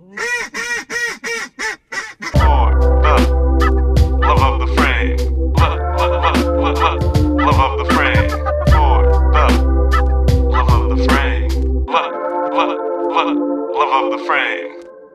[0.00, 0.33] Mm-hmm.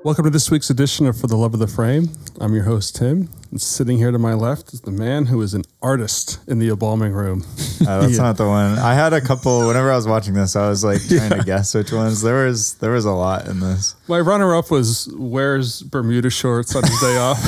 [0.02, 2.09] Welcome to this week's edition of For the Love of the Frame.
[2.39, 3.29] I'm your host, Tim.
[3.52, 6.70] And sitting here to my left is the man who is an artist in the
[6.70, 7.43] embalming room.
[7.79, 8.23] Uh, that's Yeah.
[8.23, 8.77] not the one.
[8.77, 9.59] I had a couple.
[9.67, 12.21] Whenever I was watching this, I was like trying to guess which ones.
[12.21, 13.95] There was there was a lot in this.
[14.09, 17.41] My runner up was wears Bermuda shorts on his day off.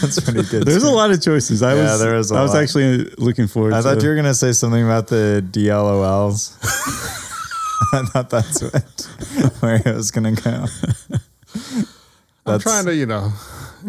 [0.00, 0.64] That's pretty good.
[0.66, 1.62] There's a lot of choices.
[1.62, 2.62] I Yeah, was there is a I was lot.
[2.62, 6.56] actually looking forward I to thought you were gonna say something about the DLOLs.
[7.92, 10.66] I thought that's what where it was gonna go.
[11.54, 11.86] I'm
[12.44, 13.32] That's trying to, you know,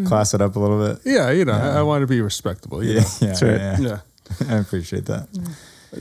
[0.06, 1.02] class it up a little bit.
[1.04, 2.82] yeah, you know, I, I want to be respectable.
[2.82, 3.06] You Yeah, know?
[3.20, 3.52] yeah, That's right.
[3.60, 3.78] yeah.
[3.78, 4.00] Yeah.
[4.56, 5.28] I appreciate that.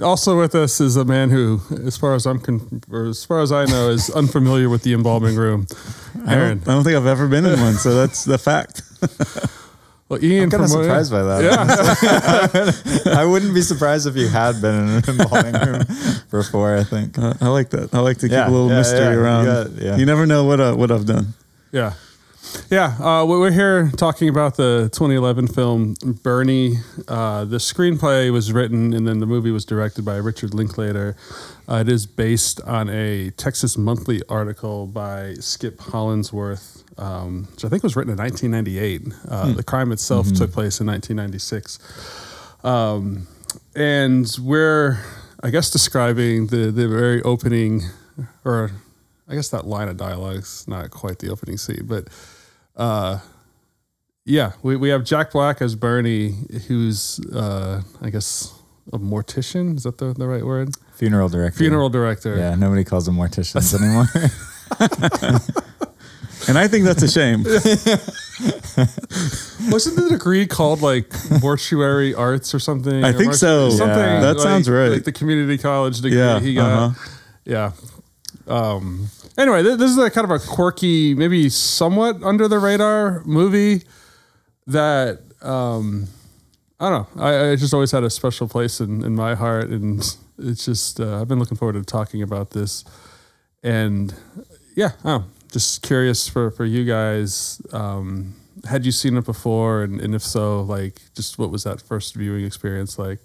[0.03, 3.39] Also with us is a man who, as far as I'm, con- or as far
[3.41, 5.65] as I know, is unfamiliar with the embalming room.
[6.25, 6.57] I Aaron.
[6.59, 8.81] don't, I don't think I've ever been in one, so that's the fact.
[10.09, 13.03] Well, Ian, I'm kind of from what- surprised by that.
[13.05, 13.13] Yeah.
[13.19, 15.83] I wouldn't be surprised if you had been in an embalming room
[16.31, 16.77] before.
[16.77, 17.17] I think.
[17.19, 17.93] Uh, I like that.
[17.93, 19.45] I like to keep Yeah, a little yeah, mystery yeah, you around.
[19.45, 19.97] got- yeah.
[19.97, 21.33] You never know what uh, what I've done.
[21.73, 21.93] Yeah.
[22.71, 22.95] Yeah.
[22.99, 26.75] Uh, we- we're here talking about the 2011 film Bernie.
[27.07, 31.17] Uh, the screenplay was written and then the movie was directed by Richard Linklater.
[31.69, 37.69] Uh, it is based on a Texas Monthly article by Skip Hollandsworth, um, which I
[37.69, 39.13] think was written in 1998.
[39.29, 41.79] Uh, The crime itself took place in 1996.
[42.63, 43.27] Um,
[43.75, 44.99] and we're,
[45.43, 47.81] I guess, describing the, the very opening,
[48.45, 48.71] or
[49.27, 52.07] I guess that line of dialogue is not quite the opening scene, but
[52.77, 53.19] uh,
[54.25, 56.33] yeah, we, we have Jack Black as Bernie,
[56.67, 58.53] who's, uh, I guess,
[58.93, 59.77] a mortician.
[59.77, 60.75] Is that the, the right word?
[60.95, 61.57] Funeral director.
[61.59, 62.37] Funeral director.
[62.37, 64.07] Yeah, nobody calls them morticians anymore.
[66.47, 67.43] And I think that's a shame.
[69.69, 73.03] Wasn't the degree called like mortuary arts or something?
[73.03, 73.69] I Or think mortu- so.
[73.71, 74.21] Something Yeah.
[74.21, 74.89] That like- sounds right.
[74.91, 76.71] Like the community college degree Yeah, he got.
[76.71, 77.09] uh-huh.
[77.43, 77.71] Yeah.
[78.47, 83.23] Um, anyway, th- this is a kind of a quirky, maybe somewhat under the radar
[83.25, 83.83] movie
[84.67, 86.07] that um,
[86.79, 87.23] I don't know.
[87.23, 89.99] I, I just always had a special place in, in my heart, and
[90.37, 92.83] it's just uh, I've been looking forward to talking about this.
[93.63, 94.13] And
[94.75, 97.61] yeah, oh, just curious for for you guys.
[97.73, 98.35] Um,
[98.69, 102.13] had you seen it before, and, and if so, like, just what was that first
[102.15, 103.19] viewing experience like?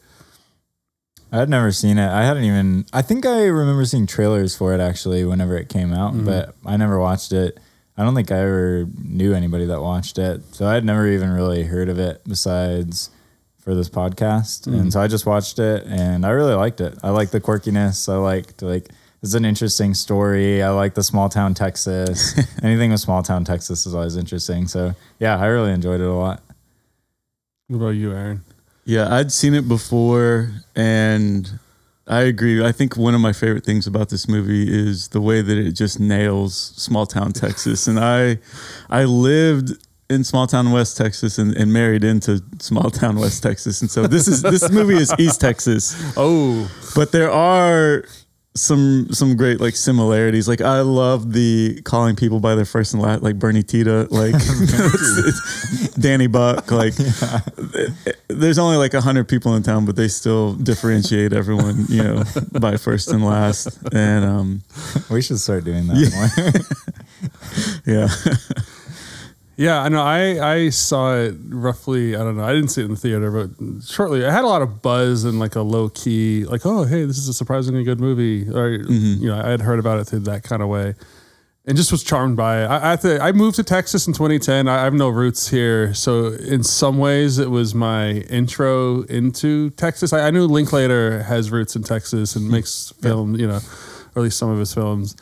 [1.31, 2.09] I had never seen it.
[2.09, 2.87] I hadn't even.
[2.93, 6.25] I think I remember seeing trailers for it actually whenever it came out, Mm-hmm.
[6.27, 7.59] but I never watched it.
[7.99, 11.31] I don't think I ever knew anybody that watched it, so I had never even
[11.33, 13.11] really heard of it besides
[13.63, 14.67] for this podcast.
[14.67, 14.75] Mm-hmm.
[14.75, 16.99] And so I just watched it, and I really liked it.
[17.03, 18.13] I like the quirkiness.
[18.13, 18.89] I liked like
[19.23, 20.63] it's an interesting story.
[20.63, 22.35] I like the small town Texas.
[22.63, 24.67] Anything with small town Texas is always interesting.
[24.67, 26.43] So yeah, I really enjoyed it a lot.
[27.69, 28.43] What about you, Aaron?
[28.85, 31.49] Yeah, I'd seen it before, and
[32.09, 32.65] I agree.
[32.65, 35.73] I think one of my favorite things about this movie is the way that it
[35.73, 37.87] just nails small town Texas.
[37.87, 38.39] And I,
[38.91, 39.79] I lived
[40.13, 44.07] in small town West Texas and, and married into small town West Texas, and so
[44.07, 45.95] this is this movie is East Texas.
[46.17, 48.05] Oh, but there are
[48.55, 50.47] some some great like similarities.
[50.47, 54.35] Like I love the calling people by their first and last, like Bernie Tiede, like
[55.99, 56.71] Danny Buck.
[56.71, 56.95] Like
[58.29, 62.25] there's only like hundred people in town, but they still differentiate everyone, you know,
[62.61, 63.79] by first and last.
[63.93, 64.63] And um,
[65.11, 66.29] We should start doing that more.
[67.87, 68.09] yeah,
[69.63, 70.03] Yeah, I know.
[70.03, 72.17] I I saw it roughly.
[72.17, 72.43] I don't know.
[72.43, 74.27] I didn't see it in the theater, but shortly.
[74.27, 77.17] I had a lot of buzz and like a low key, like, oh, hey, this
[77.17, 78.49] is a surprisingly good movie.
[78.51, 80.97] Or you know, I had heard about it through that kind of way,
[81.65, 82.67] and just was charmed by it.
[82.67, 84.67] I I, th- I moved to Texas in 2010.
[84.67, 89.71] I, I have no roots here, so in some ways, it was my intro into
[89.71, 90.13] Texas.
[90.13, 93.61] I, I knew Linklater has roots in Texas and makes film, you know,
[94.17, 95.15] or at least some of his films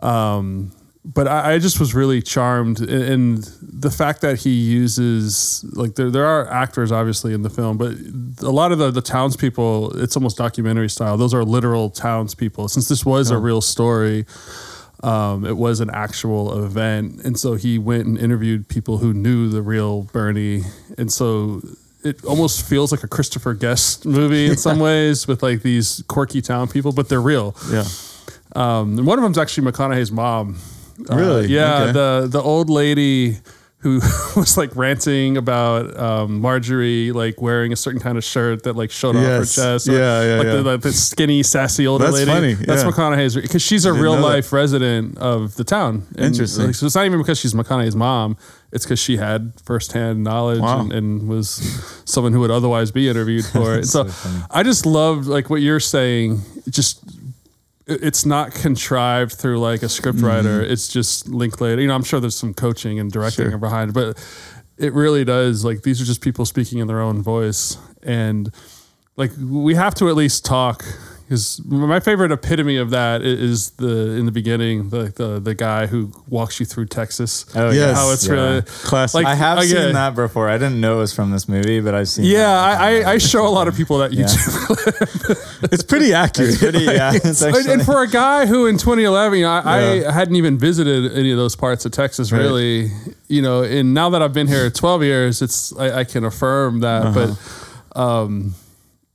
[0.00, 0.72] um,
[1.04, 6.10] but I, I just was really charmed, and, the fact that he uses like there
[6.10, 7.92] there are actors obviously in the film, but
[8.42, 11.16] a lot of the the townspeople, it's almost documentary style.
[11.16, 12.68] Those are literal townspeople.
[12.68, 14.26] Since this was a real story,
[15.02, 19.48] um, it was an actual event, and so he went and interviewed people who knew
[19.48, 20.62] the real Bernie,
[20.98, 21.62] and so
[22.04, 26.42] it almost feels like a Christopher Guest movie in some ways with like these quirky
[26.42, 27.56] town people, but they're real.
[27.70, 27.84] yeah.
[28.54, 30.58] Um, and one of them's actually McConaughey's mom.
[31.08, 31.46] Uh, Really?
[31.48, 31.82] yeah.
[31.84, 31.92] Okay.
[31.92, 33.38] The the old lady
[33.82, 33.94] who
[34.36, 38.90] was like ranting about um, Marjorie like wearing a certain kind of shirt that like
[38.90, 39.88] showed off her chest.
[39.88, 40.52] or, Yeah, yeah, like yeah.
[40.56, 42.30] The, like the skinny, sassy older That's lady.
[42.30, 42.90] funny, That's yeah.
[42.90, 44.34] McConaughey's because she's a real know that.
[44.34, 46.06] life resident of the town.
[46.16, 46.66] And, Interesting.
[46.66, 48.36] like, so it's not even because she's McConaughey's mom.
[48.70, 50.80] It's because she had firsthand knowledge Wow.
[50.80, 51.48] and, and was
[52.04, 53.86] someone who would otherwise be interviewed for it.
[53.88, 54.28] so so.
[54.50, 56.42] I just love like what you're saying.
[56.68, 57.00] Just
[57.86, 60.26] it's not contrived through like a script Mm-hmm.
[60.26, 60.62] writer.
[60.62, 61.80] It's just Linklater.
[61.80, 63.58] You know, I'm sure there's some coaching and directing Sure.
[63.58, 64.16] behind but
[64.78, 65.64] it really does.
[65.64, 68.50] Like these are just people speaking in their own voice, and
[69.16, 70.84] like we have to at least talk.
[71.30, 75.86] Because my favorite epitome of that is the in the beginning the the, the guy
[75.86, 77.46] who walks you through Texas.
[77.54, 77.96] Oh, Yes.
[77.96, 78.32] How it's Yeah.
[78.32, 79.14] really Classic.
[79.14, 80.48] Like, I have again- seen that before.
[80.48, 82.24] I didn't know it was from this movie, but I've seen.
[82.24, 82.50] yeah.
[82.50, 82.72] I,
[83.04, 84.24] I I show a lot of people that Yeah.
[84.24, 86.50] YouTube it's pretty accurate.
[86.50, 86.80] It's pretty.
[86.80, 90.08] Yeah, it's actually, and for a guy who in 2011, you know, I, Yeah.
[90.08, 92.40] I hadn't even visited any of those parts of Texas, Right.
[92.40, 92.90] really.
[93.28, 96.80] You know, and now that I've been here 12 years, it's I, I can affirm
[96.80, 97.06] that.
[97.06, 97.34] Uh-huh.
[97.94, 98.54] But um,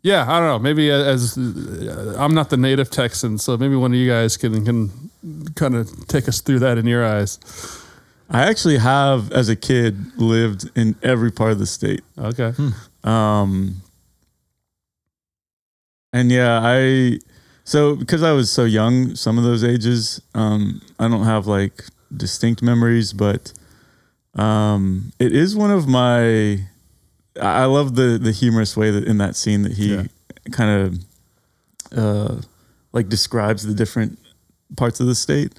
[0.05, 0.59] yeah, I don't know.
[0.59, 4.63] Maybe as uh, I'm not the native Texan, so maybe one of you guys can
[4.63, 5.09] can
[5.55, 7.39] kind of take us through that in your eyes.
[8.29, 12.03] I actually have, as a kid, lived in every part of the state.
[12.19, 12.53] Okay.
[13.03, 13.81] Um,
[16.13, 17.17] and yeah, I
[17.63, 21.83] so because I was so young, some of those ages, um, I don't have like
[22.15, 23.53] distinct memories, but
[24.35, 26.59] um, it is one of my.
[27.41, 30.03] I love the the humorous way that in that scene that he Yeah.
[30.51, 30.81] kind
[31.93, 32.41] of uh,
[32.93, 34.17] like describes the different
[34.77, 35.53] parts of the state.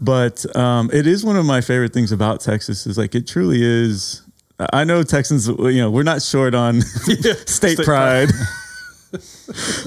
[0.00, 3.60] But um, it is one of my favorite things about Texas is like it truly
[3.62, 4.22] is.
[4.72, 8.28] I know Texans, you know, we're not short on state, State pride,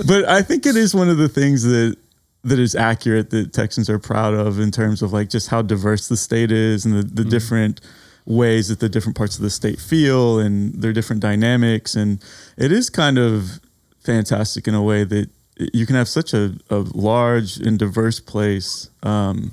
[0.08, 1.96] but I think it is one of the things that
[2.44, 6.08] that is accurate that Texans are proud of in terms of like just how diverse
[6.08, 7.82] the state is and the, the different
[8.30, 11.96] ways that the different parts of the state feel and their different dynamics.
[11.96, 12.24] And
[12.58, 13.60] it is kind of
[14.00, 15.30] fantastic in a way that
[15.74, 19.52] you can have such a, a large and diverse place um,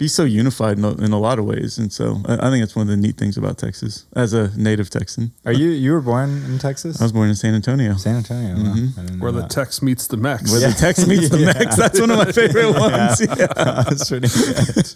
[0.00, 2.62] be so unified in a, in a lot of ways and so I, I think
[2.62, 5.92] that's one of the neat things about Texas as a native Texan Are you you
[5.92, 7.00] were born in Texas?
[7.00, 8.54] I was born in San Antonio San Antonio.
[8.56, 8.74] wow.
[8.74, 8.98] Mm-hmm.
[9.00, 9.50] I didn't Where the that.
[9.50, 10.50] Tex meets the Mex.
[10.50, 13.46] where the Tex meets the Mex that's one of my favorite ones yeah.
[13.90, 14.86] That's pretty good.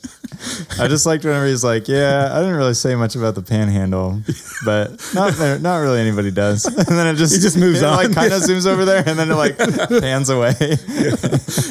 [0.81, 4.21] I just liked whenever he's like, "Yeah, I didn't really say much about the panhandle,
[4.65, 7.97] but not not really anybody does." And then it just He just moves it, on.
[7.97, 10.53] like kind of zooms over there, and then it like pans away.
[10.61, 11.15] yeah,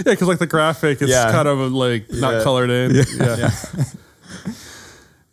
[0.05, 1.31] because like the graphic, it's Yeah.
[1.31, 2.43] kind of like not Yeah.
[2.43, 2.91] colored in.
[3.25, 3.51] Yeah.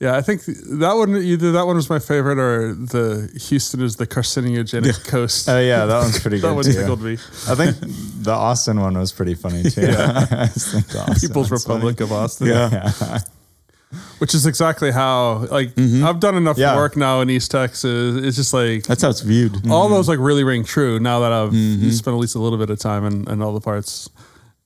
[0.01, 0.17] yeah.
[0.17, 4.07] I think that one either that one was my favorite or the Houston is the
[4.07, 5.49] carcinogenic coast.
[5.49, 6.51] Oh yeah, that one's pretty good.
[6.51, 6.73] that one too.
[6.73, 7.15] tickled me.
[7.49, 7.77] I think
[8.25, 9.71] the Austin one was pretty funny too.
[9.87, 11.77] Think People's one's funny.
[11.77, 12.49] Republic of Austin.
[12.49, 12.71] Yeah.
[12.73, 13.19] Yeah.
[14.19, 16.05] Which is exactly how like mm-hmm.
[16.05, 16.77] I've done enough Yeah.
[16.77, 18.25] work now in East Texas.
[18.25, 19.95] It's just like that's how it's viewed all mm-hmm.
[19.95, 21.91] those like really ring true now that I've mm-hmm.
[21.91, 24.09] spent at least a little bit of time in, in all the parts.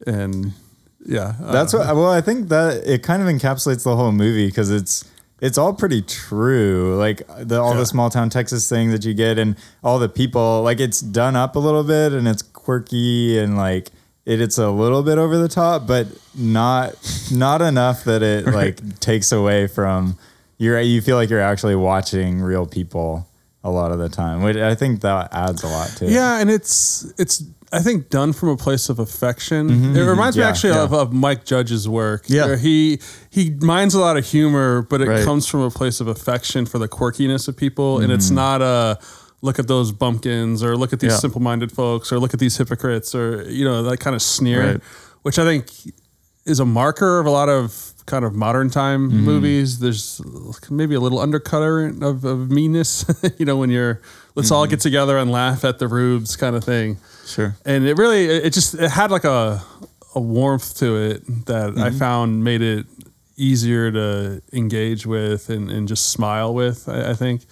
[0.07, 0.53] And
[1.07, 1.35] yeah.
[1.41, 1.87] That's what.
[1.95, 5.05] Well, I think that it kind of encapsulates the whole movie because it's
[5.41, 6.97] it's all pretty true.
[6.97, 7.81] Like the, all Yeah.
[7.81, 10.63] the small town Texas thing that you get, and all the people.
[10.63, 13.91] Like it's done up a little bit, and it's quirky, and like
[14.25, 16.95] it, it's a little bit over the top, but not
[17.31, 20.17] not enough that it like takes away from
[20.59, 20.81] you're.
[20.81, 23.27] You feel like you're actually watching real people
[23.65, 26.13] a lot of the time, which I think that adds a lot to it.
[26.13, 29.69] Yeah, and it's it's I think done from a place of affection.
[29.69, 30.09] Mm-hmm, it mm-hmm.
[30.09, 30.85] reminds me actually yeah.
[30.85, 32.27] of, of Mike Judge's work.
[32.29, 32.45] Yeah.
[32.45, 33.01] where he
[33.31, 35.25] he minds a lot of humor, but it Right.
[35.25, 38.37] comes from a place of affection for the quirkiness of people, and it's mm-hmm.
[38.37, 38.99] not a
[39.41, 41.19] look at those bumpkins or look at these Yeah.
[41.19, 44.81] simple-minded folks or look at these hypocrites or you know that kind of sneer, Right.
[45.23, 45.71] which I think
[46.45, 49.21] is a marker of a lot of kind of modern time Mm-hmm.
[49.25, 49.79] movies.
[49.79, 50.21] There's
[50.71, 53.05] maybe a little undercurrent of, of meanness,
[53.39, 54.01] you know, when you're
[54.35, 54.55] let's Mm-hmm.
[54.57, 56.99] all get together and laugh at the rubes kind of thing.
[57.27, 59.63] sure And it really, it just, it had like a,
[60.15, 61.99] a warmth to it that I Mm-hmm.
[61.99, 62.87] found made it
[63.37, 67.47] easier to engage with and, and just smile with, I, I think,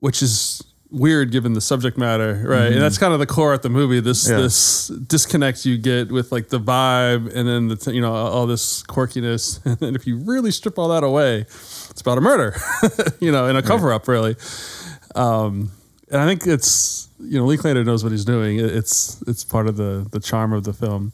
[0.00, 2.72] which is weird given the subject matter, right?
[2.72, 4.00] And that's kind of the core of the movie.
[4.00, 4.36] This Mm-hmm.
[4.36, 4.42] Yeah.
[4.42, 8.46] this disconnect you get with like the vibe and then the t- you know all
[8.46, 12.54] this quirkiness, and then if you really strip all that away, it's about a murder,
[13.20, 14.36] you know, and a cover up really.
[15.14, 15.72] Um,
[16.10, 18.58] and I think it's you know Lee Linklater knows what he's doing.
[18.60, 21.12] It's it's part of the the charm of the film.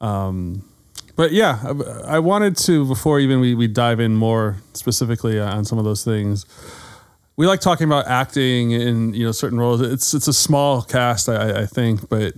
[0.00, 0.64] Um,
[1.16, 5.64] but yeah, I, I wanted to before even we, we dive in more specifically on
[5.64, 6.44] some of those things.
[7.36, 9.80] We like talking about acting in you know certain roles.
[9.80, 12.32] It's it's a small cast, I, I think, but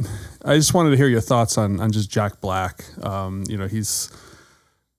[0.44, 2.84] I just wanted to hear your thoughts on on just Jack Black.
[3.04, 4.10] Um, you know, he's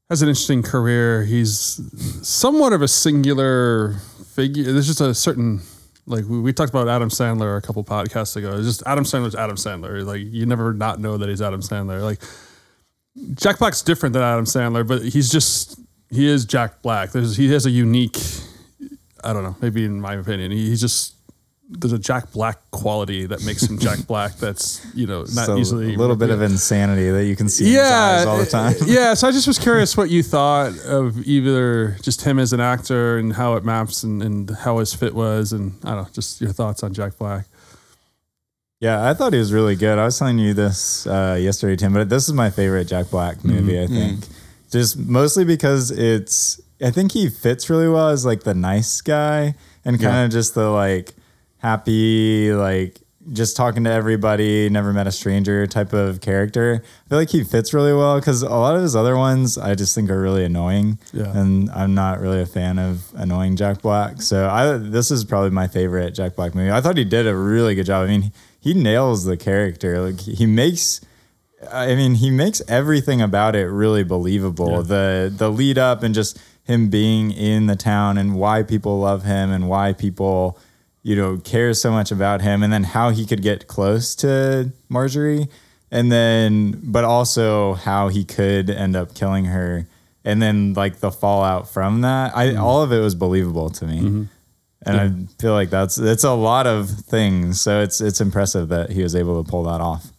[0.10, 1.24] has an interesting career.
[1.24, 1.82] He's
[2.28, 3.94] somewhat of a singular
[4.34, 4.72] figure.
[4.72, 5.62] There's just a certain
[6.06, 8.54] like we, we talked about Adam Sandler a couple podcasts ago.
[8.56, 10.06] It's just Adam Sandler's Adam Sandler.
[10.06, 12.02] Like you never not know that he's Adam Sandler.
[12.02, 12.22] Like
[13.36, 15.80] Jack Black's different than Adam Sandler, but he's just
[16.10, 17.12] he is Jack Black.
[17.12, 18.18] There's he has a unique
[19.24, 21.16] I don't know, maybe in my opinion, he, he's just
[21.70, 24.36] there's a Jack Black quality that makes him Jack Black.
[24.38, 27.66] That's you know not So easily a little bit of insanity that you can see
[27.66, 28.76] in his yeah eyes all the eh, time.
[28.86, 29.14] yeah.
[29.14, 33.18] So I just was curious what you thought of either just him as an actor
[33.18, 36.42] and how it maps and, and how his fit was, and I don't know, just
[36.42, 37.46] your thoughts on Jack Black.
[38.80, 40.00] Yeah, I thought he was really good.
[40.00, 43.44] I was telling you this uh, yesterday, Tim, but this is my favorite Jack Black
[43.44, 43.74] movie.
[43.74, 43.94] Mm-hmm.
[43.94, 44.20] I mm.
[44.20, 44.26] think
[44.72, 46.62] just mostly because it's.
[46.82, 50.56] I think he fits really well as like the nice guy and kind of just
[50.56, 51.14] the like
[51.58, 56.82] happy, like just talking to everybody, never met a stranger type of character.
[56.84, 59.76] I feel like he fits really well because a lot of his other ones I
[59.76, 61.00] just think are really annoying.
[61.14, 61.38] Yeah.
[61.38, 64.22] And I'm not really a fan of annoying Jack Black.
[64.22, 66.72] So I this is probably my favorite Jack Black movie.
[66.72, 68.06] I thought he did a really good job.
[68.06, 70.00] I mean, he nails the character.
[70.00, 71.02] Like he makes
[71.72, 74.78] I mean, he makes everything about it really believable.
[74.78, 74.82] Yeah.
[74.82, 79.24] The the lead up and just him being in the town and why people love
[79.24, 80.58] him and why people,
[81.02, 84.72] you know, care so much about him and then how he could get close to
[84.88, 85.48] Marjorie
[85.92, 89.88] and then but also how he could end up killing her
[90.24, 92.36] and then like the fallout from that.
[92.38, 92.62] I mm-hmm.
[92.62, 94.00] all of it was believable to me.
[94.00, 94.24] Mm-hmm.
[94.84, 97.60] And I feel like that's it's a lot of things.
[97.60, 100.12] So it's it's impressive that he was able to pull that off.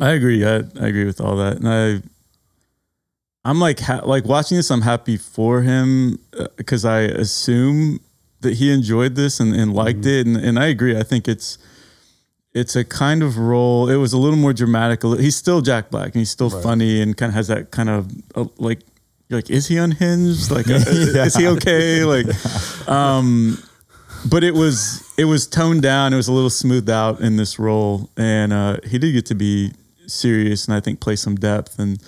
[0.00, 0.44] I agree.
[0.44, 2.02] I, I agree with all that, and I,
[3.44, 4.70] I'm like ha- like watching this.
[4.70, 6.18] I'm happy for him
[6.56, 8.00] because I assume
[8.40, 10.96] that he enjoyed this and, and liked it, and, and I agree.
[10.96, 11.58] I think it's
[12.54, 13.88] it's a kind of role.
[13.88, 15.02] It was a little more dramatic.
[15.02, 18.10] He's still Jack Black, and he's still funny, and kind of has that kind of
[18.34, 18.80] uh, like
[19.28, 20.50] you're like is he unhinged?
[20.58, 22.04] Like uh, is he okay?
[22.04, 22.26] Like,
[22.88, 23.62] um,
[24.28, 26.12] but it was it was toned down.
[26.12, 29.34] It was a little smoothed out in this role, and uh, he did get to
[29.34, 29.72] be
[30.10, 31.78] serious and I think play some depth.
[31.78, 31.98] And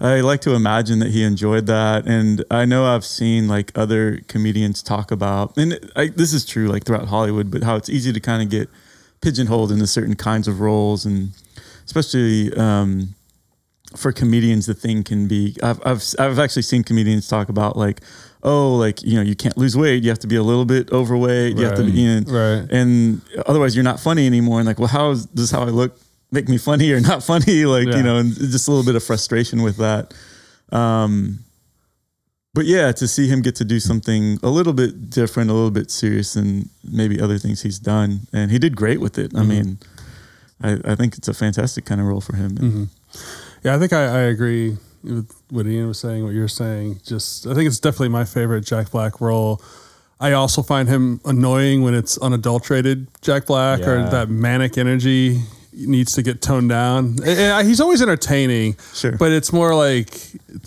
[0.00, 2.06] I like to imagine that he enjoyed that.
[2.06, 6.68] And I know I've seen like other comedians talk about, and I, this is true
[6.68, 8.68] like throughout Hollywood, but how it's easy to kind of get
[9.20, 11.30] pigeonholed into certain kinds of roles, and
[11.86, 12.52] especially.
[12.56, 13.14] Um,
[13.96, 15.54] for comedians, the thing can be.
[15.62, 18.00] I've, I've I've actually seen comedians talk about like,
[18.42, 20.02] oh, like you know, you can't lose weight.
[20.02, 21.56] You have to be a little bit overweight.
[21.56, 22.66] You have to be in, Right.
[22.72, 24.58] and otherwise you're not funny anymore.
[24.58, 25.52] And like, well, how is this?
[25.52, 25.96] How I look
[26.34, 27.64] make me funny or not funny?
[27.76, 27.96] Like Yeah.
[27.96, 30.12] you know, and just a little bit of frustration with that.
[30.70, 31.40] Um,
[32.52, 35.70] but yeah, to see him get to do something a little bit different, a little
[35.72, 39.32] bit serious than maybe other things he's done, and he did great with it.
[39.36, 39.78] I mean,
[40.62, 42.90] I, I think it's a fantastic kind of role for him.
[43.64, 47.00] Yeah, I think I, I agree with what Ian was saying, what you're saying.
[47.04, 49.60] Just, I think it's definitely my favorite Jack Black role.
[50.20, 55.42] I also find him annoying when it's unadulterated Jack Black or that manic energy
[55.76, 57.16] needs to get toned down.
[57.24, 59.12] And- he's always entertaining, Sure.
[59.12, 60.10] but it's more like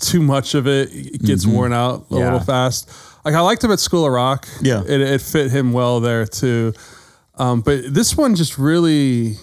[0.00, 1.54] too much of it, it gets mm-hmm.
[1.54, 2.24] worn out a Yeah.
[2.24, 2.90] little fast.
[3.24, 4.46] Like I liked him at School of Rock.
[4.60, 4.82] Yeah.
[4.86, 6.72] it, it fit him well there too.
[7.36, 9.36] Um, but this one just really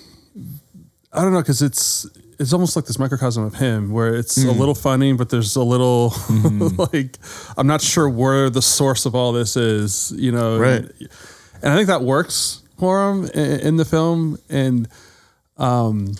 [1.13, 2.05] I don't know because it's
[2.37, 4.57] it's almost like this microcosm of him where it's a mm.
[4.57, 6.81] little funny, but there's a little mm-hmm.
[6.93, 7.17] like
[7.57, 10.59] I'm not sure where the source of all this is, you know.
[10.59, 10.81] Right.
[10.81, 11.09] And,
[11.63, 14.89] and I think that works for him in, in the film, and
[15.57, 16.13] um,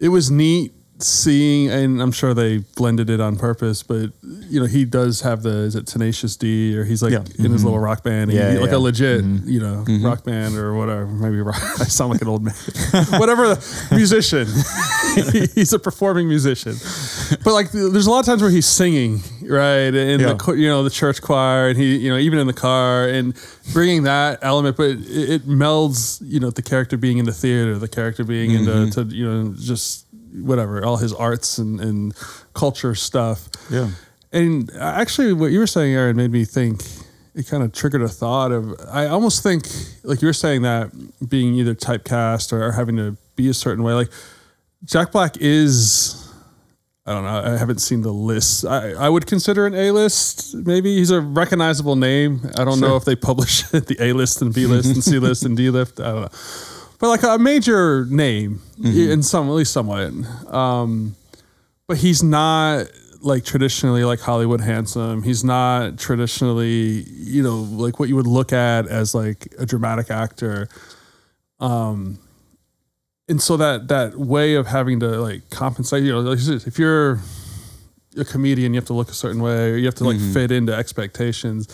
[0.00, 4.66] it was neat seeing, and I'm sure they blended it on purpose, but you know
[4.66, 7.18] he does have the is it Tenacious D or he's like Yeah.
[7.18, 7.64] in his mm-hmm.
[7.64, 8.76] little rock band, Yeah, he- like yeah.
[8.76, 9.48] a legit mm-hmm.
[9.48, 10.04] you know mm-hmm.
[10.04, 11.06] rock band or whatever.
[11.06, 12.54] Maybe rock, I sound like an old man,
[13.18, 14.46] whatever the musician.
[15.54, 16.74] he's a performing musician,
[17.44, 20.34] but like there's a lot of times where he's singing right in Yeah.
[20.34, 23.34] the you know the church choir, and he you know even in the car and
[23.72, 27.78] bringing that element, but it, it melds you know the character being in the theater,
[27.78, 32.14] the character being into to, you know just whatever all his arts and, and
[32.54, 33.48] culture stuff.
[33.70, 33.90] Yeah.
[34.32, 36.82] And actually, what you were saying, Aaron, made me think.
[37.34, 38.74] It kind of triggered a thought of.
[38.90, 39.64] I almost think,
[40.02, 40.90] like you were saying, that
[41.28, 43.92] being either typecast or, having to be a certain way.
[43.92, 44.10] Like
[44.84, 46.24] Jack Black is.
[47.06, 47.54] I don't know.
[47.54, 48.66] I haven't seen the list.
[48.66, 50.54] I, I would consider an A list.
[50.54, 52.40] Maybe he's a recognizable name.
[52.58, 55.44] I don't know if they publish the A list and B list and C list
[55.44, 56.00] and D list.
[56.00, 56.28] I don't know.
[56.98, 60.12] But like a major name in some, at least somewhat.
[60.52, 61.14] Um,
[61.86, 62.86] but he's not
[63.20, 65.22] like traditionally like Hollywood handsome.
[65.22, 70.10] He's not traditionally, you know, like what you would look at as like a dramatic
[70.10, 70.68] actor.
[71.60, 72.18] Um,
[73.28, 77.20] and so that that way of having to like compensate, you know, like, if you're
[78.16, 80.50] a comedian, you have to look a certain way, or you have to like fit
[80.50, 81.68] into expectations.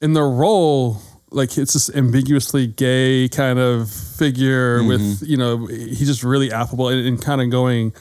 [0.00, 4.88] In the role, like it's this ambiguously gay kind of figure mm-hmm.
[4.88, 7.92] with you know he's just really affable and, and kind of going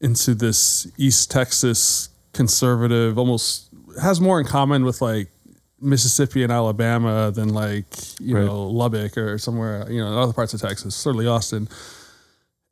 [0.00, 3.68] into this East Texas conservative, almost
[4.00, 5.28] has more in common with like
[5.80, 7.86] Mississippi and Alabama than like
[8.20, 8.44] you Right.
[8.44, 11.68] know Lubbock or somewhere you know in other parts of Texas, certainly Austin.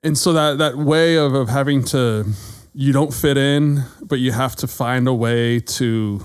[0.02, 2.26] And so that that way of, of having to
[2.74, 6.24] you don't fit in, but you have to find a way to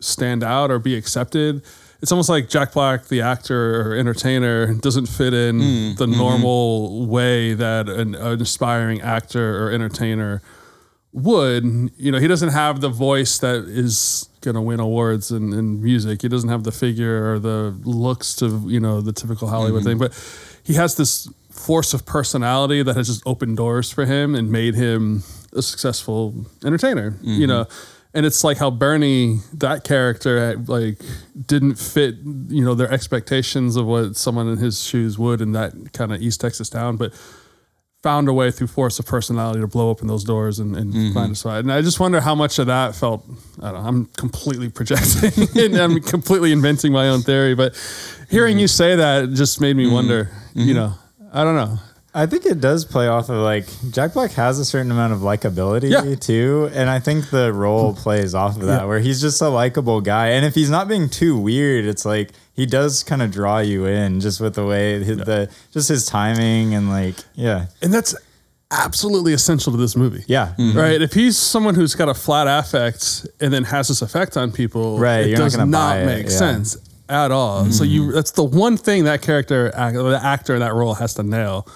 [0.00, 1.62] stand out or be accepted.
[2.02, 5.94] It's almost like Jack Black, the actor or entertainer, doesn't fit in hmm.
[5.96, 6.18] the mm-hmm.
[6.18, 10.42] normal way that an, an aspiring actor or entertainer
[11.12, 11.64] would.
[11.96, 15.82] You know, he doesn't have the voice that is going to win awards in, in
[15.82, 16.22] music.
[16.22, 19.90] He doesn't have the figure or the looks to, you know, the typical Hollywood mm-hmm.
[19.90, 19.98] thing.
[19.98, 24.52] But he has this force of personality that has just opened doors for him and
[24.52, 25.22] made him
[25.54, 27.48] a successful entertainer, you mm-hmm.
[27.48, 27.66] know.
[28.16, 30.98] And it's like how Bernie, that character, like
[31.46, 32.14] didn't fit,
[32.48, 36.22] you know, their expectations of what someone in his shoes would in that kind of
[36.22, 36.96] East Texas town.
[36.96, 37.12] But
[38.02, 41.12] found a way through force of personality to blow open those doors and, and mm-hmm.
[41.12, 41.58] find a spot.
[41.58, 43.22] And I just wonder how much of that felt.
[43.60, 43.88] I don't know.
[43.88, 47.54] I'm completely projecting and I'm completely inventing my own theory.
[47.54, 47.74] But
[48.30, 48.60] hearing mm-hmm.
[48.60, 49.94] you say that just made me mm-hmm.
[49.94, 50.30] wonder.
[50.54, 50.94] You know,
[51.32, 51.78] I don't know.
[52.16, 55.20] I think it does play off of like Jack Black has a certain amount of
[55.20, 56.14] likability Yeah.
[56.14, 58.86] too, and I think the role plays off of that Yeah.
[58.86, 62.32] where he's just a likable guy, and if he's not being too weird, it's like
[62.54, 66.06] he does kind of draw you in just with the way his, the just his
[66.06, 68.14] timing and like yeah And that's
[68.70, 70.24] absolutely essential to this movie.
[70.26, 70.76] yeah mm-hmm.
[70.76, 71.00] Right.
[71.02, 74.98] If he's someone who's got a flat affect and then has this effect on people,
[74.98, 76.38] Right, it you're not does gonna not it, make yeah.
[76.38, 76.76] sense
[77.08, 77.66] at all.
[77.66, 78.12] So you mm-hmm.
[78.14, 81.68] that's the one thing that character the actor in that role has to nail.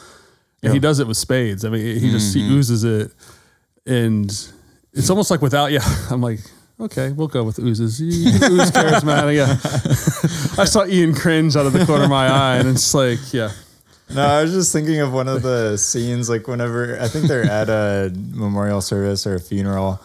[0.62, 1.64] And he does it with spades.
[1.64, 2.54] I mean, he just he mm-hmm.
[2.54, 3.12] oozes it
[3.86, 4.30] and
[4.92, 6.40] it's almost like without yeah, I'm like
[6.78, 8.00] Okay, we'll go with oozes.
[8.00, 9.36] You, ooze charismatic.
[9.36, 9.52] Yeah,
[10.62, 13.52] I saw Ian cringe out of the corner of my eye, and it's like, yeah,
[14.14, 17.44] No, I was just thinking of one of the scenes, like whenever I think they're
[17.44, 20.00] at a memorial service or a funeral,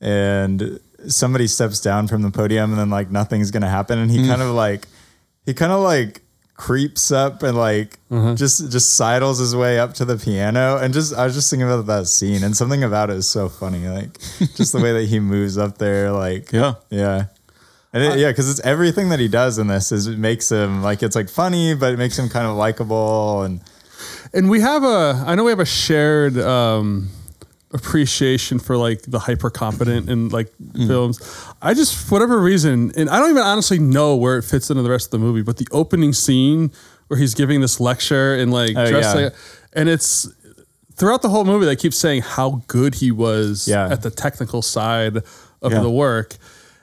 [0.00, 4.18] and somebody steps down from the podium, and then like nothing's gonna happen, and he
[4.18, 4.28] mm.
[4.28, 4.86] kind of like,
[5.46, 6.22] he kind of like
[6.56, 7.98] creeps up and like
[8.36, 11.66] just just sidles his way up to the piano, and just I was just thinking
[11.68, 14.18] about that scene, and something about it is so funny, like
[14.56, 16.74] just the way that he moves up there, like Yeah.
[16.90, 17.26] yeah.
[17.92, 20.82] And it, yeah, because it's everything that he does in this is it makes him
[20.82, 23.60] like it's like funny, but it makes him kind of likable and
[24.32, 27.08] and we have a i know we have a shared um
[27.74, 30.86] appreciation for like the hyper competent in like Mm.
[30.86, 31.18] films
[31.60, 34.82] i just for whatever reason and i don't even honestly know where it fits into
[34.82, 36.70] the rest of the movie but the opening scene
[37.08, 39.22] where he's giving this lecture and like Oh, dressed yeah.
[39.24, 39.34] like
[39.72, 40.28] and it's
[40.94, 43.88] throughout the whole movie they keep saying how good he was Yeah.
[43.90, 45.16] at the technical side
[45.62, 45.80] of Yeah.
[45.80, 46.36] the work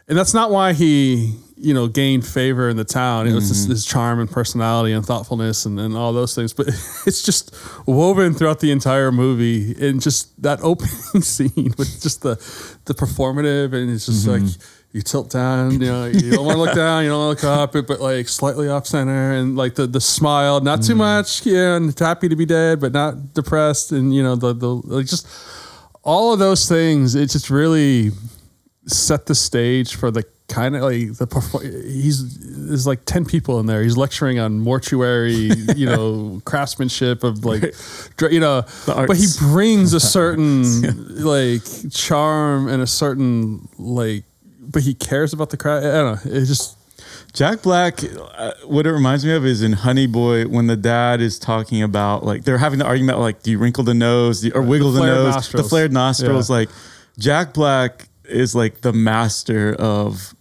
[0.10, 3.72] and that's not why he you know gained favor in the town it was Mm-hmm.
[3.72, 6.68] his charm and personality and thoughtfulness and, and all those things but
[7.06, 7.54] it's just
[7.88, 12.36] woven throughout the entire movie and just that opening scene with just the
[12.86, 14.46] the performative and it's just Mm-hmm.
[14.46, 14.56] like
[14.94, 17.48] you tilt down, you know, you don't want to look down, you don't want to
[17.48, 20.88] look up, but, but like slightly off center and like the, the smile, not Mm-hmm.
[20.92, 23.94] too much, yeah, and happy to be dead, but not depressed.
[23.94, 25.26] And, you know, the, the, like just
[26.04, 28.12] all of those things, it just really
[28.86, 33.66] set the stage for the kind of like the he's there's like 10 people in
[33.66, 33.82] there.
[33.82, 37.74] He's lecturing on mortuary you know craftsmanship of like
[38.30, 44.24] you know but he brings a certain like charm and a certain like
[44.60, 46.32] but he cares about the craft i don't know.
[46.38, 46.78] It just
[47.34, 51.22] Jack Black, uh, what it reminds me of is in Honey Boy when the dad
[51.22, 54.62] is talking about like they're having the argument like do you wrinkle the nose or
[54.62, 55.36] wiggle the, flared nose?
[55.36, 55.64] Nostrils.
[55.64, 56.56] the flared nostrils Yeah.
[56.58, 56.70] like
[57.18, 60.34] Jack Black is like the master of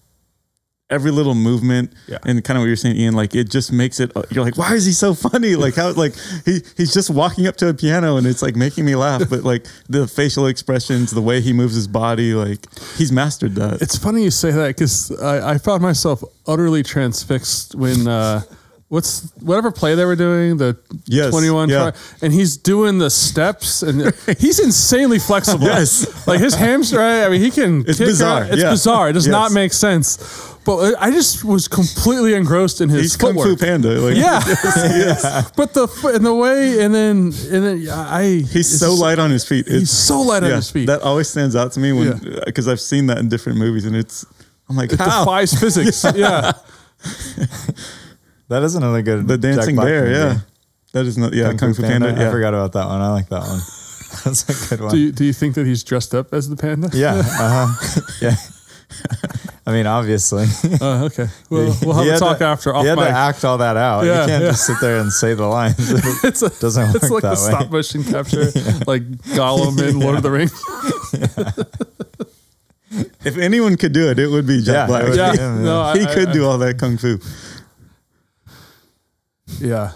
[0.90, 2.18] every little movement Yeah.
[2.24, 4.56] and kind of what you're saying Ian like it just makes it uh, you're like
[4.58, 7.74] why is he so funny like how like he he's just walking up to a
[7.74, 11.52] piano and it's like making me laugh but like the facial expressions the way he
[11.52, 15.58] moves his body like he's mastered that It's funny you say that because I, I
[15.58, 18.42] found myself utterly transfixed when uh,
[18.88, 20.76] what's whatever play they were doing the
[21.06, 21.92] Yes, twenty one yeah.
[22.22, 25.64] and he's doing the steps and he's insanely flexible.
[25.66, 26.26] Yes.
[26.26, 27.00] like his hamstring.
[27.00, 27.84] I mean, he can.
[27.86, 28.70] It's bizarre, out- It's yeah.
[28.70, 29.08] bizarre.
[29.10, 29.32] It does Yes.
[29.32, 30.18] not make sense.
[30.64, 33.58] But I just was completely engrossed in his he's Kung footwork.
[33.58, 34.40] Fu Panda like Yeah,
[35.56, 37.16] but the and the way and then
[37.50, 39.66] and then I He's so light on his feet.
[39.66, 40.86] He's so light on his feet.
[40.86, 42.40] That always stands out to me when Yeah.
[42.44, 44.26] because I've seen that in different movies, and it's
[44.68, 46.04] I'm like, it how defies physics.
[46.14, 46.52] Yeah.
[48.48, 50.02] that is another good the dancing Black bear?
[50.04, 50.14] movie.
[50.18, 50.38] Yeah,
[50.92, 51.32] that is not.
[51.32, 52.08] Yeah, Kung, Fu Panda.
[52.08, 53.00] I yeah, forgot about that one.
[53.00, 53.60] I like that one.
[54.24, 54.90] That's a good one.
[54.92, 56.90] Do you, do you think that he's dressed up as the panda?
[56.92, 57.14] yeah.
[57.14, 58.00] Uh-huh.
[58.20, 58.36] yeah.
[59.66, 60.46] I mean, obviously.
[60.80, 61.26] Oh, okay.
[61.50, 63.08] Well, we'll have He a talk to- after off He had mic.
[63.08, 64.04] to act all that out.
[64.04, 64.50] Yeah, you can't yeah.
[64.50, 65.76] just sit there and say the lines.
[66.24, 67.34] it's a, Doesn't it's work It's like the way.
[67.58, 68.44] stop motion capture,
[68.86, 69.02] like
[69.36, 70.52] Gollum in Lord of the Rings.
[73.24, 75.04] If anyone could do it, it would be Jack Yeah, Black.
[75.04, 77.18] it Yeah, no, he I- could I- do all that kung fu.
[79.60, 79.92] Yeah,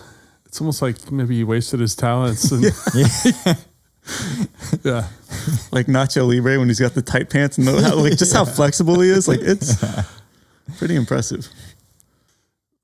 [0.46, 2.50] it's almost like maybe he wasted his talents.
[2.52, 2.64] And,
[4.84, 5.08] yeah.
[5.72, 8.44] Like Nacho Libre when he's got the tight pants and the, how, like just how
[8.58, 9.28] flexible he is.
[9.28, 9.82] Like it's
[10.78, 11.48] pretty impressive.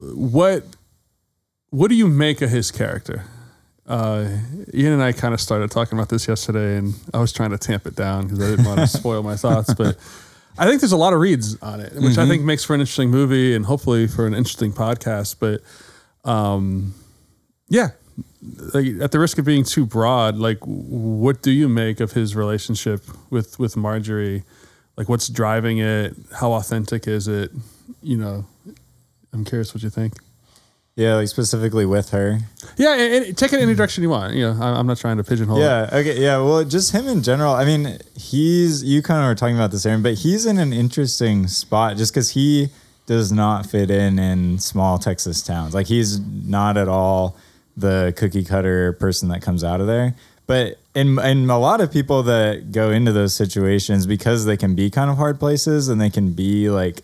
[0.01, 0.65] What
[1.71, 3.25] What do you make of his character?
[3.87, 4.29] Uh,
[4.73, 7.59] Ian and I kind of started talking about this yesterday, and I was trying to
[7.59, 9.75] tamp it down because I didn't want to spoil my thoughts.
[9.75, 9.99] But
[10.57, 12.81] I think there's a lot of reads on it, which I think makes for an
[12.81, 15.37] interesting movie and hopefully for an interesting podcast.
[15.41, 15.61] But
[16.29, 16.95] um,
[17.69, 17.91] yeah,
[18.75, 22.35] like, at the risk of being too broad, like what do you make of his
[22.35, 24.43] relationship with with Marjorie?
[24.97, 26.15] Like what's driving it?
[26.35, 27.51] How authentic is it?
[28.03, 28.47] You know,
[29.33, 30.15] I'm curious what you think.
[30.97, 32.39] yeah, like specifically with her.
[32.77, 34.35] Yeah, and, and take it any direction you want.
[34.35, 35.59] You know, I'm not trying to pigeonhole.
[35.59, 35.63] it.
[35.63, 35.89] Yeah.
[35.93, 36.21] Okay.
[36.21, 36.39] Yeah.
[36.39, 37.55] Well, just him in general.
[37.55, 40.73] I mean, he's you kind of were talking about this, Aaron, but he's in an
[40.73, 42.69] interesting spot just because he
[43.07, 45.75] does not fit in in small Texas towns.
[45.75, 47.37] Like he's not at all
[47.81, 50.15] the cookie cutter person that comes out of there.
[50.47, 54.75] But in in a lot of people that go into those situations because they can
[54.75, 57.03] be kind of hard places and they can be like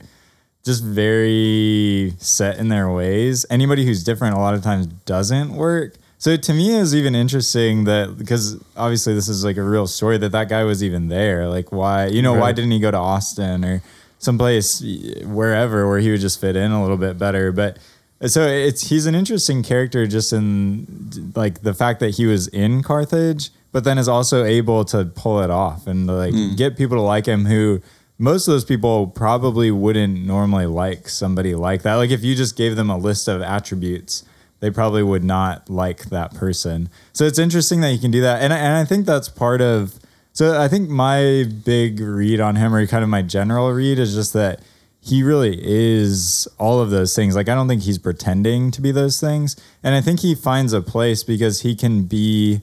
[0.64, 3.46] just very set in their ways.
[3.48, 5.94] Anybody who's different a lot of times doesn't work.
[6.18, 9.86] So to me, it was even interesting that because obviously this is like a real
[9.86, 11.46] story that that guy was even there.
[11.48, 13.82] Like why, you know, why didn't he go to Austin or
[14.18, 14.82] someplace
[15.24, 17.52] wherever where he would just fit in a little bit better?
[17.52, 17.78] But
[18.24, 22.82] so it's he's an interesting character just in like the fact that he was in
[22.82, 26.54] Carthage, but then is also able to pull it off and like hmm.
[26.54, 27.82] get people to like him who
[28.18, 31.96] most of those people probably wouldn't normally like somebody like that.
[31.96, 34.24] Like if you just gave them a list of attributes,
[34.60, 36.88] they probably would not like that person.
[37.12, 38.40] So it's interesting that you can do that.
[38.40, 40.00] And and I think that's part of
[40.32, 44.14] so I think my big read on him or kind of my general read is
[44.14, 44.60] just that
[45.06, 47.36] he really is all of those things.
[47.36, 49.56] Like I don't think he's pretending to be those things.
[49.82, 52.62] And I think he finds a place because he can be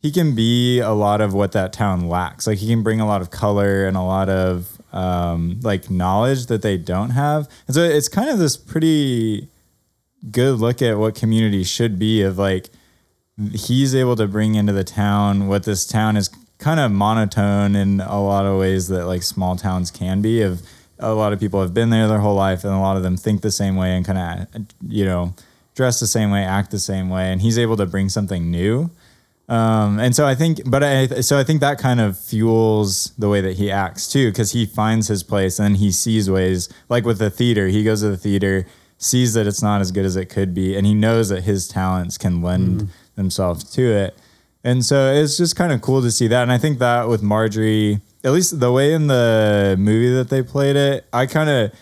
[0.00, 2.46] he can be a lot of what that town lacks.
[2.46, 6.46] Like he can bring a lot of color and a lot of um, like knowledge
[6.46, 7.48] that they don't have.
[7.66, 9.48] And so it's kind of this pretty
[10.30, 12.68] good look at what community should be of like
[13.54, 18.00] he's able to bring into the town what this town is kind of monotone in
[18.00, 20.62] a lot of ways that like small towns can be of
[20.98, 23.16] a lot of people have been there their whole life and a lot of them
[23.16, 25.34] think the same way and kind of you know
[25.74, 28.90] dress the same way act the same way and he's able to bring something new
[29.48, 33.28] um, and so I think, but I, so I think that kind of fuels the
[33.28, 37.04] way that he acts too, because he finds his place and he sees ways, like
[37.04, 38.66] with the theater, he goes to the theater,
[38.98, 41.68] sees that it's not as good as it could be, and he knows that his
[41.68, 44.18] talents can lend themselves to it.
[44.64, 46.42] And so it's just kind of cool to see that.
[46.42, 50.42] And I think that with Marjorie, at least the way in the movie that they
[50.42, 51.72] played it, I kind of,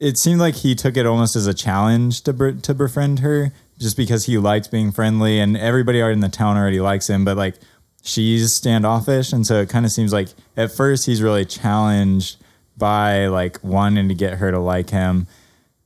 [0.00, 3.96] it seemed like he took it almost as a challenge to to befriend her, just
[3.96, 7.24] because he liked being friendly, and everybody in the town already likes him.
[7.24, 7.54] But like,
[8.02, 12.38] she's standoffish, and so it kind of seems like at first he's really challenged
[12.76, 15.28] by like wanting to get her to like him,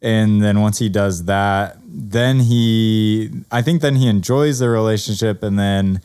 [0.00, 5.42] and then once he does that, then he, I think, then he enjoys the relationship,
[5.42, 6.00] and then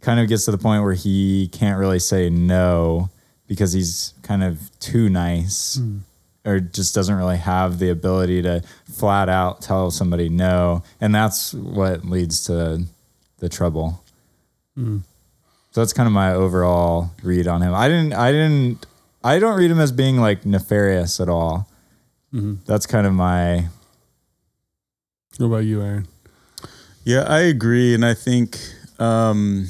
[0.00, 3.10] kind of gets to the point where he can't really say no
[3.48, 5.98] because he's kind of too nice hmm.
[6.44, 10.84] or just doesn't really have the ability to flat out tell somebody no.
[11.00, 12.84] And that's what leads to
[13.38, 14.04] the trouble.
[14.76, 14.98] Hmm.
[15.72, 17.74] So that's kind of my overall read on him.
[17.74, 18.86] I didn't i didn't
[19.24, 21.68] i don't read him as being like nefarious at all.
[22.32, 22.56] Mm-hmm.
[22.66, 23.68] That's kind of my
[25.38, 26.06] What about you, Aaron?
[27.04, 28.58] Yeah, I agree, and I think
[28.98, 29.68] um,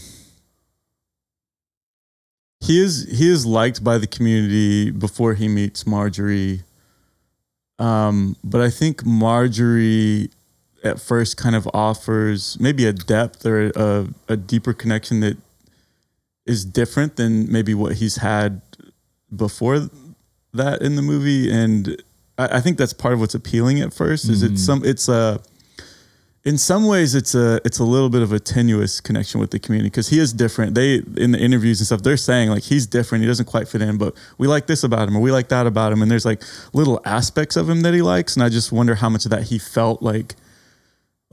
[2.61, 6.63] he is he is liked by the community before he meets Marjorie.
[7.79, 10.31] Um, but I think Marjorie
[10.83, 15.37] at first kind of offers maybe a depth or a, a deeper connection that
[16.47, 18.61] is different than maybe what he's had
[19.35, 19.89] before
[20.55, 22.03] that in the movie, and
[22.39, 24.29] I, I think that's part of what's appealing at first.
[24.29, 25.41] Is it's some it's a
[26.49, 29.59] in some ways it's a it's a little bit of a tenuous connection with the
[29.59, 30.75] community because he is different.
[30.75, 33.23] They in the interviews and stuff they're saying like he's different.
[33.23, 35.67] He doesn't quite fit in but we like this about him or we like that
[35.67, 36.01] about him.
[36.01, 38.35] And there's like little aspects of him that he likes.
[38.35, 40.37] And i just wonder how much of that he felt like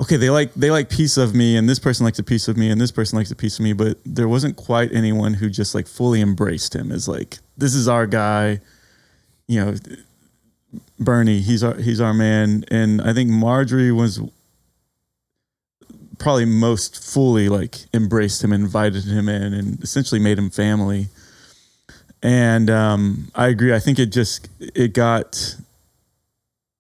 [0.02, 2.58] okay, they like they like piece of me, and this person likes a piece of
[2.58, 5.50] me, and this person likes a piece of me, but there wasn't quite anyone who
[5.50, 8.60] just like fully embraced him as like this is our guy,
[9.48, 9.76] you know.
[11.00, 14.20] Bernie, he's our he's our man, and I think Marjorie was
[16.26, 21.08] probably most fully like embraced him, invited him in, and essentially made him family.
[22.24, 23.76] And um, I agree.
[23.76, 25.56] I think it just it got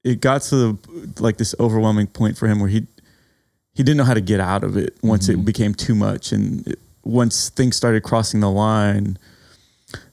[0.04, 2.88] it got to the, like this overwhelming point for him where he
[3.76, 6.66] he didn't know how to get out of it once it became too much, and
[6.68, 9.16] it, once things started crossing the line,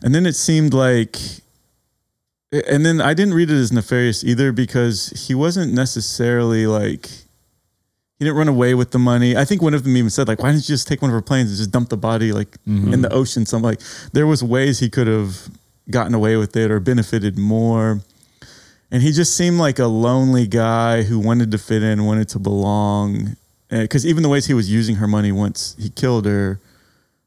[0.02, 1.16] and then it seemed like
[2.52, 7.08] and then I didn't read it as nefarious either because he wasn't necessarily like
[8.22, 9.36] he didn't run away with the money.
[9.36, 11.12] I think one of them even said like, "Why didn't you just take one of
[11.12, 13.18] her planes and just dump the body like in the mm-hmm.
[13.18, 13.80] ocean?" Something like
[14.12, 15.48] there was ways he could have
[15.90, 18.00] gotten away with it or benefited more.
[18.92, 22.38] And he just seemed like a lonely guy who wanted to fit in, wanted to
[22.38, 23.36] belong.
[23.70, 26.60] Because even the ways he was using her money once he killed her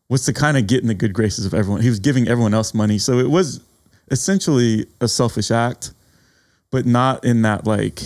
[0.08, 1.82] was to kind of get in the good graces of everyone.
[1.82, 3.60] He was giving everyone else money, so it was
[4.12, 5.92] essentially a selfish act,
[6.72, 8.00] but not in that like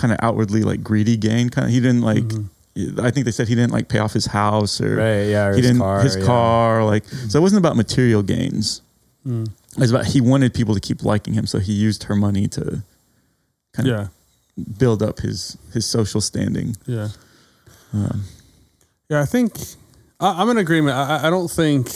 [0.00, 1.72] kind of outwardly like greedy gain kind of.
[1.72, 2.24] He didn't like.
[2.24, 3.00] Mm-hmm.
[3.00, 5.50] I think they said he didn't like pay off his house or Right, yeah, or
[5.52, 6.24] he his didn't car, his yeah.
[6.24, 8.80] car like so it wasn't about material gains.
[9.26, 9.48] Mm.
[9.72, 12.46] It was about he wanted people to keep liking him, so he used her money
[12.48, 12.82] to
[13.74, 14.06] kind of Yeah.
[14.78, 16.76] build up his his social standing.
[16.86, 17.08] Yeah.
[17.92, 18.24] Um,
[19.10, 19.52] yeah, I think
[20.20, 20.96] I, I'm in agreement.
[20.96, 21.90] I, I- I don't think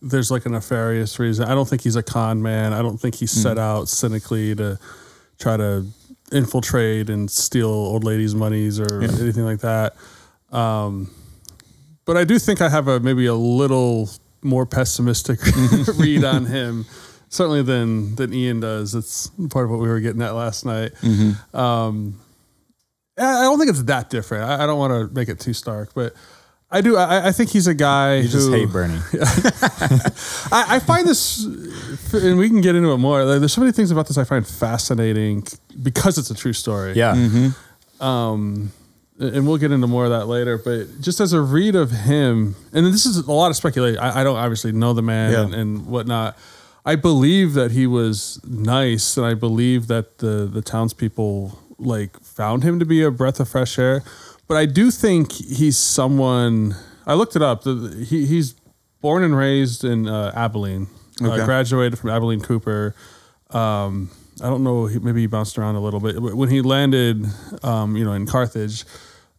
[0.00, 1.44] there's like a nefarious reason.
[1.46, 2.72] I don't think he's a con man.
[2.72, 3.60] I don't think he set mm.
[3.60, 4.78] out cynically to
[5.38, 5.84] try to
[6.34, 9.94] infiltrate and steal old ladies' monies or anything like that.
[10.50, 11.10] Um,
[12.04, 14.10] but I do think I have a maybe a little
[14.42, 15.40] more pessimistic
[15.98, 16.84] read on him,
[17.28, 18.94] certainly than than Ian does.
[18.94, 20.92] It's part of what we were getting at last night.
[21.54, 22.20] Um,
[23.18, 24.44] I I don't think it's that different.
[24.44, 26.14] I, I don't want to make it too stark, but
[26.76, 26.96] I do.
[26.96, 28.98] I, I think he's a guy You just hate Bernie.
[30.52, 31.44] I, I find this,
[32.12, 33.24] and we can get into it more.
[33.24, 35.46] Like, there's so many things about this I find fascinating
[35.82, 36.94] because it's a true story.
[36.94, 37.12] Yeah.
[38.00, 38.72] Um,
[39.18, 40.58] and we'll get into more of that later.
[40.58, 44.00] But just as a read of him, and this is a lot of speculation.
[44.00, 45.42] I, I don't obviously know the man Yeah.
[45.44, 46.36] and, and whatnot.
[46.84, 52.62] I believe that he was nice, and I believe that the the townspeople like found
[52.62, 54.02] him to be a breath of fresh air.
[54.46, 56.76] But I do think he's someone.
[57.06, 57.64] I looked it up.
[57.64, 58.54] He, he's
[59.00, 60.86] born and raised in uh, Abilene.
[61.22, 61.44] Uh, Okay.
[61.44, 62.94] graduated from Abilene Cooper.
[63.50, 64.10] Um,
[64.42, 64.86] I don't know.
[64.86, 66.20] he- Maybe he bounced around a little bit.
[66.20, 67.24] When he landed,
[67.62, 68.84] um, you know, in Carthage,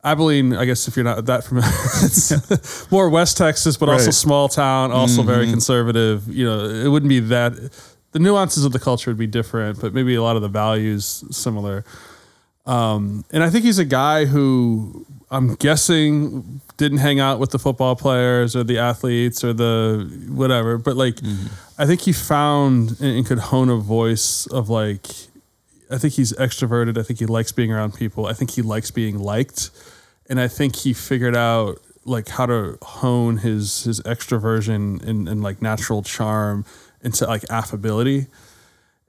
[0.04, 0.56] Abilene.
[0.56, 1.70] I guess if you're not that familiar,
[2.04, 6.28] it's more West Texas, but also small town, also very conservative.
[6.28, 7.54] You know, it wouldn't be that.
[8.14, 11.26] The nuances of the culture would be different, but maybe a lot of the values
[11.32, 11.84] similar.
[12.66, 17.60] Um, and I think he's a guy who I'm guessing didn't hang out with the
[17.60, 21.20] football players or the athletes or the whatever, but like
[21.78, 25.08] I think he found and, and could hone a voice of like
[25.90, 26.98] I think he's extroverted.
[26.98, 28.26] I think he likes being around people.
[28.26, 29.70] I think he likes being liked,
[30.30, 35.44] and I think he figured out like how to hone his his extroversion and, and
[35.44, 36.66] like natural charm
[37.02, 38.28] into like affability.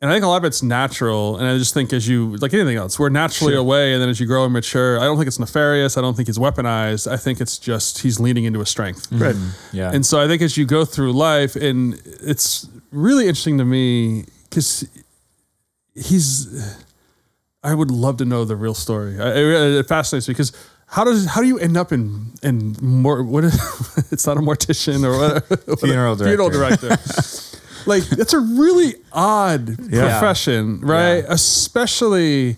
[0.02, 1.38] And I think a lot of it's natural.
[1.38, 3.94] And I just think as you, like anything else, we're naturally away.
[3.94, 5.96] And then as you grow and mature, I don't think it's nefarious.
[5.96, 7.10] I don't think he's weaponized.
[7.10, 9.08] I think it's just he's leaning into a strength.
[9.08, 9.22] Mm-hmm.
[9.22, 9.36] Right.
[9.72, 9.90] Yeah.
[9.92, 14.26] And so I think as you go through life, and it's really interesting to me
[14.50, 14.86] because
[15.94, 16.76] he's,
[17.62, 19.18] I would love to know the real story.
[19.18, 20.52] I, it, it fascinates me because
[20.88, 23.54] how does how do you end up in in more what is
[24.12, 26.24] it's not a mortician or what, Funeral director.
[26.36, 26.96] funeral director.
[27.86, 30.08] like it's a really odd Yeah.
[30.18, 31.18] profession, right?
[31.24, 31.32] Yeah.
[31.32, 32.56] Especially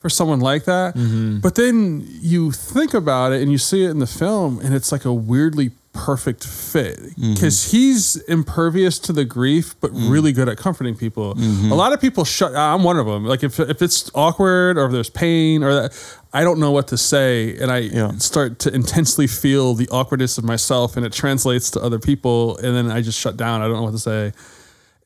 [0.00, 0.94] for someone like that.
[0.94, 1.38] Mm-hmm.
[1.38, 4.92] But then you think about it and you see it in the film, and it's
[4.92, 7.34] like a weirdly perfect fit Mm-hmm.
[7.34, 10.10] because he's impervious to the grief, but Mm.
[10.10, 11.34] really good at comforting people.
[11.36, 11.70] Mm-hmm.
[11.70, 12.54] A lot of people shut.
[12.56, 13.24] I'm one of them.
[13.24, 15.92] Like if if it's awkward or if there's pain or that,
[16.32, 18.10] I don't know what to say, and I Yeah.
[18.18, 22.74] start to intensely feel the awkwardness of myself, and it translates to other people, and
[22.76, 23.62] then I just shut down.
[23.62, 24.32] I don't know what to say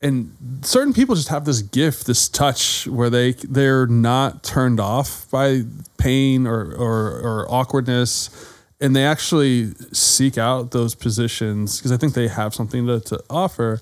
[0.01, 5.29] and certain people just have this gift, this touch where they they're not turned off
[5.29, 5.63] by
[5.97, 8.29] pain or or, or awkwardness,
[8.79, 13.23] and they actually seek out those positions because I think they have something to, to
[13.29, 13.81] offer,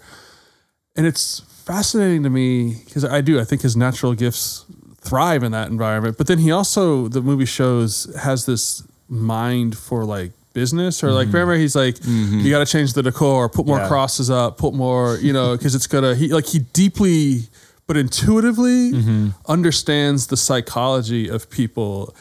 [0.95, 4.65] and it's fascinating to me because I do I think his natural gifts
[4.99, 10.03] thrive in that environment, but then he also the movie shows has this mind for
[10.03, 11.35] like business or like mm-hmm.
[11.37, 12.39] remember he's like mm-hmm.
[12.39, 13.87] you got to change the decor put more Yeah.
[13.91, 17.47] crosses up put more you know because it's gonna he like he deeply
[17.87, 19.29] but intuitively mm-hmm.
[19.47, 22.13] understands the psychology of people.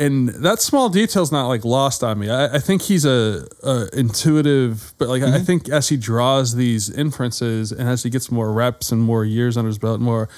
[0.00, 2.30] And that small detail's not like lost on me.
[2.30, 6.88] I, I think he's a, a intuitive, but like I think as he draws these
[6.88, 10.28] inferences and as he gets more reps and more years under his belt, more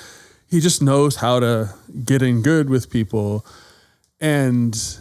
[0.48, 3.44] he just knows how to get in good with people,
[4.18, 4.98] and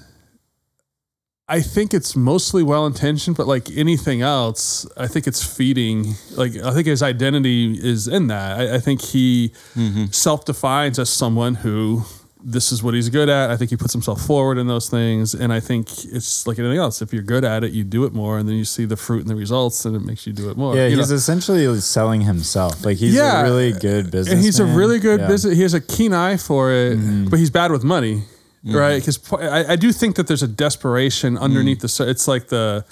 [1.52, 6.14] I think it's mostly well intentioned, but like anything else, I think it's feeding.
[6.36, 8.60] Like I think his identity is in that.
[8.60, 10.06] I, I think he mm-hmm.
[10.12, 12.04] self defines as someone who
[12.42, 13.50] this is what he's good at.
[13.50, 16.78] I think he puts himself forward in those things, and I think it's like anything
[16.78, 17.02] else.
[17.02, 19.22] If you're good at it, you do it more, and then you see the fruit
[19.22, 20.76] and the results, and it makes you do it more.
[20.76, 21.16] Yeah, you he's know?
[21.16, 22.86] essentially selling himself.
[22.86, 23.42] Like he's Yeah.
[23.42, 24.34] a really good business.
[24.34, 25.28] and he's a really good yeah.
[25.28, 25.56] business.
[25.56, 27.26] He has a keen eye for it, mm-hmm.
[27.26, 28.24] but he's bad with money,
[28.66, 28.76] Mm-hmm.
[28.76, 29.00] right?
[29.00, 31.42] Because I, I do think that there's a desperation mm.
[31.42, 31.88] underneath the.
[31.88, 32.86] sur- It's like the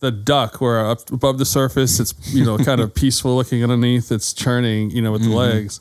[0.00, 4.10] the duck where up above the surface it's you know kind of peaceful looking underneath
[4.10, 5.36] it's churning you know with the mm-hmm.
[5.36, 5.80] legs,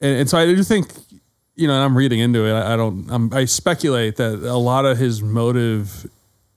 [0.00, 0.88] and, and so I do think
[1.54, 2.52] you know and I'm reading into it.
[2.52, 3.06] I, I don't.
[3.10, 6.06] I'm, I speculate that a lot of his motive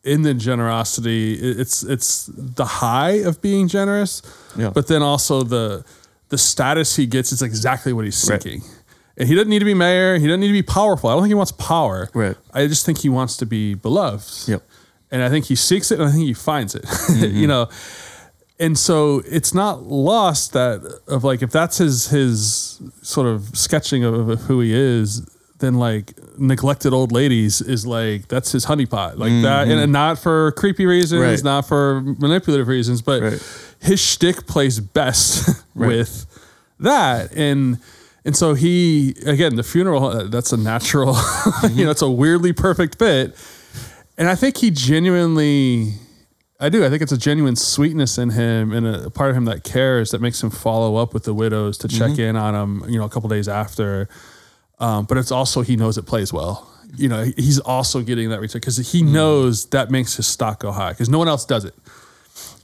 [0.03, 4.21] in the generosity it's it's the high of being generous
[4.55, 4.69] Yeah.
[4.69, 5.83] but then also the
[6.29, 8.61] the status he gets is exactly what he's Right.
[9.17, 11.21] And he doesn't need to be mayor he doesn't need to be powerful i don't
[11.23, 12.35] think he wants power Right.
[12.53, 14.63] i just think he wants to be beloved Yep.
[15.11, 17.35] and i think he seeks it and i think he finds it mm-hmm.
[17.35, 17.69] you know
[18.59, 24.03] and so it's not lost that of like if that's his his sort of sketching
[24.03, 25.27] of, of who he is
[25.59, 29.79] then like neglected old ladies is like that's his honeypot like that and, mm-hmm.
[29.83, 31.43] and not for creepy reasons Right.
[31.43, 33.41] not for manipulative reasons but Right.
[33.81, 35.87] his shtick plays best Right.
[35.87, 36.25] with
[36.79, 37.79] that and
[38.27, 41.17] and so he again the funeral uh, that's a natural
[41.71, 43.35] you know it's a weirdly perfect bit
[44.17, 45.93] and I think he genuinely,
[46.59, 46.83] I do.
[46.83, 50.09] I think it's a genuine sweetness in him and a part of him that cares
[50.09, 53.05] that makes him follow up with the widows to check in on them, you know,
[53.05, 54.09] a couple days after.
[54.79, 56.67] Um, but it's also, he knows it plays well.
[56.95, 60.71] You know, he's also getting that return because he knows that makes his stock go
[60.71, 61.75] high because no one else does it.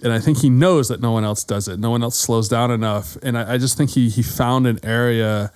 [0.03, 1.79] And I think he knows that no one else does it.
[1.79, 3.15] No one else slows down enough.
[3.23, 5.51] And I, I just think he he found an area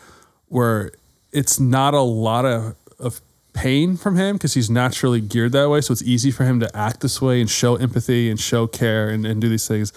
[0.47, 0.91] where
[1.31, 3.21] it's not a lot of, of
[3.53, 5.81] pain from him because he's naturally geared that way.
[5.81, 9.09] So it's easy for him to act this way and show empathy and show care
[9.09, 9.91] and, and do these things.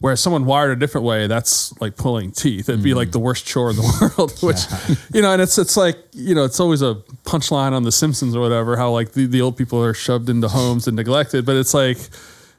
[0.00, 2.68] Whereas someone wired a different way, that's like pulling teeth.
[2.68, 3.22] It'd be like the mm.
[3.22, 4.58] worst chore in the world, which,
[5.14, 8.36] you know, and it's, it's like, you know, it's always a punchline on The Simpsons
[8.36, 11.56] or whatever, how like the, the old people are shoved into homes and neglected, but
[11.56, 11.96] it's like,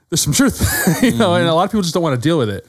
[0.09, 0.59] there's some truth,
[1.03, 1.55] you know, and a mm-hmm.
[1.55, 2.65] lot of people just don't want to deal with it.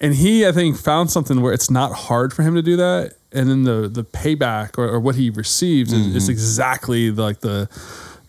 [0.00, 3.14] And he, I think, found something where it's not hard for him to do that.
[3.32, 6.32] And then the the payback or, or what he receives is, is mm-hmm.
[6.32, 7.68] exactly like the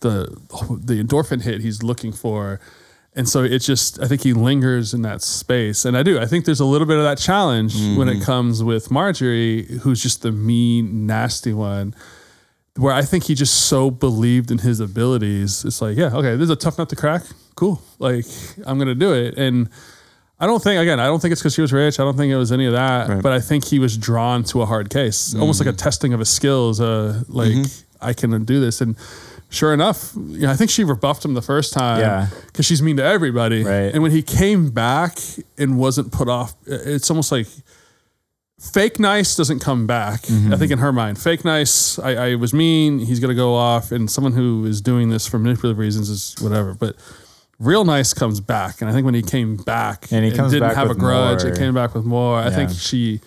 [0.01, 0.37] the
[0.83, 2.59] the endorphin hit he's looking for.
[3.13, 5.83] And so it just, I think he lingers in that space.
[5.83, 6.17] And I do.
[6.17, 8.23] I think there's a little bit of that challenge when it mm-hmm.
[8.23, 11.93] comes with Marjorie, who's just the mean, nasty one
[12.77, 15.65] where I think he just so believed in his abilities.
[15.65, 17.23] It's like, yeah, okay, this is a tough nut to crack.
[17.55, 17.81] Cool.
[17.99, 18.25] Like,
[18.65, 19.38] I'm going to do it.
[19.38, 19.69] And
[20.39, 21.99] I don't think, again, I don't think it's because she was rich.
[21.99, 23.10] I don't think it was any of that.
[23.10, 23.21] Right.
[23.21, 26.19] But I think he was drawn to a hard case, almost like a testing of
[26.19, 26.79] his skills.
[26.79, 27.53] Uh, like,
[28.01, 28.79] I can do this.
[28.81, 28.95] And
[29.49, 32.27] sure enough, you know, I think she rebuffed him the first time Yeah.
[32.47, 33.63] because she's mean to everybody.
[33.63, 33.93] Right.
[33.93, 35.17] And when he came back
[35.57, 37.47] and wasn't put off, it's almost like
[38.62, 40.30] fake nice doesn't come back.
[40.54, 43.91] I think in her mind, fake nice, I, I was mean, he's gonna go off,
[43.91, 46.74] and someone who is doing this for manipulative reasons is whatever.
[46.76, 46.95] But
[47.60, 50.76] real nice comes back, and I think when he came back And he comes didn't
[50.76, 51.52] have a grudge, more.
[51.52, 52.38] it came back with more.
[52.38, 53.19] I think she,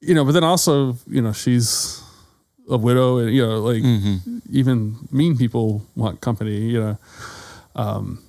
[0.00, 2.00] you know, but then also, you know, she's
[2.68, 4.38] a widow, and you know, like mm-hmm.
[4.50, 6.98] even mean people want company, you know.
[7.74, 8.22] Um,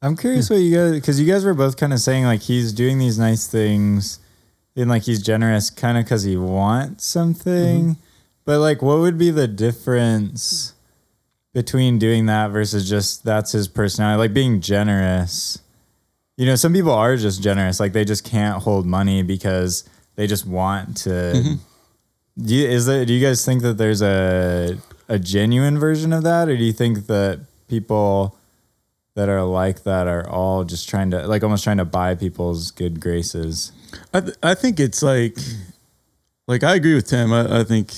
[0.00, 2.72] I'm curious what you guys, because you guys were both kind of saying like he's
[2.72, 4.20] doing these nice things
[4.76, 7.82] and like he's generous kind of because he wants something.
[7.82, 8.00] Mm-hmm.
[8.44, 10.74] But like, what would be the difference
[11.52, 14.18] between doing that versus just that's his personality?
[14.18, 15.58] Like being generous.
[16.36, 17.80] You know, some people are just generous.
[17.80, 21.10] Like they just can't hold money because they just want to.
[21.10, 21.54] Mm-hmm.
[22.38, 24.76] Do you, is there, do you guys think that there's a
[25.08, 28.36] a genuine version of that, or do you think that people
[29.14, 32.70] that are like that are all just trying to like almost trying to buy people's
[32.70, 33.72] good graces?
[34.12, 35.36] I th- I think it's like
[36.48, 37.32] like I agree with Tim.
[37.32, 37.92] I, I think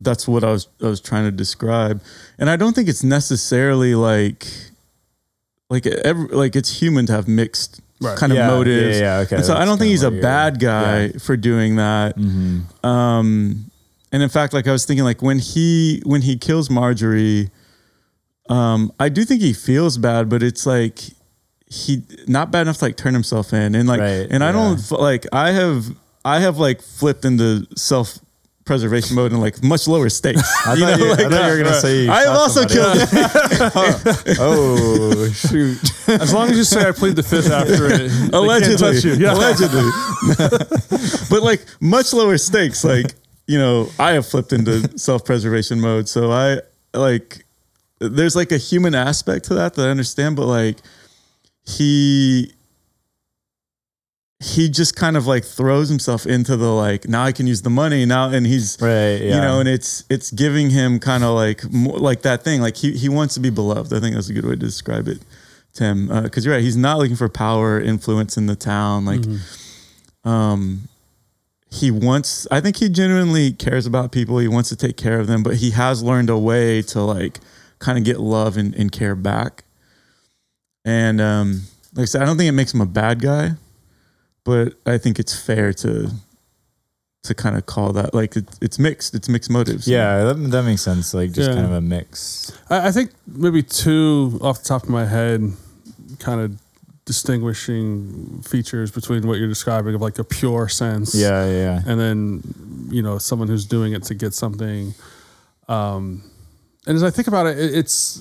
[0.00, 2.02] that's what I was I was trying to describe,
[2.38, 4.46] and I don't think it's necessarily like
[5.70, 8.18] like every, like it's human to have mixed Right.
[8.18, 8.98] kind of Yeah, motives.
[8.98, 11.18] yeah, yeah, okay, And so I don't think he's a bad guy yeah.
[11.18, 12.16] for doing that.
[12.18, 12.84] Mm-hmm.
[12.84, 13.70] Um,
[14.12, 17.50] and in fact, like I was thinking, like when he when he kills Marjorie,
[18.50, 21.00] um, I do think he feels bad, but it's like
[21.74, 24.52] he not bad enough to like turn himself in, and like, Right, and I yeah.
[24.52, 25.84] don't like I have
[26.24, 28.18] I have like flipped into self
[28.64, 30.40] preservation mode and like much lower stakes.
[30.66, 33.06] I thought, you, I thought you were gonna uh, say I have also somebody.
[33.10, 35.78] killed Oh shoot!
[36.08, 39.14] As long as you say I plead the fifth after it, allegedly, you.
[39.16, 39.34] Yeah.
[39.34, 39.90] allegedly.
[41.30, 42.84] but like much lower stakes.
[42.84, 43.14] Like
[43.46, 46.60] you know, I have flipped into self preservation mode, so I
[46.96, 47.44] like.
[48.00, 50.78] There's like a human aspect to that that I understand, but like
[51.64, 52.52] he
[54.40, 57.70] he just kind of like throws himself into the like now I can use the
[57.70, 59.36] money now and he's Right, yeah.
[59.36, 62.76] you know and it's it's giving him kind of like more like that thing like
[62.76, 65.20] he he wants to be beloved I think that's a good way to describe it
[65.72, 69.22] Tim because you're right he's not looking for power influence in the town like
[70.24, 70.88] um
[71.70, 75.26] he wants I think he genuinely cares about people he wants to take care of
[75.26, 77.40] them but he has learned a way to like
[77.78, 79.64] kind of get love and, and care back
[80.84, 81.62] and um
[81.94, 83.52] like I said I don't think it makes him a bad guy
[84.44, 86.10] but I think it's fair to
[87.22, 89.14] to kind of call that like it, it's mixed.
[89.14, 89.88] It's mixed motives.
[89.88, 91.14] Yeah, that, that makes sense.
[91.14, 91.54] Like just Yeah.
[91.54, 92.52] kind of a mix.
[92.68, 95.40] I, I think maybe two off the top of my head,
[96.18, 96.58] kind of
[97.06, 101.14] distinguishing features between what you're describing of like a pure sense.
[101.14, 101.82] Yeah, yeah.
[101.86, 104.92] and then you know someone who's doing it to get something
[105.66, 106.22] um
[106.86, 108.20] and as i think about it, it it's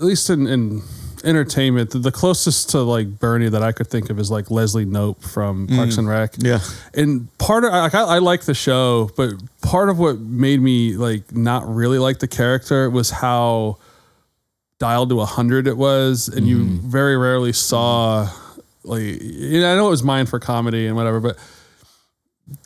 [0.00, 0.80] at least in, in
[1.24, 4.84] entertainment the, the closest to like bernie that i could think of is like leslie
[4.84, 5.76] Knope from mm.
[5.76, 6.34] parks and rec.
[6.38, 6.60] Yeah.
[6.94, 10.96] and part of like I, I like the show but part of what made me
[10.96, 13.78] like not really like the character was how
[14.78, 16.90] dialed to 100 it was and you mm-hmm.
[16.90, 18.28] very rarely saw
[18.84, 21.38] like you know, i know it was mine for comedy and whatever but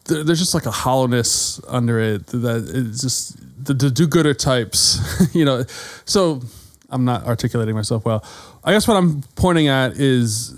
[0.06, 5.00] there, there's just like a hollowness under it that it's just the, the do-gooder types
[5.34, 5.64] you know.
[6.04, 6.42] So
[6.90, 8.24] i'm not articulating myself well
[8.64, 10.56] i guess what i'm pointing at is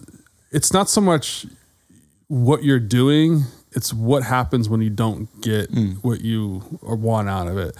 [0.50, 1.46] it's not so much
[2.28, 5.68] what you're doing it's what happens when you don't get
[6.02, 7.76] what you want out of it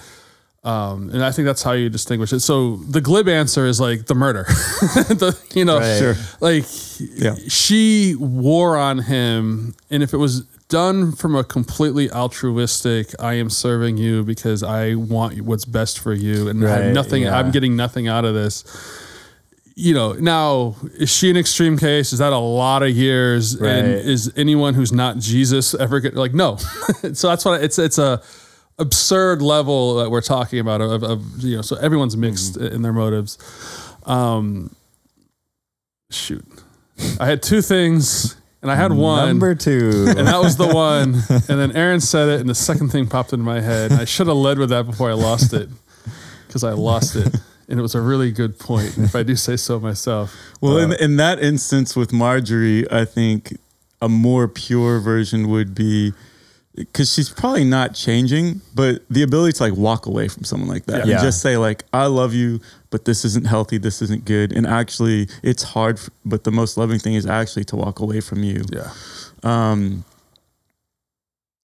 [0.65, 2.39] um, and I think that's how you distinguish it.
[2.39, 5.99] So the glib answer is like the murder, the, you know, Right.
[5.99, 6.15] Sure.
[6.39, 6.63] like
[7.17, 7.35] Yeah.
[7.49, 10.43] she wore on him, and if it was
[10.73, 16.13] done from a completely altruistic, I am serving you because I want what's best for
[16.13, 17.23] you, and Right, nothing.
[17.23, 17.37] yeah.
[17.37, 18.63] I'm getting nothing out of this.
[19.75, 22.13] You know, now is she an extreme case?
[22.13, 23.55] Is that a lot of years?
[23.55, 26.57] And is anyone who's not Jesus ever get like no?
[27.13, 28.21] so that's what it's it's a
[28.79, 31.61] absurd level that we're talking about of, of you know.
[31.63, 32.75] So everyone's mixed Mm-hmm.
[32.75, 33.37] in their motives.
[34.05, 34.75] Um,
[36.11, 36.45] shoot,
[37.19, 39.27] I had two things, and I had one.
[39.27, 40.05] Number two.
[40.17, 41.15] and that was the one.
[41.29, 43.91] And then Aaron said it, and the second thing popped into my head.
[43.91, 45.69] I should have led with that before I lost it,
[46.47, 47.27] because I lost it,
[47.67, 50.33] and it was a really good point, if I do say so myself.
[50.61, 53.57] Well, in, in that instance with Marjorie, I think
[54.01, 56.13] a more pure version would be
[56.75, 60.85] because she's probably not changing, but the ability to like walk away from someone like
[60.87, 61.15] that Yeah.
[61.15, 62.59] and just say like, "I love you,
[62.89, 63.77] but this isn't healthy.
[63.77, 67.65] This isn't good." And actually, it's hard, f- but the most loving thing is actually
[67.65, 68.63] to walk away from you.
[68.71, 68.89] Yeah,
[69.43, 70.03] Um,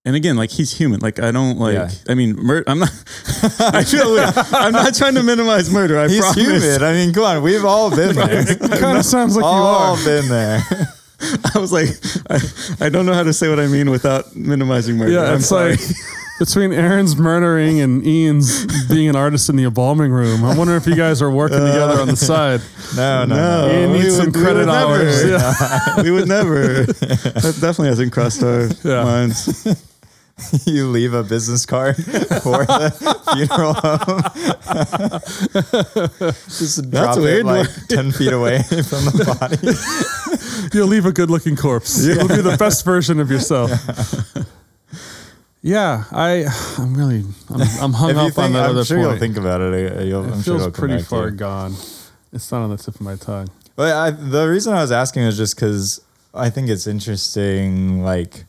[0.06, 1.00] and again, like he's human.
[1.02, 1.74] Like I don't like.
[1.74, 1.90] Yeah.
[2.08, 2.90] I mean, mur- I'm not.
[3.60, 4.14] I feel.
[4.14, 4.30] weird.
[4.54, 6.00] I'm not trying to minimize murder.
[6.00, 6.36] I He's promise.
[6.64, 6.84] human.
[6.84, 8.42] I mean, come on, we've all been there.
[8.50, 9.54] it kind of sounds like you are.
[9.54, 10.06] all are.
[10.06, 10.62] been there.
[11.56, 11.90] I was like,
[12.30, 15.12] I, I don't know how to say what I mean without minimizing murder.
[15.12, 15.72] Yeah, I'm it's sorry.
[15.72, 15.80] like
[16.40, 20.46] between Aaron's murdering and Ian's being an artist in the embalming room.
[20.46, 22.62] I wonder if you guys are working together on the uh, side.
[22.96, 23.74] No, no, No.
[23.74, 24.94] Ian we needs some would- we credit never.
[24.94, 25.26] hours.
[25.26, 26.02] Yeah.
[26.04, 26.84] we would never.
[26.86, 29.04] That definitely hasn't crossed our Yeah.
[29.04, 29.66] minds.
[30.66, 31.96] You leave a business card
[32.44, 32.92] for the
[33.34, 34.22] funeral home.
[36.48, 39.58] Just drop weird it like ten feet away from the body.
[40.78, 42.06] You'll leave a good looking corpse.
[42.06, 43.72] You'll be the best version of yourself.
[45.62, 46.46] Yeah, I,
[46.78, 49.10] I'm really, I'm, I'm hung If up you on that I'm other sure point.
[49.10, 50.08] you'll think about it.
[50.08, 51.74] You'll, it I'm feels it'll pretty far gone.
[52.32, 53.50] It's not on the tip of my tongue.
[53.76, 56.02] But I, the reason I was asking is just because
[56.34, 58.46] I think it's interesting, like,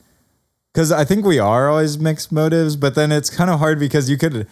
[0.72, 4.08] because I think we are always mixed motives, but then it's kind of hard because
[4.08, 4.46] you could,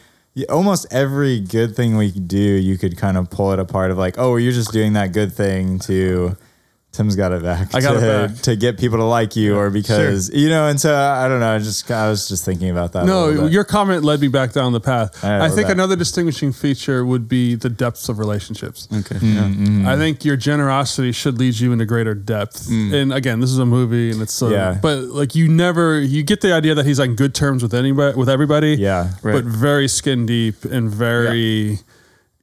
[0.48, 4.18] almost every good thing we do, you could kind of pull it apart of like,
[4.18, 6.36] oh, you're just doing that good thing to.
[6.90, 7.74] Tim's got it back.
[7.74, 8.42] I got to, it back.
[8.42, 10.68] to get people to like you, or because you know.
[10.68, 11.54] And so I don't know.
[11.54, 13.04] I just I was just thinking about that.
[13.04, 15.22] No, your comment led me back down the path.
[15.22, 15.74] All right, I think back.
[15.74, 18.88] another distinguishing feature would be the depths of relationships.
[18.92, 19.14] Okay.
[19.16, 19.26] Mm-hmm.
[19.34, 19.48] Yeah.
[19.48, 19.86] Hmm.
[19.86, 22.66] I think your generosity should lead you into greater depth.
[22.66, 22.92] Hmm.
[22.92, 24.48] And again, this is a movie, and it's so.
[24.48, 24.78] Yeah.
[24.80, 28.16] But like, you never you get the idea that he's on good terms with anybody,
[28.16, 28.74] with everybody.
[28.74, 29.12] yeah.
[29.22, 29.34] Right.
[29.34, 31.78] But very skin deep and very,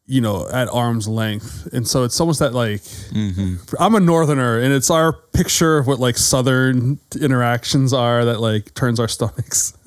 [0.08, 1.68] you know, at arm's length.
[1.74, 3.56] And so it's almost that like Mm-hmm.
[3.80, 8.74] I'm a northerner and it's our picture of what like southern interactions are that like
[8.74, 9.72] turns our stomachs.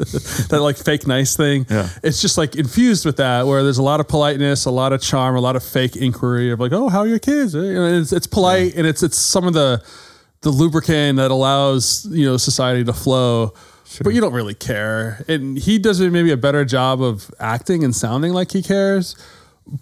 [0.48, 1.66] that like fake nice thing.
[1.70, 1.88] Yeah.
[2.02, 5.00] It's just like infused with that where there's a lot of politeness, a lot of
[5.00, 7.86] charm, a lot of fake inquiry of like, "Oh, how are your kids?" You know,
[7.86, 9.82] it's, it's polite and it's it's some of the
[10.40, 13.52] the lubricant that allows, you know, society to flow.
[14.02, 15.24] But you don't really care.
[15.28, 19.16] And he does maybe a better job of acting and sounding like he cares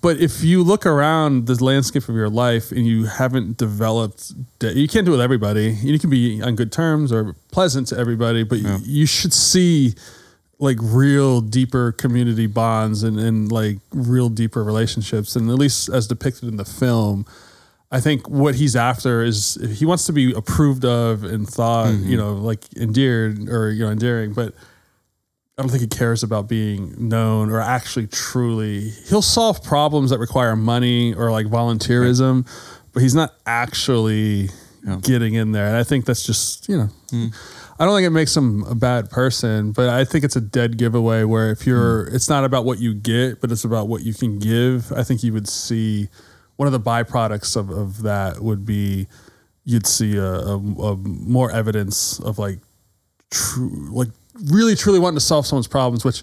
[0.00, 4.88] but if you look around the landscape of your life and you haven't developed you
[4.88, 5.70] can't do it with everybody.
[5.80, 9.94] You can be on good terms or pleasant to everybody but you should see
[10.58, 15.36] like real deeper community bonds and, and like real deeper relationships.
[15.36, 17.26] And at least as depicted in the film
[17.92, 22.08] i think what he's after is he wants to be approved of and thought mm-hmm.
[22.08, 24.32] you know like endeared or you know endearing.
[24.32, 24.54] But
[25.58, 28.90] I don't think he cares about being known or actually truly.
[29.08, 32.46] He'll solve problems that require money or like volunteerism,
[32.92, 34.50] but he's not actually
[35.02, 35.66] getting in there.
[35.66, 37.26] And I think that's just, you know, hmm.
[37.78, 40.76] I don't think it makes him a bad person, but I think it's a dead
[40.76, 42.14] giveaway where if you're, hmm.
[42.14, 44.92] it's not about what you get, but it's about what you can give.
[44.92, 46.08] I think you would see
[46.56, 49.08] one of the byproducts of, of that would be
[49.64, 52.58] you'd see a, a, a more evidence of like
[53.30, 54.08] true, like
[54.44, 56.22] really truly wanting to solve someone's problems, which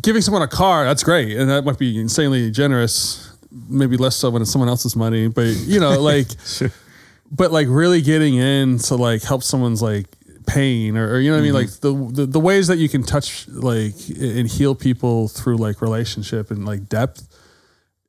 [0.00, 1.36] giving someone a car, that's great.
[1.36, 5.46] And that might be insanely generous, maybe less so when it's someone else's money, but
[5.46, 6.28] you know, like,
[7.30, 10.06] but like really getting in to like help someone's like
[10.46, 11.54] pain or, or you know what I mean?
[11.54, 11.94] Mm-hmm.
[11.94, 15.80] Like the, the, the ways that you can touch like and heal people through like
[15.80, 17.28] relationship and like depth.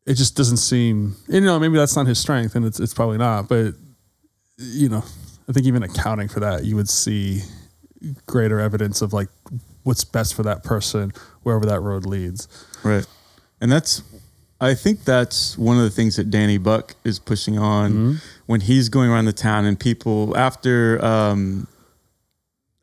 [0.05, 3.17] It just doesn't seem, you know, maybe that's not his strength and it's, it's probably
[3.17, 3.73] not, but
[4.57, 5.03] you know,
[5.47, 7.41] I think even accounting for that, you would see
[8.25, 9.29] greater evidence of like
[9.83, 11.11] what's best for that person
[11.43, 12.47] wherever that road leads.
[12.83, 13.05] Right.
[13.61, 14.01] And that's,
[14.61, 18.13] I think that's one of the things that Danny Buck is pushing on Mm-hmm.
[18.45, 21.67] when he's going around the town and people after, um,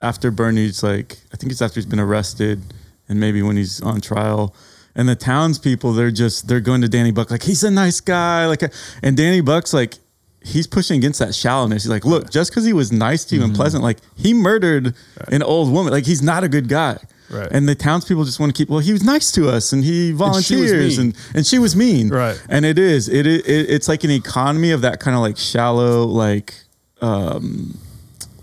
[0.03, 2.61] after Bernie's like, I think it's after he's been arrested
[3.09, 4.55] and maybe when he's on trial.
[4.95, 8.47] And the townspeople, they're just, they're going to Danny Buck like, he's a nice guy.
[8.47, 8.62] Like,
[9.03, 9.95] and Danny Buck's like,
[10.43, 11.82] he's pushing against that shallowness.
[11.84, 13.51] He's like, look, just because he was nice to you Mm-hmm.
[13.51, 14.95] and pleasant, like he murdered
[15.28, 15.93] an old woman.
[15.93, 16.99] Like he's not a good guy.
[17.30, 17.49] Right.
[17.53, 18.68] And the townspeople just want to keep.
[18.68, 21.09] Well, he was nice to us, and he volunteers, mean.
[21.09, 22.09] and and she was mean.
[22.09, 22.36] Right.
[22.49, 23.09] And it is.
[23.09, 26.55] It, it it's like an economy of that kind of like shallow, like
[27.01, 27.78] um,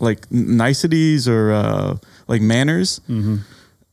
[0.00, 1.96] like niceties or uh,
[2.28, 3.00] like manners.
[3.10, 3.36] Mm-hmm.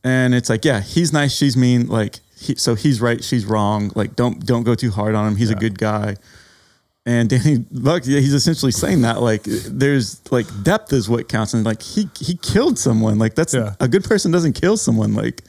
[0.02, 1.88] And it's like, yeah, he's nice, she's mean.
[1.88, 3.90] Like, he, so he's right, she's wrong.
[3.94, 5.36] Like, don't don't go too hard on him.
[5.36, 6.16] He's a good guy.
[7.06, 11.54] And Danny Buck, yeah, he's essentially saying that like there's like depth is what counts,
[11.54, 13.18] and like he he killed someone.
[13.18, 13.76] Like that's Yeah.
[13.78, 15.14] a good person doesn't kill someone.
[15.14, 15.42] Like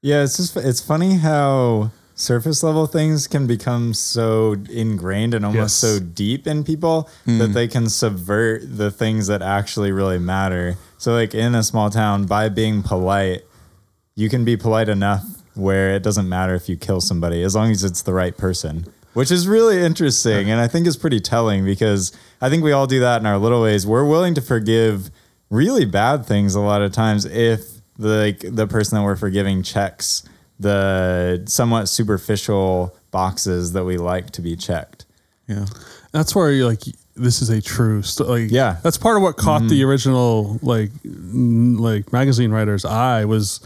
[0.00, 5.82] Yeah, it's just it's funny how surface level things can become so ingrained and almost
[5.82, 5.92] Yes.
[5.92, 7.52] so deep in people that hmm.
[7.52, 10.78] they can subvert the things that actually really matter.
[10.96, 13.42] So like in a small town by being polite,
[14.14, 15.24] you can be polite enough
[15.54, 18.86] where it doesn't matter if you kill somebody as long as it's the right person.
[19.14, 22.86] Which is really interesting and I think is pretty telling because I think we all
[22.86, 23.86] do that in our little ways.
[23.86, 25.10] We're willing to forgive
[25.50, 27.62] really bad things a lot of times if
[27.96, 30.24] the like the person that we're forgiving checks
[30.58, 35.04] the somewhat superficial boxes that we like to be checked.
[35.46, 35.66] yeah,
[36.12, 36.82] That's where you're like,
[37.16, 38.42] this is a true story.
[38.42, 38.78] Like, Yeah.
[38.82, 39.88] That's part of what caught the mm-hmm.
[39.88, 43.60] original like n- like magazine writer's eye was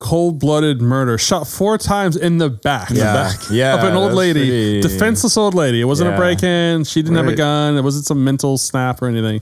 [0.00, 2.90] cold blooded murder, shot four times in the back.
[2.90, 3.12] Yeah.
[3.12, 5.80] back Yeah, of an old lady, pretty- defenseless old lady.
[5.80, 6.84] It wasn't a break in.
[6.84, 7.76] She didn't have a gun.
[7.76, 9.40] It wasn't some mental snap or anything.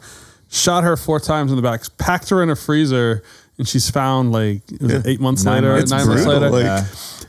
[0.51, 3.23] Shot her four times in the back, packed her in a freezer,
[3.59, 5.03] and she's found like Yeah.
[5.05, 5.91] eight months Nine later, months.
[5.91, 6.51] nine months later.
[6.51, 6.85] like-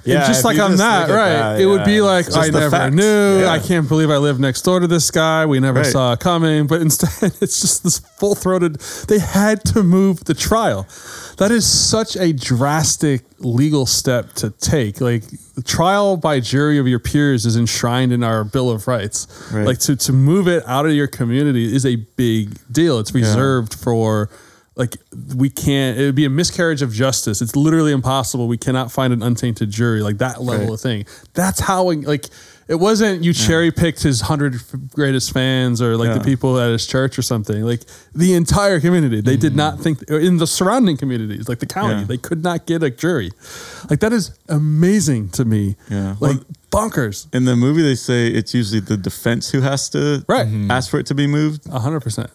[0.06, 0.20] yeah.
[0.20, 1.34] And just like on just that, right?
[1.34, 2.96] that, it would be like I never facts.
[2.96, 3.40] knew.
[3.42, 3.50] Yeah.
[3.52, 5.46] I can't believe I lived next door to this guy.
[5.46, 5.92] We never Right.
[5.92, 6.66] saw it coming.
[6.66, 8.76] But instead, it's just this full throated.
[9.10, 10.88] They had to move the trial.
[11.40, 15.02] That is such a drastic legal step to take.
[15.02, 15.24] Like
[15.56, 19.28] the trial by jury of your peers is enshrined in our Bill of Rights.
[19.52, 19.66] Right.
[19.68, 23.00] Like to to move it out of your community is a big deal.
[23.00, 24.30] It's reserved for
[24.78, 24.96] like
[25.36, 29.12] we can't it would be a miscarriage of justice it's literally impossible we cannot find
[29.12, 30.74] an untainted jury like that level Right.
[30.74, 32.26] of thing that's how like
[32.68, 34.62] it wasn't you cherry picked his 100
[34.94, 37.82] greatest fans or like the people at his church or something like
[38.14, 42.02] the entire community they did not think in the surrounding communities like the county Mm-hmm.
[42.02, 42.08] Yeah.
[42.08, 43.32] they could not get a jury
[43.90, 46.16] like that is amazing to me Yeah.
[46.20, 50.24] like Well- bonkers in the movie they say it's usually the defense who has to
[50.28, 50.48] Right.
[50.70, 51.64] ask for it to be moved.
[51.64, 52.28] 100%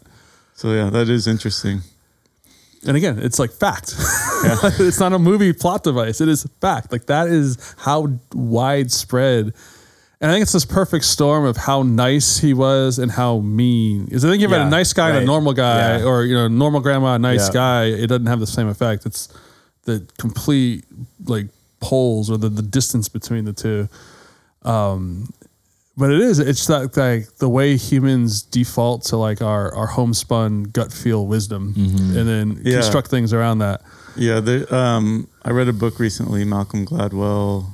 [0.55, 1.83] So yeah, that is interesting.
[2.87, 3.95] And again it's like fact
[4.81, 6.21] it's not a movie plot device.
[6.21, 6.91] It is fact.
[6.93, 9.53] Like that is how widespread.
[10.21, 14.05] And I think it's this perfect storm of how nice he was and how mean.
[14.05, 16.05] Because I think if you had Yeah, a nice guy and a normal guy, Yeah.
[16.05, 17.53] or you know, normal grandma, nice Yeah.
[17.55, 19.05] guy, it doesn't have the same effect.
[19.05, 19.29] It's
[19.85, 20.85] the complete
[21.25, 21.49] like
[21.81, 23.89] poles or the, the distance between the two.
[24.65, 25.33] Um,
[25.97, 26.39] but it is.
[26.39, 31.75] It's like, like the way humans default to like our our homespun gut feel wisdom,
[31.75, 32.17] Mm-hmm.
[32.19, 32.81] and then Yeah.
[32.81, 33.83] construct things around that.
[34.17, 37.67] Yeah, there, um, I read a book recently, Malcolm Gladwell,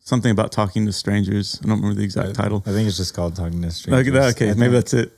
[0.00, 1.58] something about talking to strangers.
[1.62, 2.62] I don't remember the exact title.
[2.66, 4.12] I think it's just called talking to Okay, strangers.
[4.14, 4.58] that- I okay think.
[4.58, 5.12] maybe that's it.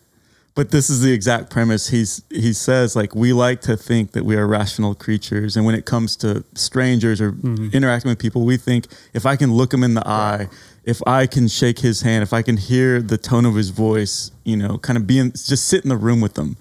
[0.57, 1.87] But this is the exact premise.
[1.89, 5.77] He's he says like we like to think that we are rational creatures, and when
[5.77, 7.37] it comes to strangers or
[7.73, 10.49] interacting with people, we think if I can look them in the eye,
[10.85, 14.31] if I can shake his hand, if I can hear the tone of his voice,
[14.45, 16.57] you know, kind of being just sit in the room with them,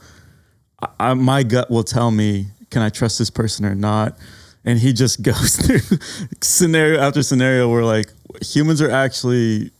[0.81, 4.17] I, I, my gut will tell me can I trust this person or not.
[4.65, 5.97] And he just goes through
[6.41, 8.11] scenario after scenario where like
[8.41, 9.71] humans are actually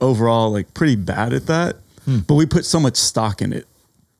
[0.00, 2.20] overall like pretty bad at that, hmm.
[2.20, 3.66] but we put so much stock in it.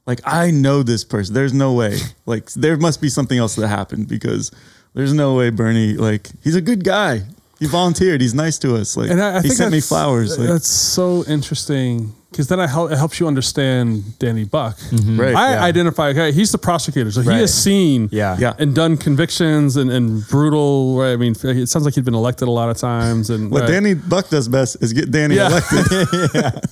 [0.06, 1.34] Like I know this person.
[1.34, 1.98] There's no way.
[2.26, 4.50] Like there must be something else that happened because
[4.94, 5.94] there's no way Bernie.
[5.94, 7.22] Like he's a good guy.
[7.62, 8.20] He volunteered.
[8.20, 8.96] He's nice to us.
[8.96, 10.36] Like And I, I he think sent me flowers.
[10.36, 14.76] Like, that's so interesting because then I help, it helps you understand Danny Buck.
[14.78, 15.20] Mm-hmm.
[15.20, 15.34] right.
[15.34, 15.62] I yeah.
[15.62, 16.08] identify.
[16.08, 18.08] Okay, he's the prosecutor, so he has seen.
[18.10, 18.36] Yeah.
[18.36, 18.54] Yeah.
[18.58, 20.98] And done convictions and, and brutal.
[20.98, 21.12] Right?
[21.12, 23.30] I mean, it sounds like he'd been elected a lot of times.
[23.30, 23.68] And what right.
[23.68, 25.48] Danny Buck does best is get Danny Yeah.
[25.48, 26.68] elected.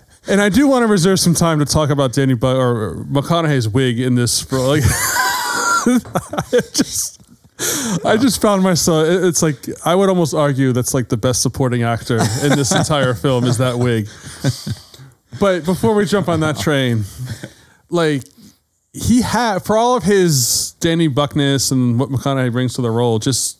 [0.30, 3.66] And I do want to reserve some time to talk about Danny Buck or McConaughey's
[3.66, 4.42] wig in this.
[4.42, 7.17] For like, I just,
[8.04, 9.06] I just found myself.
[9.08, 13.14] It's like I would almost argue that's like the best supporting actor in this entire
[13.24, 14.08] film is that wig.
[15.40, 17.04] But before we jump on that train,
[17.90, 18.22] like
[18.92, 23.18] he had for all of his Danny Buckness and what McConaughey brings to the role,
[23.18, 23.58] just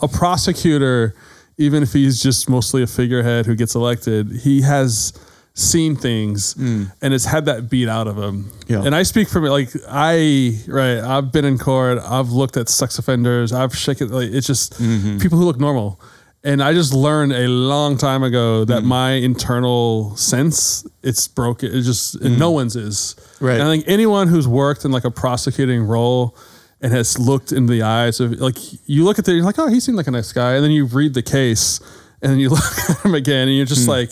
[0.00, 1.14] a prosecutor,
[1.58, 5.12] even if he's just mostly a figurehead who gets elected, he has
[5.54, 6.90] seen things mm.
[7.02, 8.50] and has had that beat out of him.
[8.68, 8.84] Yeah.
[8.84, 12.68] And I speak from it, like I right, I've been in court, I've looked at
[12.68, 15.18] sex offenders, I've shaken like it's just mm-hmm.
[15.18, 16.00] people who look normal.
[16.44, 18.86] And I just learned a long time ago that mm.
[18.86, 21.70] my internal sense it's broken.
[21.72, 22.38] It's just and mm.
[22.38, 23.14] no one's is.
[23.40, 23.54] Right.
[23.54, 26.36] And I think anyone who's worked in like a prosecuting role
[26.80, 29.68] and has looked in the eyes of like you look at the you're like, oh,
[29.68, 30.54] he seemed like a nice guy.
[30.54, 31.78] And then you read the case
[32.22, 34.10] and then you look at him again and you're just like,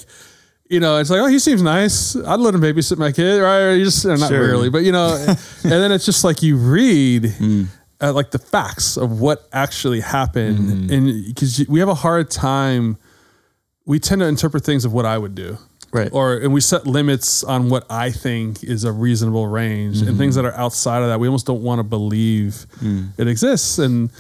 [0.71, 2.15] you know, it's like, oh, he seems nice.
[2.15, 3.61] I'd let him babysit my kid, right?
[3.61, 4.41] Or you just not Sure.
[4.41, 5.37] really, but you know, and
[5.73, 7.65] then it's just like you read hmm.
[8.01, 10.93] uh, like the facts of what actually happened, hmm.
[10.93, 12.97] and because we have a hard time,
[13.85, 15.59] we tend to interpret things of what I would do,
[15.93, 16.09] Right.
[16.13, 20.37] Or and we set limits on what I think is a reasonable range, and things
[20.37, 20.45] mm-hmm.
[20.45, 23.07] that are outside of that, we almost don't want to believe hmm.
[23.19, 24.11] it exists, and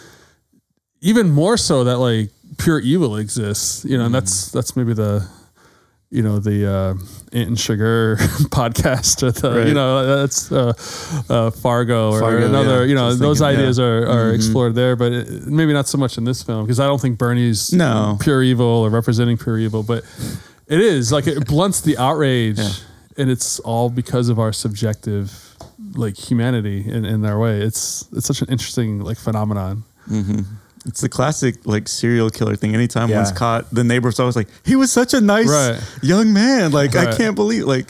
[1.00, 5.28] even more so that like pure evil exists, you know, and that's that's maybe the
[6.10, 6.94] you know the uh,
[7.36, 8.16] Ant and Sugar
[8.50, 10.72] podcast or the you know that's uh,
[11.28, 12.88] uh, Fargo or Fargo, another yeah.
[12.88, 13.84] you know Just those thinking, ideas yeah.
[13.84, 14.10] Mm-hmm.
[14.10, 16.86] are, are explored there, but it, maybe not so much in this film because I
[16.86, 18.18] don't think Bernie's No.
[18.20, 20.04] pure evil or representing pure evil, but
[20.66, 22.60] it is like it blunts the outrage,
[23.16, 25.56] and it's all because of our subjective
[25.94, 27.60] like humanity in, in our way.
[27.60, 29.84] It's it's such an interesting like phenomenon.
[30.86, 32.74] It's the classic like serial killer thing.
[32.74, 33.16] Anytime Yeah.
[33.18, 35.78] one's caught, the neighbor's always like, "He was such a nice Right.
[36.02, 36.72] young man.
[36.72, 37.88] Like I can't believe like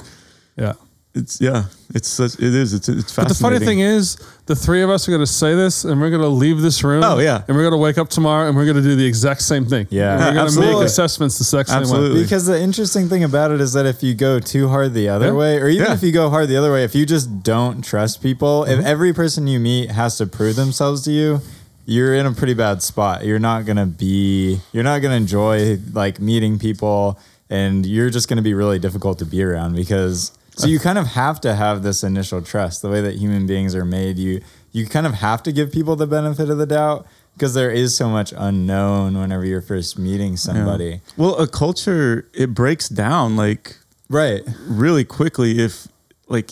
[0.57, 0.72] Yeah.
[1.14, 1.64] it's yeah,
[1.95, 2.74] it's such it is.
[2.74, 4.16] It's it's But the funny thing is,
[4.47, 6.82] the three of us are going to say this, and we're going to leave this
[6.82, 7.05] room.
[7.05, 7.43] Oh, yeah.
[7.47, 9.66] and we're going to wake up tomorrow, and we're going to do the exact same
[9.66, 9.86] thing.
[9.91, 10.14] Yeah.
[10.14, 11.82] And Yeah, we're going to make assessments the exact same way.
[11.82, 12.22] Absolutely.
[12.24, 15.26] Because the interesting thing about it is that if you go too hard the other
[15.26, 15.32] Yeah.
[15.32, 15.95] way, or even Yeah.
[15.95, 18.80] if you go hard the other way, if you just don't trust people, Mm-hmm.
[18.80, 21.41] if every person you meet has to prove themselves to you,
[21.87, 23.24] you're in a pretty bad spot.
[23.24, 27.18] You're not gonna be, you're not gonna enjoy like meeting people,
[27.49, 30.33] and you're just gonna be really difficult to be around because.
[30.57, 32.83] So you kind of have to have this initial trust.
[32.83, 35.97] The way that human beings are made, you you kind of have to give people
[35.97, 40.37] the benefit of the doubt because there is so much unknown whenever you're first meeting
[40.37, 41.01] somebody.
[41.16, 43.76] Well, a culture it breaks down like
[44.11, 44.43] Right.
[44.66, 45.89] really quickly if
[46.28, 46.51] like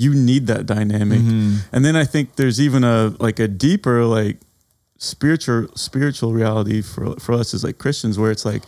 [0.00, 1.20] you need that dynamic.
[1.20, 1.56] Mm-hmm.
[1.72, 4.38] And then I think there's even a like a deeper like
[4.98, 8.62] spiritual spiritual reality for for us as like Christians where it's like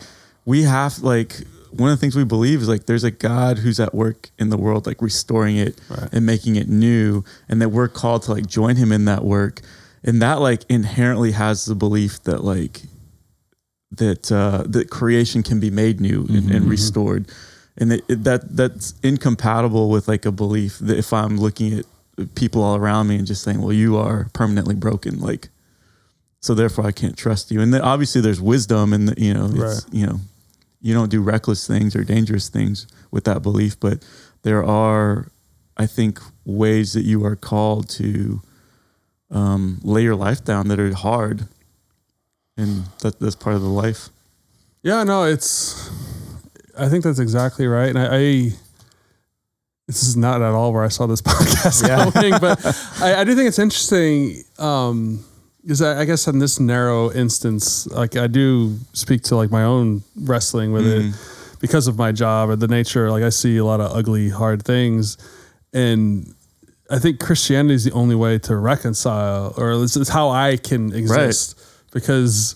[0.45, 1.31] we have like
[1.71, 4.49] one of the things we believe is like there's a God who's at work in
[4.49, 6.09] the world like restoring it Right.
[6.13, 9.61] and making it new and that we're called to like join him in that work.
[10.03, 12.81] And that like inherently has the belief that like
[13.91, 17.31] that uh, that creation can be made new Mm-hmm, and restored,
[17.77, 21.85] and it, it- that that's incompatible with like a belief that if I'm looking at
[22.35, 25.49] people all around me and just saying, "Well, you are permanently broken." Like,
[26.41, 27.61] so therefore, I can't trust you.
[27.61, 29.55] And then obviously, there's wisdom, and you know, it's,
[29.85, 29.93] Right.
[29.93, 30.19] you know,
[30.81, 34.03] you don't do reckless things or dangerous things with that belief, but
[34.43, 35.27] there are,
[35.77, 38.41] I think, ways that you are called to
[39.31, 41.47] um, lay your life down that are hard,
[42.57, 44.09] and that, that's part of the life.
[44.83, 45.89] Yeah, no, it's.
[46.77, 48.07] I think that's exactly right, and I.
[48.17, 48.51] I
[49.87, 52.09] this is not at all where I saw this podcast Yeah.
[52.09, 52.65] going, but
[53.01, 54.41] I, I do think it's interesting.
[54.57, 55.25] Um,
[55.61, 59.63] because I, I guess in this narrow instance, like I do speak to like my
[59.63, 61.13] own wrestling with it
[61.59, 63.11] because of my job and the nature.
[63.11, 65.17] Like I see a lot of ugly, hard things,
[65.73, 66.33] and
[66.89, 70.93] I think Christianity is the only way to reconcile, or this is how I can
[70.93, 71.59] exist
[71.91, 72.55] because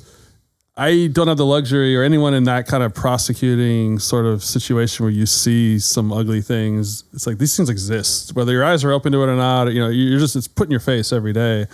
[0.78, 5.06] I don't have the luxury or anyone in that kind of prosecuting sort of situation
[5.06, 7.04] where you see some ugly things.
[7.14, 9.74] It's like these things exist, whether your eyes are open to it or not.
[9.74, 11.66] You know, you're just it's put in your face every day.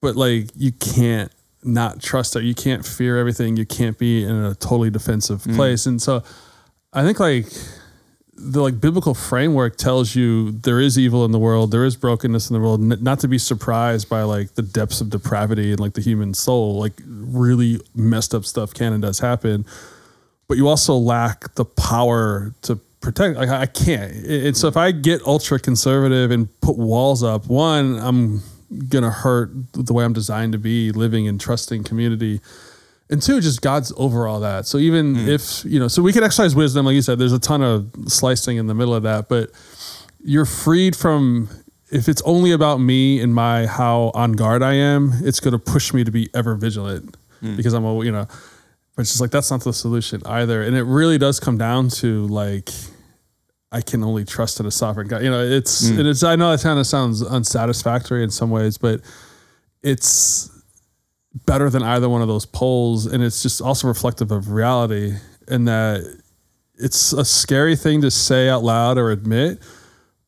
[0.00, 1.30] But like you can't
[1.62, 2.44] not trust it.
[2.44, 3.58] You can't fear everything.
[3.58, 5.54] You can't be in a totally defensive mm.
[5.54, 5.84] place.
[5.84, 6.22] And so
[6.94, 7.46] I think like
[8.36, 12.50] the like biblical framework tells you there is evil in the world, there is brokenness
[12.50, 15.80] in the world, n- not to be surprised by like the depths of depravity and
[15.80, 16.78] like the human soul.
[16.78, 19.64] Like really messed up stuff can and does happen,
[20.48, 23.36] but you also lack the power to protect.
[23.36, 24.12] Like I can't.
[24.12, 28.42] And so if I get ultra conservative and put walls up, one, I'm
[28.88, 32.40] gonna hurt the way I'm designed to be living and trusting community
[33.14, 34.66] and two, just God's over all that.
[34.66, 35.28] So even mm.
[35.28, 37.18] if you know, so we can exercise wisdom, like you said.
[37.18, 39.50] There's a ton of slicing in the middle of that, but
[40.22, 41.48] you're freed from.
[41.92, 45.58] If it's only about me and my how on guard I am, it's going to
[45.58, 47.56] push me to be ever vigilant mm.
[47.56, 48.26] because I'm a you know.
[48.96, 51.88] But it's just like that's not the solution either, and it really does come down
[52.00, 52.70] to like.
[53.70, 55.22] I can only trust in a sovereign God.
[55.22, 55.98] You know, it's mm.
[55.98, 56.22] and it's.
[56.22, 59.00] I know it kind of sounds unsatisfactory in some ways, but
[59.82, 60.53] it's
[61.46, 65.14] better than either one of those poles and it's just also reflective of reality
[65.48, 66.00] in that
[66.76, 69.58] it's a scary thing to say out loud or admit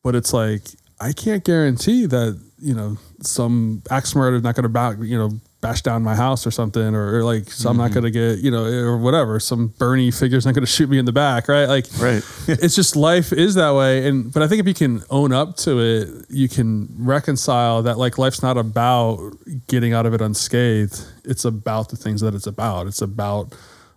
[0.02, 0.62] but it's like
[1.00, 5.16] i can't guarantee that you know some axe murder is not going to back you
[5.16, 5.30] know
[5.61, 8.38] bash down my house or something or, or like so i'm not going to get
[8.38, 9.40] you know or whatever.
[9.40, 11.66] Some bernie figure's not going to shoot me in the back right?
[11.66, 12.22] Like Right.
[12.48, 14.07] it's just life is that way.
[14.07, 17.98] And but i think if you can own up to it you can reconcile that
[17.98, 19.18] like life's not about
[19.66, 21.02] getting out of it unscathed.
[21.24, 22.86] It's about the things that it's about.
[22.86, 23.54] It's about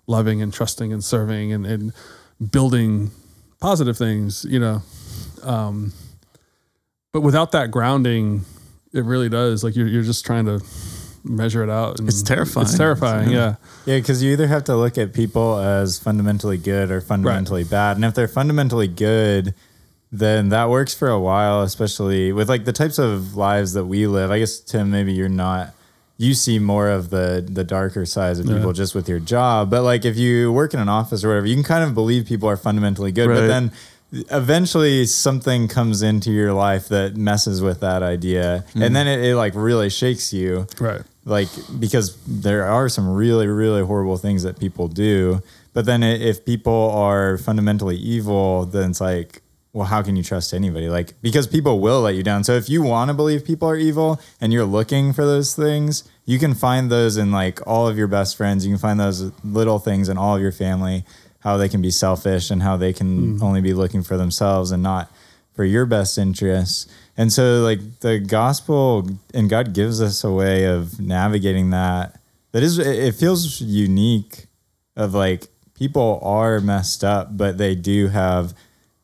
[0.07, 1.93] loving and trusting and serving and, and
[2.51, 3.11] building
[3.59, 4.81] positive things you know?
[5.43, 5.91] Um
[7.11, 8.45] but without that grounding
[8.93, 9.63] it really does.
[9.63, 10.63] Like you're, you're just trying to
[11.23, 12.65] measure it out and It's terrifying.
[12.65, 13.55] it's terrifying yeah
[13.85, 17.97] Yeah, because you either have to look at people as fundamentally good or fundamentally bad.
[17.97, 19.53] And if they're fundamentally good,
[20.11, 24.07] then that works for a while, especially with like the types of lives that we
[24.07, 24.31] live.
[24.31, 25.73] I guess Tim, maybe you're not
[26.17, 29.69] you see more of the the darker sides of people just with your job.
[29.69, 32.25] But like if you work in an office or whatever, you can kind of believe
[32.25, 33.27] people are fundamentally good.
[33.27, 33.71] But then
[34.11, 38.65] eventually something comes into your life that messes with that idea.
[38.73, 38.93] And hmm.
[38.93, 40.67] then it, it like really shakes you.
[40.79, 41.01] Right.
[41.25, 41.49] Like
[41.79, 45.43] because there are some really really horrible things that people do.
[45.73, 49.41] But then if people are fundamentally evil then it's like
[49.71, 50.89] well how can you trust anybody?
[50.89, 52.43] Like because people will let you down.
[52.43, 56.09] So if you want to believe people are evil and you're looking for those things
[56.25, 58.63] you can find those in like all of your best friends.
[58.63, 61.03] You can find those little things in all of your family
[61.39, 63.43] how they can be selfish and how they can mm-hmm.
[63.43, 65.11] only be looking for themselves and not
[65.53, 66.87] for your best interests.
[67.17, 72.19] And so like the gospel and God gives us a way of navigating that.
[72.51, 74.45] That is it feels unique
[74.95, 78.53] of like people are messed up, but they do have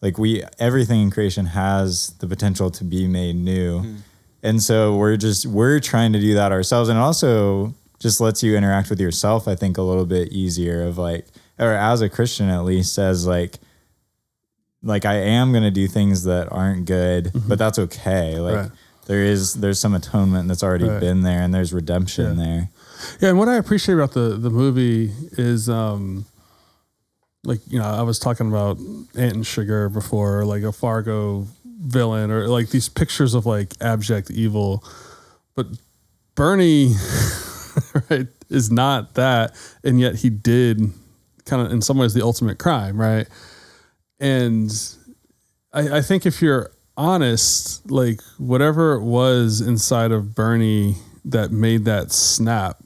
[0.01, 3.79] like we everything in creation has the potential to be made new.
[3.79, 3.95] Mm-hmm.
[4.43, 8.43] And so we're just we're trying to do that ourselves and it also just lets
[8.43, 11.27] you interact with yourself I think a little bit easier of like
[11.59, 13.55] or as a Christian at least as like
[14.83, 18.39] like I am gonna do things that aren't good, but that's okay.
[18.39, 18.71] Like Right.
[19.07, 20.99] there is there's some atonement that's already Right.
[20.99, 22.45] been there, and there's redemption Yeah.
[22.45, 22.69] there.
[23.19, 26.25] Yeah, and what I appreciate about the the movie is um
[27.43, 28.79] like, you know, I was talking about
[29.15, 31.45] Ant and Sugar before, like a Fargo
[31.79, 34.83] villain or like these pictures of like abject evil.
[35.55, 35.67] But
[36.35, 36.95] Bernie
[38.09, 40.91] right is not that and yet he did
[41.45, 43.27] kind of in some ways the ultimate crime, right?
[44.19, 44.71] And
[45.73, 51.85] I, I think if you're honest, like whatever it was inside of Bernie that made
[51.85, 52.81] that snap,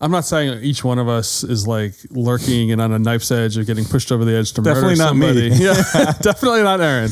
[0.00, 3.58] I'm not saying each one of us is like lurking and on a knife's edge
[3.58, 5.48] or getting pushed over the edge to Definitely murder not me.
[5.54, 5.74] Yeah,
[6.20, 7.10] definitely not Aaron.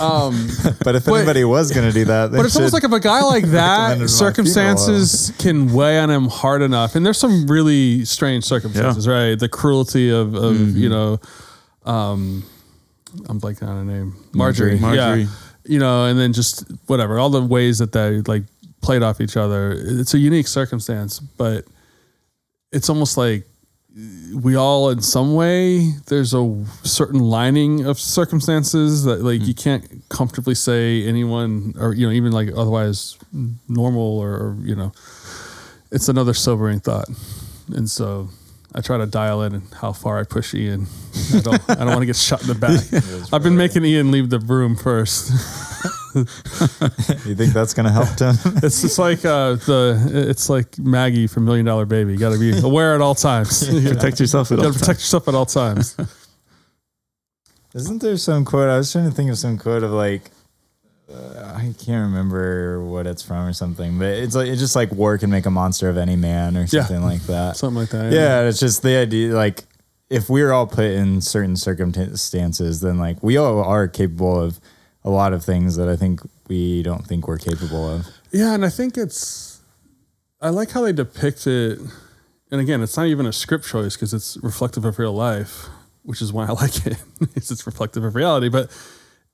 [0.00, 0.48] Um,
[0.84, 3.00] But if But- anybody was going to do that, but it's almost like if a
[3.00, 8.44] guy like that, circumstances can weigh on him hard enough, and there's some really strange
[8.44, 9.38] circumstances, right?
[9.38, 10.76] The cruelty of, of Mm-hmm.
[10.78, 11.20] you know,
[11.84, 12.44] um,
[13.28, 14.78] I'm blanking on her name, Marjorie.
[14.78, 15.22] Marjorie.
[15.22, 15.28] Yeah,
[15.64, 18.44] you know, and then just whatever, all the ways that they like
[18.82, 19.72] played off each other.
[19.76, 21.64] It's a unique circumstance, but
[22.72, 23.46] it's almost like
[24.34, 29.84] we all in some way there's a certain lining of circumstances that like you can't
[30.08, 33.18] comfortably say anyone or you know even like otherwise
[33.68, 34.92] normal or, or you know
[35.90, 37.08] it's another sobering thought.
[37.74, 38.28] And so
[38.72, 40.86] i try to dial in how far i push ian.
[41.34, 42.80] I don't i don't want to get shot in the back.
[43.32, 45.32] I've been making ian leave the room first
[46.14, 48.34] you think that's going to help Tim?
[48.62, 52.38] it's just like uh the it's like maggie from million dollar baby you got to
[52.38, 54.80] be aware at all times you Protect yourself at got all to times.
[54.86, 55.96] protect yourself at all times
[57.74, 58.68] Isn't there some quote?
[58.68, 60.30] I was trying to think of some quote of like,
[61.12, 64.90] uh, I can't remember what it's from or something, but it's like it's just like
[64.90, 66.66] war can make a monster of any man or Yeah.
[66.84, 67.56] something like that.
[67.56, 69.64] something like that yeah, it's just the idea like
[70.08, 74.58] if we're all put in certain circumstances, then like we all are capable of
[75.04, 78.06] a lot of things that I think we don't think we're capable of.
[78.32, 79.60] Yeah, and I think it's
[80.40, 81.78] I like how they depict it.
[82.50, 85.66] And again, it's not even a script choice because it's reflective of real life,
[86.02, 87.02] which is why I like it.
[87.34, 88.70] it's reflective of reality, but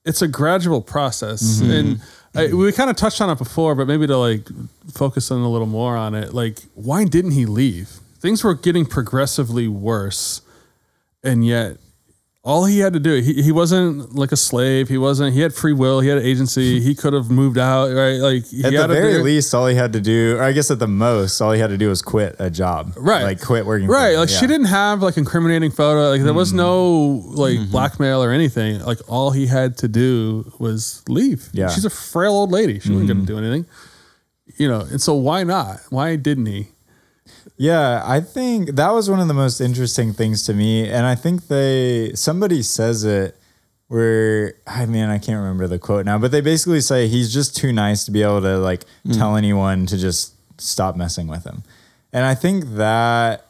[0.04, 1.60] it's a gradual process.
[1.60, 1.70] Mm-hmm.
[1.70, 2.00] And
[2.34, 4.46] I, we kind of touched on it before, but maybe to like
[4.92, 6.34] focus on a little more on it.
[6.34, 7.88] Like, why didn't he leave?
[8.18, 10.42] Things were getting progressively worse,
[11.22, 11.78] and yet
[12.46, 15.52] all he had to do he, he wasn't like a slave he wasn't he had
[15.52, 18.88] free will he had agency he could have moved out right like he At had
[18.88, 21.40] the very do- least, all he had to do, or I guess at the most,
[21.40, 22.92] all he had to do was quit a job.
[22.96, 23.24] Right.
[23.24, 23.88] Like quit working.
[23.88, 24.20] Right, them.
[24.20, 26.10] like she didn't have like incriminating photo.
[26.10, 27.70] Like there was no like Mm-hmm.
[27.72, 28.80] blackmail or anything.
[28.84, 31.48] Like all he had to do was leave.
[31.52, 31.66] Yeah.
[31.66, 31.74] Mm-hmm.
[31.74, 32.78] she's a frail old lady.
[32.78, 33.66] She wasn't going to do anything.
[34.56, 35.80] You know, and so why not?
[35.90, 36.68] Why didn't he?
[37.58, 40.88] Yeah, I think that was one of the most interesting things to me.
[40.88, 43.36] And I think they, somebody says it
[43.88, 47.56] where, I mean, I can't remember the quote now, but they basically say he's just
[47.56, 49.12] too nice to be able to like hmm.
[49.12, 51.62] tell anyone to just stop messing with him.
[52.12, 53.46] And I think that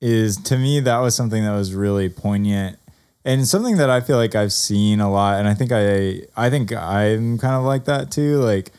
[0.00, 2.78] is, to me, that was something that was really poignant
[3.24, 5.38] and something that I feel like I've seen a lot.
[5.38, 8.38] And I think I, I think I'm kind of like that too.
[8.38, 8.72] Like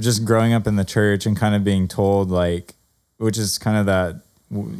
[0.00, 2.74] just growing up in the church and kind of being told like,
[3.20, 4.22] which is kind of that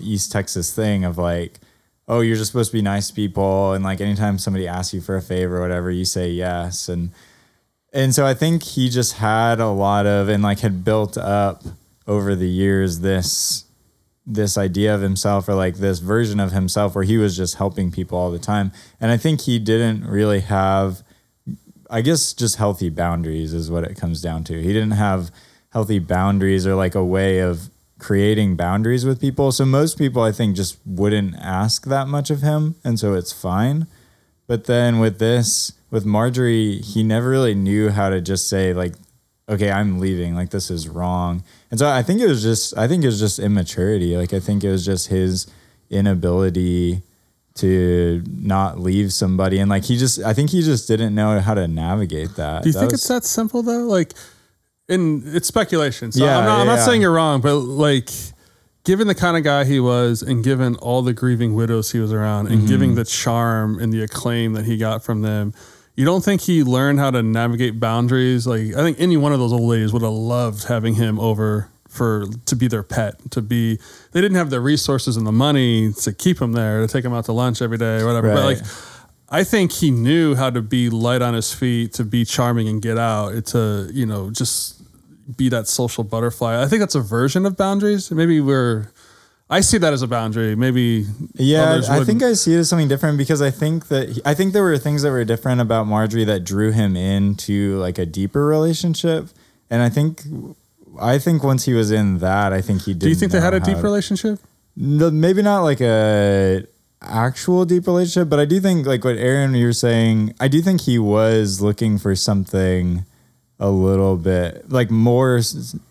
[0.01, 1.61] East Texas thing of like,
[2.09, 5.01] oh, you're just supposed to be nice to people, and like anytime somebody asks you
[5.01, 7.11] for a favor or whatever, you say yes, and
[7.93, 11.62] and so I think he just had a lot of and like had built up
[12.07, 13.64] over the years this
[14.26, 17.91] this idea of himself or like this version of himself where he was just helping
[17.93, 21.03] people all the time, and I think he didn't really have
[21.91, 24.62] I guess just healthy boundaries is what it comes down to.
[24.62, 25.30] He didn't have
[25.72, 27.70] healthy boundaries or like a way of
[28.01, 29.53] creating boundaries with people.
[29.53, 33.32] So most people I think just wouldn't ask that much of him and so it's
[33.32, 33.86] fine.
[34.46, 38.94] But then with this with Marjorie, he never really knew how to just say like
[39.48, 41.42] okay, I'm leaving, like this is wrong.
[41.72, 44.16] And so I think it was just I think it was just immaturity.
[44.16, 45.46] Like I think it was just his
[45.90, 47.03] inability
[47.57, 51.55] to not leave somebody and like he just I think he just didn't know how
[51.55, 52.62] to navigate that.
[52.62, 53.84] Do you That think was- it's that simple though?
[53.86, 54.14] Like,
[54.91, 56.12] in it's speculation.
[56.12, 56.84] So Yeah, I'm, not, I'm not yeah.
[56.84, 58.11] saying you're wrong, but like,
[58.84, 62.12] given the kind of guy he was, and given all the grieving widows he was
[62.12, 62.66] around, and Mm-hmm.
[62.66, 65.55] giving the charm and the acclaim that he got from them,
[65.97, 68.47] you don't think he learned how to navigate boundaries?
[68.47, 71.68] Like, I think any one of those old ladies would have loved having him over
[71.88, 73.14] for to be their pet.
[73.32, 73.78] To be,
[74.12, 77.12] they didn't have the resources and the money to keep him there, to take him
[77.12, 78.32] out to lunch every day, or whatever.
[78.34, 78.59] But like.
[79.32, 82.82] I think he knew how to be light on his feet, to be charming and
[82.82, 84.80] get out, to you know just
[85.37, 86.62] be that social butterfly.
[86.62, 88.11] I think that's a version of boundaries.
[88.11, 88.89] Maybe we're.
[89.53, 90.55] I see that as a boundary.
[90.55, 92.22] Maybe Yeah, I think.
[92.22, 94.78] I see it as something different because I think that he- I think there were
[94.78, 99.28] things that were different about Marjorie that drew him into like a deeper relationship,
[99.68, 100.22] and I think
[101.01, 103.01] I think once he was in that, I think he did.
[103.01, 104.39] Do you think they had a deep relationship?
[104.76, 106.64] No, maybe not like a
[107.03, 110.35] actual deep relationship, but I do think like what Aaron you're saying.
[110.39, 113.05] I do think he was looking for something
[113.61, 115.40] a little bit like more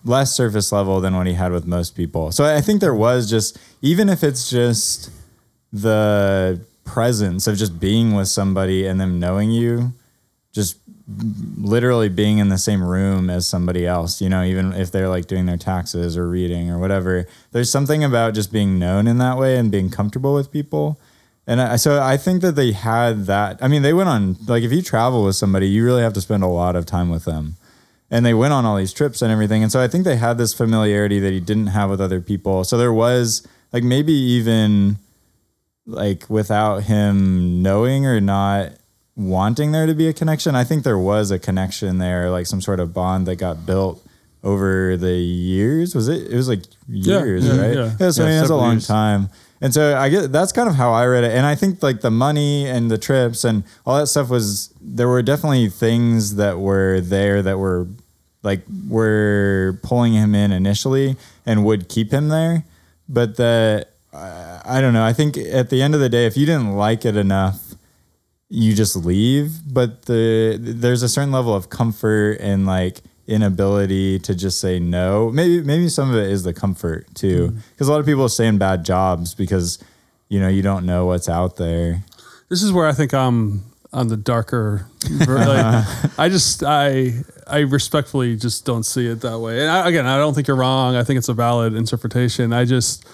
[0.04, 2.32] less surface level than what he had with most people.
[2.32, 5.12] So I think there was just even if it's just
[5.72, 9.94] the presence of just being with somebody and them knowing you,
[10.52, 10.78] just
[11.58, 15.28] literally being in the same room as somebody else, you know, even if they're like
[15.28, 17.28] doing their taxes or reading or whatever.
[17.52, 21.00] There's something about just being known in that way and being comfortable with people.
[21.50, 23.58] And I, so I think that they had that.
[23.60, 26.22] I mean, they went on like if you travel with somebody, you really have to
[26.22, 27.56] spend a lot of time with them.
[28.12, 29.64] And they went on all these trips and everything.
[29.64, 32.64] And so I think they had this familiarity that he didn't have with other people.
[32.64, 34.98] So there was like maybe even
[35.88, 38.74] like without him knowing or not
[39.16, 42.62] wanting there to be a connection, I think there was a connection there, like some
[42.62, 44.06] sort of bond that got built
[44.44, 45.94] over the years.
[45.96, 46.32] Was it?
[46.32, 47.76] It was like years, yeah, right?
[47.76, 47.92] yeah.
[48.00, 48.10] yeah.
[48.12, 48.88] so I Yeah, mean, that's a long years.
[48.88, 49.30] time.
[49.62, 51.32] And so I get that's kind of how I read it.
[51.32, 55.08] And I think like the money and the trips and all that stuff was there
[55.08, 57.88] were definitely things that were there that were
[58.42, 62.64] like were pulling him in initially and would keep him there.
[63.10, 65.04] But the I, I don't know.
[65.04, 67.76] I think at the end of the day, if you didn't like it enough,
[68.50, 69.60] you just leave.
[69.72, 75.30] But the there's a certain level of comfort and like inability to just say no.
[75.30, 77.62] Maybe maybe some of it is the comfort too, mm.
[77.72, 79.80] because a lot of people stay in bad jobs because
[80.28, 82.04] you know you don't know what's out there.
[82.50, 83.64] this is where I think I'm
[83.94, 84.88] on the darker.
[85.10, 85.86] Like,
[86.20, 87.14] I just I
[87.48, 89.62] I respectfully just don't see it that way.
[89.62, 90.96] And I, again, I don't think you're wrong.
[90.96, 92.54] I think it's a valid interpretation.
[92.54, 93.06] I just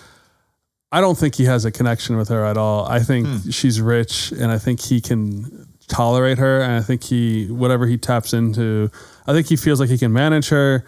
[0.92, 2.86] I don't think he has a connection with her at all.
[2.86, 3.50] I think hmm.
[3.50, 7.98] she's rich, and I think he can tolerate her, and I think he whatever he
[7.98, 8.92] taps into,
[9.28, 10.86] I think he feels like he can manage her,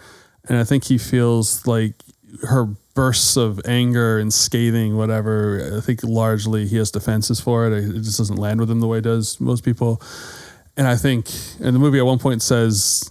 [0.48, 1.94] and I think he feels like
[2.42, 5.76] her bursts of anger and scathing, whatever.
[5.76, 7.72] I think largely he has defenses for it.
[7.72, 10.02] It just doesn't land with him the way it does most people.
[10.76, 11.28] And I think,
[11.60, 13.10] and the movie at one point says,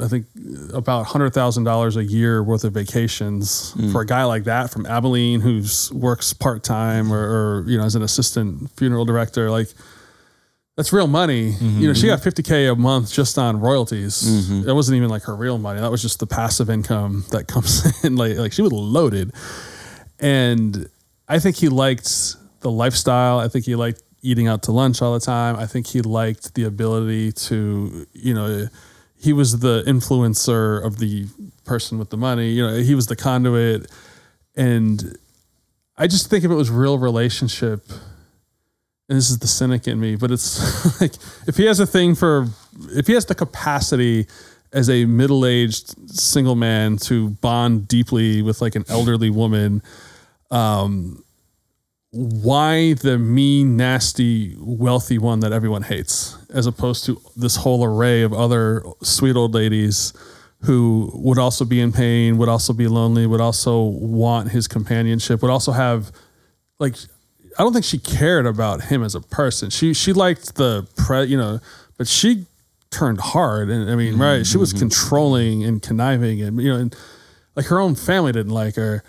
[0.00, 0.26] I think
[0.72, 3.90] about hundred thousand dollars a year worth of vacations hmm.
[3.90, 7.84] for a guy like that from Abilene who's works part time or, or you know
[7.84, 9.50] as an assistant funeral director.
[9.50, 9.68] Like
[10.78, 11.50] that's real money.
[11.60, 12.10] You know, she mm-hmm.
[12.10, 14.22] got fifty k a month just on royalties.
[14.22, 14.62] Mm-hmm.
[14.62, 15.80] That wasn't even like her real money.
[15.80, 18.14] That was just the passive income that comes in.
[18.14, 19.32] Like like she was loaded,
[20.20, 20.88] and
[21.26, 23.40] I think he liked the lifestyle.
[23.40, 25.56] I think he liked eating out to lunch all the time.
[25.56, 28.68] I think he liked the ability to, you know,
[29.16, 31.26] he was the influencer of the
[31.64, 32.50] person with the money.
[32.50, 33.90] You know, he was the conduit.
[34.56, 35.18] And
[35.96, 37.84] I just think if it was real relationship,
[39.16, 41.14] this is the cynic in me, but it's like
[41.46, 42.46] if he has a thing for,
[42.90, 44.26] if he has the capacity
[44.72, 49.82] as a middle aged single man to bond deeply with like an elderly woman,
[50.50, 51.24] um,
[52.10, 58.22] why the mean, nasty, wealthy one that everyone hates, as opposed to this whole array
[58.22, 60.12] of other sweet old ladies
[60.62, 65.40] who would also be in pain, would also be lonely, would also want his companionship,
[65.42, 66.10] would also have
[66.78, 66.96] like
[67.58, 69.70] I don't think she cared about him as a person.
[69.70, 71.58] She she liked the pre, you know,
[71.96, 72.46] but she
[72.90, 74.80] turned hard and I mean, right, she was mm-hmm.
[74.80, 76.96] controlling and conniving and you know, and
[77.56, 79.02] like her own family didn't like her.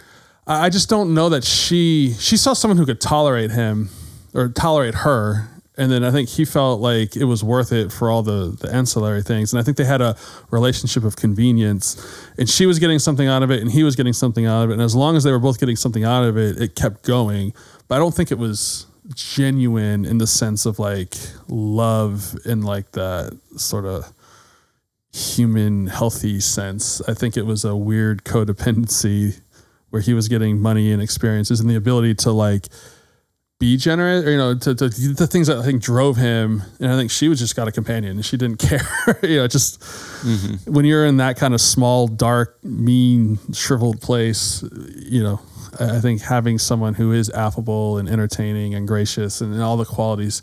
[0.47, 3.89] I I just don't know that she she saw someone who could tolerate him
[4.33, 5.47] or tolerate her.
[5.77, 8.69] And then I think he felt like it was worth it for all the, the
[8.69, 9.53] ancillary things.
[9.53, 10.17] And I think they had a
[10.51, 11.95] relationship of convenience.
[12.37, 14.71] And she was getting something out of it, and he was getting something out of
[14.71, 14.73] it.
[14.73, 17.53] And as long as they were both getting something out of it, it kept going.
[17.89, 21.15] But I don't think it was genuine in the sense of like
[21.49, 24.13] love and like that sort of
[25.11, 27.01] human healthy sense.
[27.07, 29.41] I think it was a weird codependency
[29.89, 32.67] where he was getting money and experiences and the ability to like
[33.59, 36.61] be generous, or, you know, to, to the things that I think drove him.
[36.79, 38.87] And I think she was just got a companion and she didn't care.
[39.23, 40.71] you know, just mm-hmm.
[40.71, 44.63] when you're in that kind of small, dark, mean, shriveled place,
[44.95, 45.41] you know,
[45.80, 49.86] I think having someone who is affable and entertaining and gracious and, and all the
[49.86, 50.41] qualities,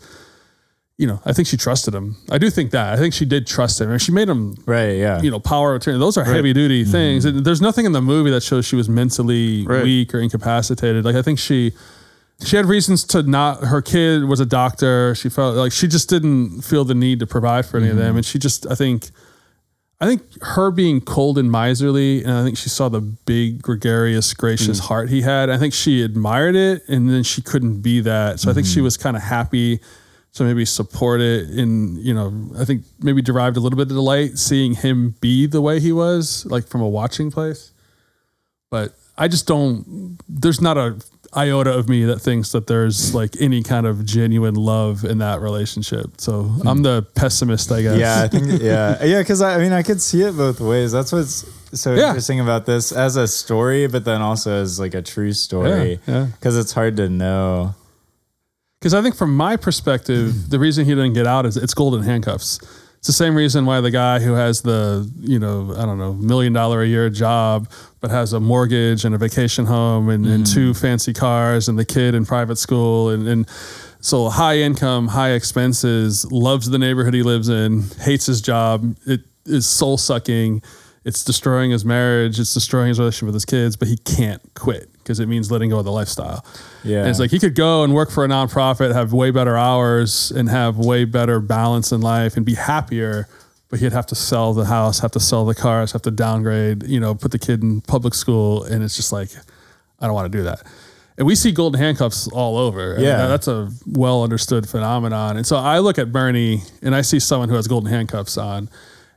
[0.98, 2.16] you know, I think she trusted him.
[2.30, 2.92] I do think that.
[2.92, 3.90] I think she did trust him.
[3.90, 4.96] And she made him Right.
[4.96, 5.20] Yeah.
[5.20, 5.98] you know, power of attorney.
[5.98, 6.92] Those are heavy duty mm-hmm.
[6.92, 7.24] things.
[7.24, 9.82] And there's nothing in the movie that shows she was mentally Right.
[9.82, 11.04] weak or incapacitated.
[11.04, 11.72] Like I think she
[12.44, 15.14] she had reasons to not her kid was a doctor.
[15.14, 18.00] She felt like she just didn't feel the need to provide for any of mm-hmm.
[18.00, 18.16] them.
[18.16, 19.10] And she just I think
[19.98, 24.34] I think her being cold and miserly, and I think she saw the big, gregarious,
[24.34, 24.84] gracious hmm.
[24.86, 25.48] heart he had.
[25.48, 28.40] I think she admired it, and then she couldn't be that.
[28.40, 28.84] So I think she hmm.
[28.84, 29.80] was kind of happy
[30.34, 31.48] to maybe support it.
[31.48, 35.46] And you know, I think maybe derived a little bit of delight seeing him be
[35.46, 37.72] the way he was, like from a watching place.
[38.68, 40.18] But I just don't.
[40.28, 41.00] There's not a
[41.36, 45.40] iota of me that thinks that there's like any kind of genuine love in that
[45.40, 46.20] relationship.
[46.20, 46.66] So hmm.
[46.66, 47.98] I'm the pessimist, I guess.
[47.98, 49.20] Yeah, I think yeah, yeah.
[49.20, 50.92] Because I, I mean, I could see it both ways.
[50.92, 52.08] That's what's so Yeah.
[52.08, 56.00] interesting about this as a story, but then also as like a true story.
[56.06, 56.26] Yeah, yeah.
[56.26, 57.74] Because it's hard to know.
[58.80, 62.02] Because I think from my perspective, the reason he didn't get out is it's golden
[62.02, 62.60] handcuffs.
[63.06, 66.14] It's the same reason why the guy who has the, you know, I don't know,
[66.14, 70.44] million dollar a year job, but has a mortgage and a vacation home and, and
[70.44, 70.80] two mm.
[70.80, 73.48] fancy cars and the kid in private school and, and
[74.00, 78.96] So high income, high expenses, loves the neighborhood he lives in, hates his job.
[79.06, 80.62] It is soul sucking.
[81.06, 82.40] It's destroying his marriage.
[82.40, 85.70] It's destroying his relationship with his kids, but he can't quit because it means letting
[85.70, 86.44] go of the lifestyle.
[86.82, 86.98] Yeah.
[87.00, 90.32] And it's like he could go and work for a nonprofit, have way better hours
[90.32, 93.28] and have way better balance in life and be happier.
[93.68, 96.82] But he'd have to sell the house, have to sell the cars, have to downgrade,
[96.88, 98.64] you know, put the kid in public school.
[98.64, 99.30] And it's just like,
[100.00, 100.62] I don't want to do that.
[101.18, 102.94] And we see golden handcuffs all over.
[102.94, 103.26] I mean, Yeah.
[103.28, 105.36] that's a well understood phenomenon.
[105.36, 108.68] And so I look at Bernie and I see someone who has golden handcuffs on.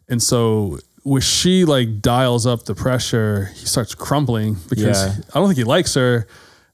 [0.08, 0.80] And so
[1.10, 5.16] when she like dials up the pressure, he starts crumbling because Yeah.
[5.34, 6.28] I don't think he likes her.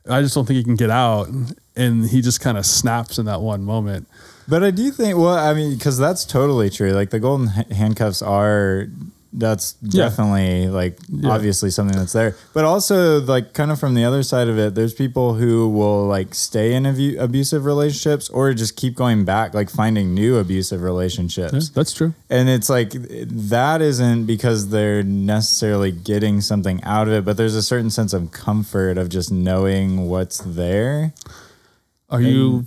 [0.09, 1.29] I just don't think he can get out.
[1.77, 4.07] And he just kind of snaps in that one moment.
[4.45, 6.91] But I do think, well, I mean, because that's totally true.
[6.91, 8.87] Like the golden handcuffs are,
[9.37, 10.05] that's Yeah.
[10.05, 11.29] definitely like Yeah.
[11.31, 12.35] obviously something that's there.
[12.53, 16.07] But also, like, kind of from the other side of it, there's people who will
[16.07, 20.81] like stay in abu- abusive relationships or just keep going back, like finding new abusive
[20.81, 21.69] relationships.
[21.69, 22.13] that's true.
[22.29, 22.91] And it's like
[23.49, 28.13] that isn't because they're necessarily getting something out of it, but there's a certain sense
[28.13, 31.13] of comfort of just knowing what's there.
[32.09, 32.65] Are you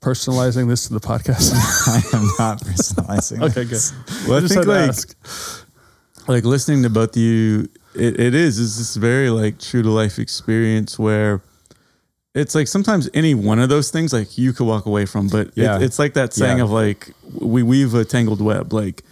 [0.00, 1.52] personalizing this to the podcast?
[1.88, 3.42] I am not personalizing.
[3.50, 3.80] okay, good.
[4.28, 5.65] Well, I just think had to like ask.
[6.28, 9.90] Like listening to both of you, it, it is is this very like true to
[9.90, 11.40] life experience where
[12.34, 15.50] it's like sometimes any one of those things like you could walk away from, but
[15.54, 15.76] Yeah.
[15.76, 16.64] it, it's like that saying Yeah.
[16.64, 19.02] of like we weave a tangled web, like,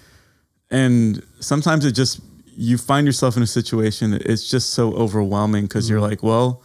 [0.71, 2.21] and sometimes it just
[2.57, 6.11] you find yourself in a situation that it's just so overwhelming because you're mm-hmm.
[6.11, 6.63] like, well,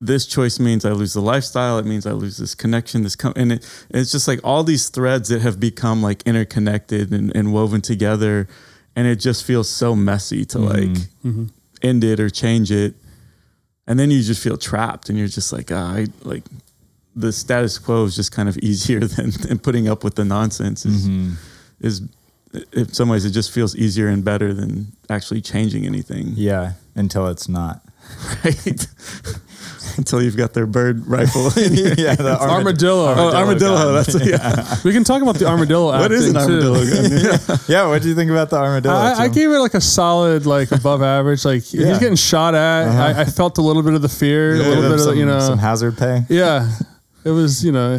[0.00, 1.78] this choice means I lose the lifestyle.
[1.78, 3.04] It means I lose this connection.
[3.04, 7.12] This com- and it, it's just like all these threads that have become like interconnected
[7.12, 8.48] and, and woven together,
[8.96, 10.68] and it just feels so messy to mm-hmm.
[10.68, 11.46] like mm-hmm.
[11.82, 12.94] end it or change it,
[13.86, 16.44] and then you just feel trapped, and you're just like, ah, I like
[17.14, 20.84] the status quo is just kind of easier than, than putting up with the nonsense.
[20.84, 21.34] Is mm-hmm.
[21.80, 22.02] is
[22.72, 26.32] in some ways it just feels easier and better than actually changing anything.
[26.34, 27.82] Yeah, until it's not.
[28.44, 28.86] Right?
[29.98, 31.42] Until you've got their bird rifle.
[31.56, 33.14] yeah, the Armadillo.
[33.14, 33.92] Oh, armadillo.
[33.92, 34.76] That's yeah.
[34.84, 35.86] We can talk about the armadillo.
[35.98, 36.76] What is an armadillo?
[36.84, 37.58] gun?
[37.68, 38.94] Yeah, what do you think about the armadillo?
[38.94, 41.44] I, I gave it like a solid, like above average.
[41.44, 41.88] Like Yeah.
[41.88, 42.88] he's getting shot at.
[42.88, 43.20] I, uh-huh.
[43.20, 45.26] I felt a little bit of the fear, a little bit of some, the, you
[45.26, 46.22] know, some hazard pay.
[46.30, 46.70] yeah.
[47.24, 47.98] It was, you know,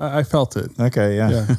[0.00, 0.70] I, I felt it.
[0.80, 1.30] Okay, yeah.
[1.30, 1.54] Yeah.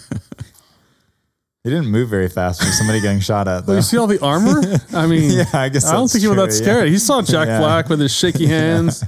[1.67, 3.65] He didn't move very fast for somebody getting shot at.
[3.65, 3.71] Though.
[3.71, 4.61] Well, you see all the armor?
[4.93, 6.87] I mean, Yeah, I guess I don't that's think he was that true, scared.
[6.89, 7.59] He saw Jack Yeah.
[7.59, 9.03] Black with his shaky hands.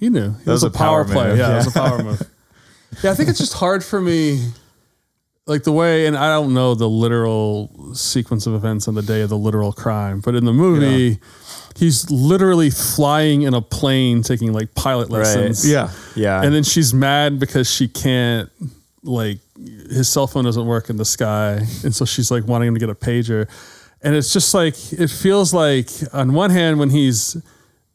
[0.00, 0.34] He knew.
[0.44, 1.28] It was, was a a power, power play.
[1.28, 2.22] move, Yeah, it was a power move.
[3.02, 4.48] Yeah, I think it's just hard for me,
[5.46, 9.20] like the way, and I don't know the literal sequence of events on the day
[9.20, 11.18] of the literal crime, but in the movie,
[11.76, 15.68] he's literally flying in a plane, taking like pilot lessons.
[15.70, 15.90] yeah.
[16.16, 18.50] yeah, And then she's mad because she can't
[19.02, 21.60] like his cell phone doesn't work in the sky.
[21.84, 23.48] And so she's like wanting him to get a pager.
[24.02, 27.36] And it's just like it feels like on one hand when he's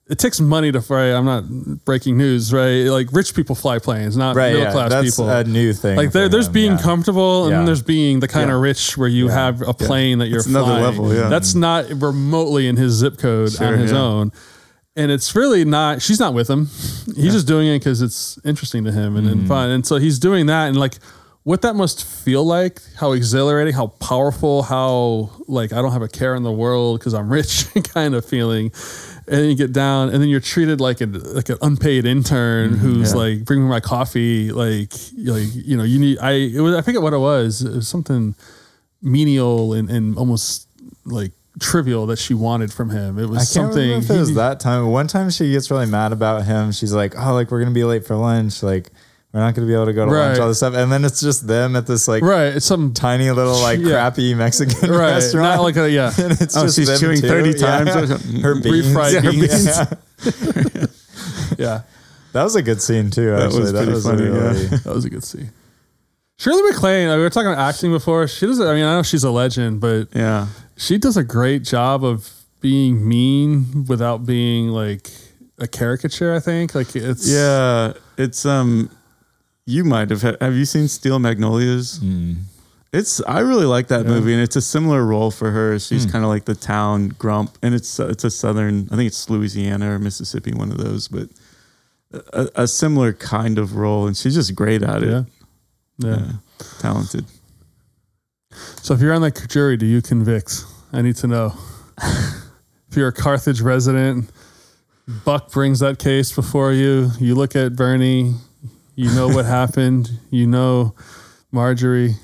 [0.09, 1.13] it takes money to fly.
[1.13, 1.45] I'm not
[1.85, 2.83] breaking news, right?
[2.83, 4.49] Like rich people fly planes, not right.
[4.51, 5.29] middle Yeah, class that's people.
[5.29, 5.95] a new thing.
[5.95, 6.81] like there, there's him, being yeah.
[6.81, 7.65] comfortable, and then Yeah.
[7.67, 9.33] there's being the kind of rich where you Yeah.
[9.33, 11.29] have a plane that you're It's another level, yeah.
[11.29, 13.97] That's not remotely in his zip code Sure, on his yeah.
[14.01, 14.31] own,
[14.95, 16.01] and it's really not.
[16.01, 16.67] She's not with him.
[17.15, 19.39] He's just doing it because it's interesting to him and, Mm-hmm.
[19.39, 19.69] and fun.
[19.69, 20.95] And so he's doing that, and like
[21.43, 26.07] what that must feel like, how exhilarating, how powerful, how like I don't have a
[26.07, 28.71] care in the world because I'm rich kind of feeling.
[29.27, 32.71] And then you get down, and then you're treated like a like an unpaid intern
[32.71, 32.79] Mm-hmm.
[32.79, 36.17] who's like, "Bring me my coffee." Like, like you know, you need.
[36.19, 37.61] I it was I forget what it was.
[37.61, 38.35] It was something
[39.01, 40.67] menial and, and almost
[41.05, 43.19] like trivial that she wanted from him.
[43.19, 43.77] It was I can't something.
[43.81, 44.87] remember if it he- was that time.
[44.87, 46.71] One time she gets really mad about him.
[46.71, 48.63] She's like, "Oh, like we're gonna be late for lunch.
[48.63, 48.89] Like
[49.31, 50.37] we're not gonna be able to go to lunch.
[50.37, 50.41] Right.
[50.41, 52.47] All this stuff." And then it's just them at this like right.
[52.55, 53.89] It's some tiny little like Yeah.
[53.91, 55.11] crappy Mexican right.
[55.13, 55.57] restaurant.
[55.57, 56.11] Not like a yeah.
[56.17, 57.27] and it's Oh, just she's them chewing too.
[57.27, 58.41] 30 times or something.
[58.41, 58.87] Her beans.
[58.87, 59.65] Refried Yeah, her beans.
[59.67, 60.85] Yeah.
[61.57, 61.81] yeah.
[62.33, 63.29] That was a good scene too.
[63.31, 64.63] That Actually, was that pretty was funny, really.
[64.63, 64.77] yeah.
[64.77, 65.51] That was a good scene.
[66.39, 68.27] Shirley MacLaine, we were talking about acting before.
[68.27, 68.65] She doesn't.
[68.67, 70.47] I mean, I know she's a legend, but Yeah.
[70.77, 72.31] She does a great job of
[72.61, 75.09] being mean without being like
[75.59, 76.33] a caricature.
[76.33, 77.93] I think like it's Yeah.
[78.17, 78.89] It's um
[79.65, 81.99] you might have have you seen Steel Magnolias?
[81.99, 82.33] Hmm.
[82.91, 85.79] It's I really like that movie and it's a similar role for her.
[85.79, 86.11] She's hmm.
[86.11, 89.29] kind of like the town grump and it's uh, it's a southern I think it's
[89.29, 91.29] Louisiana or Mississippi one of those but
[92.31, 95.09] a, a similar kind of role and she's just great at it.
[95.09, 95.23] yeah,
[95.97, 96.17] yeah.
[96.17, 96.31] Yeah.
[96.79, 97.25] Talented.
[98.81, 100.63] So if you're on the jury, do you convict?
[100.91, 101.53] I need to know.
[102.01, 104.29] if you're a Carthage resident,
[105.25, 107.09] Buck brings that case before you.
[107.19, 108.35] You look at Bernie.
[108.95, 110.11] You know what happened.
[110.29, 110.95] You know
[111.51, 112.15] Marjorie.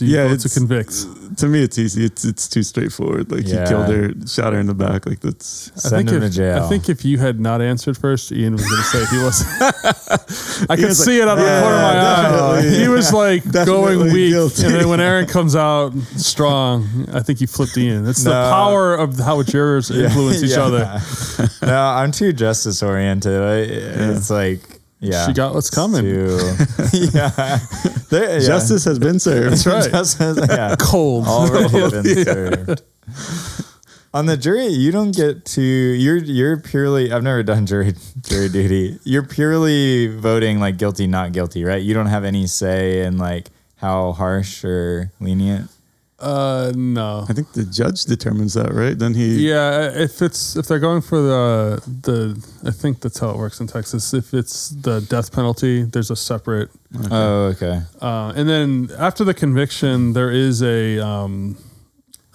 [0.00, 1.36] Do you Yeah, vote to it's- convict?
[1.38, 2.04] To me, it's easy.
[2.06, 3.30] It's it's too straightforward.
[3.30, 3.60] Like Yeah.
[3.62, 5.06] he killed her, shot her in the back.
[5.06, 5.70] Like that's.
[5.76, 6.64] Send I him think if, to jail.
[6.64, 9.44] I think if you had not answered first, Ian was going to say he was.
[10.70, 12.22] I could was like, see it out of the corner of my eye.
[12.56, 12.78] definitely.
[12.80, 14.64] He was like going weak, guilty.
[14.66, 18.08] and then when Aaron comes out strong, I think he flipped Ian.
[18.08, 18.50] It's the No.
[18.50, 20.64] power of how jurors influence each Yeah.
[20.64, 21.00] other.
[21.62, 23.40] no, I'm too justice oriented.
[23.40, 23.56] I,
[24.16, 24.60] It's like,
[25.00, 26.04] yeah, She got what's coming.
[26.92, 27.58] Yeah.
[28.10, 28.46] There- yeah.
[28.46, 29.52] Justice has been served.
[29.52, 29.90] That's right.
[29.90, 30.76] Justice, yeah.
[30.78, 31.26] Cold.
[31.26, 32.82] already been served.
[34.12, 35.62] On the jury, you don't get to.
[35.62, 37.12] You're you're purely.
[37.12, 38.98] I've never done jury jury duty.
[39.04, 41.80] You're purely voting like guilty, not guilty, right?
[41.80, 45.70] You don't have any say in like how harsh or lenient.
[46.20, 47.24] Uh, no.
[47.28, 48.98] I think the judge determines that, right?
[48.98, 49.48] Then he.
[49.48, 53.60] Yeah, if it's if they're going for the the I think that's how it works
[53.60, 54.12] in Texas.
[54.12, 56.70] If it's the death penalty, there's a separate
[57.10, 57.82] Oh, okay.
[58.00, 61.56] Uh, and then after the conviction, there is a um,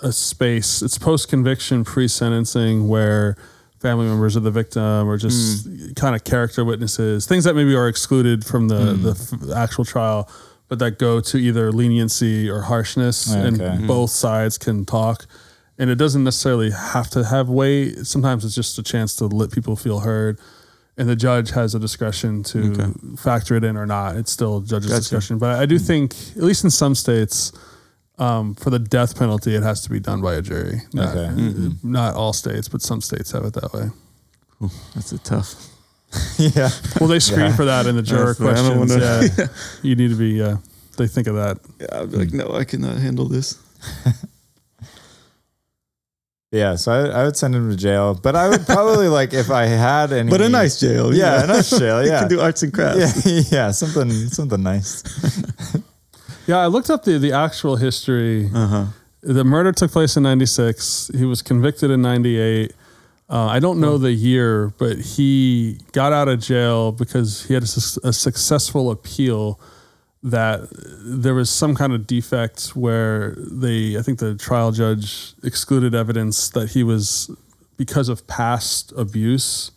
[0.02, 0.82] a space.
[0.82, 3.36] It's post conviction, pre sentencing, where
[3.82, 7.88] family members of the victim or just kind of character witnesses, things that maybe are
[7.88, 10.30] excluded from the the f- actual trial,
[10.68, 13.66] but that go to either leniency or harshness, oh, Okay.
[13.66, 15.28] and both sides can talk.
[15.78, 18.08] And it doesn't necessarily have to have weight.
[18.08, 20.40] Sometimes it's just a chance to let people feel heard.
[20.98, 24.16] And the judge has a discretion to factor it in or not.
[24.16, 25.02] It's still judge's Gotcha.
[25.02, 25.38] discretion.
[25.38, 25.84] But I do hmm.
[25.84, 27.52] think, at least in some states,
[28.18, 30.82] um, for the death penalty, it has to be done by a jury.
[30.94, 31.34] Not, Okay.
[31.34, 31.92] Mm-hmm.
[31.92, 33.90] not all states, but some states have it that way.
[34.96, 35.54] That's a tough.
[36.38, 36.70] yeah.
[37.00, 39.02] Well, they screen for that in the juror That's what I don't questions.
[39.04, 39.48] wanna- yeah,
[39.82, 40.42] you need to be.
[40.42, 40.58] Uh,
[40.98, 41.58] they think of that.
[41.80, 43.58] Yeah, I'd be like, no, I cannot handle this.
[46.52, 49.50] Yeah, so I, I would send him to jail, but I would probably like if
[49.52, 50.30] I had any.
[50.30, 51.14] But a nice jail.
[51.14, 52.02] you Yeah, a nice jail.
[52.02, 53.26] you Yeah, can do arts and crafts.
[53.26, 55.04] yeah, yeah, something, something nice.
[56.48, 58.50] Yeah, I looked up the the actual history.
[58.54, 58.86] Uh huh.
[59.22, 61.12] The murder took place in '96.
[61.18, 62.72] He was convicted in '98.
[63.28, 67.64] Uh, I don't know the year, but he got out of jail because he had
[67.64, 69.60] a, sus- a successful appeal
[70.22, 75.94] that there was some kind of defect where they, I think the trial judge excluded
[75.96, 77.30] evidence that he was,
[77.78, 79.72] because of past abuse,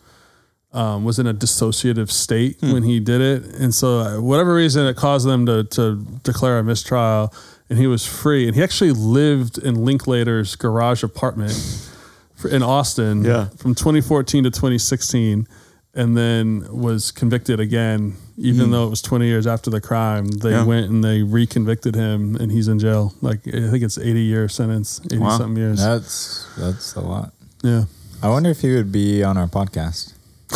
[0.72, 3.44] um, was in a dissociative state when he did it.
[3.58, 7.32] And so, uh, whatever reason, it caused them to, to declare a mistrial
[7.70, 8.46] and he was free.
[8.46, 11.52] And he actually lived in Linklater's garage apartment
[12.38, 13.48] for- in Austin Yeah.
[13.56, 15.46] from 2014 to 2016
[15.94, 18.72] and then was convicted again even hmm.
[18.72, 20.64] though it was 20 years after the crime they Yeah.
[20.64, 24.48] went and they reconvicted him and he's in jail like i think it's 80 year
[24.48, 25.38] sentence 80 Wow.
[25.38, 27.32] something years That's that's a lot.
[27.62, 27.84] yeah
[28.22, 30.12] I wonder if he would be on our podcast.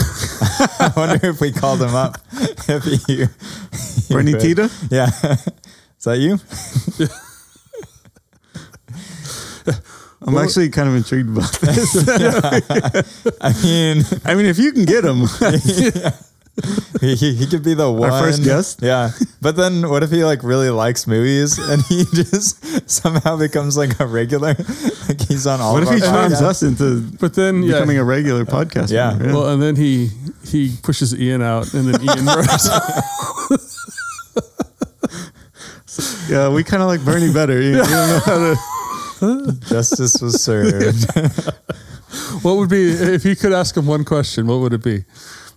[0.81, 2.19] I wonder if we called him up.
[2.69, 3.27] If he, he
[4.13, 4.41] Bernie would.
[4.43, 4.69] Tiede?
[4.91, 5.07] Yeah.
[5.99, 6.39] Is that you?
[10.27, 11.97] I'm actually kind of intrigued about this.
[13.41, 15.27] I mean, I mean, if you can get him,
[17.01, 18.11] he, he, he could be the one.
[18.11, 18.81] first guest?
[18.83, 19.11] Yeah.
[19.41, 23.99] But then what if he like really likes movies and he just somehow becomes like
[24.01, 24.55] a regular?
[25.09, 26.43] Like he's on all what of if he our charms podcasts?
[26.43, 28.93] us into but then yeah becoming a regular podcast?
[28.93, 29.15] Yeah.
[29.15, 29.33] member?
[29.35, 30.11] well and then he
[30.45, 32.69] he pushes ian out and then ian murders
[36.29, 37.61] yeah, we kind of like Bernie better.
[37.61, 38.57] You, you don't know how to.
[39.69, 41.07] Justice was served.
[42.45, 45.05] what would be if you could ask him one question what would it be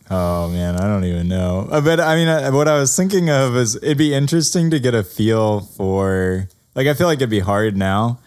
[0.10, 1.68] Oh man, I don't even know.
[1.72, 4.80] Uh, But I mean, uh, what I was thinking of is it'd be interesting to
[4.80, 6.48] get a feel for.
[6.76, 8.20] Like, I feel like it'd be hard now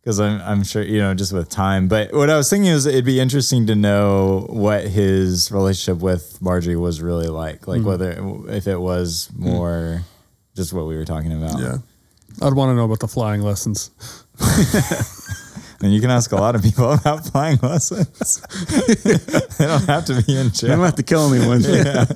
[0.00, 1.88] because I'm I'm sure you know just with time.
[1.88, 6.40] But what I was thinking is it'd be interesting to know what his relationship with
[6.40, 7.66] Marjorie was really like.
[7.66, 8.12] Like whether
[8.48, 10.02] if it was more
[10.54, 11.58] just what we were talking about.
[11.60, 11.78] yeah
[12.42, 13.90] i'd want to know about the flying lessons
[15.80, 18.40] And you can ask a lot of people about flying lessons.
[19.58, 20.50] they don't have to be in jail.
[20.50, 20.70] jail.
[20.76, 21.62] don't have to kill anyone.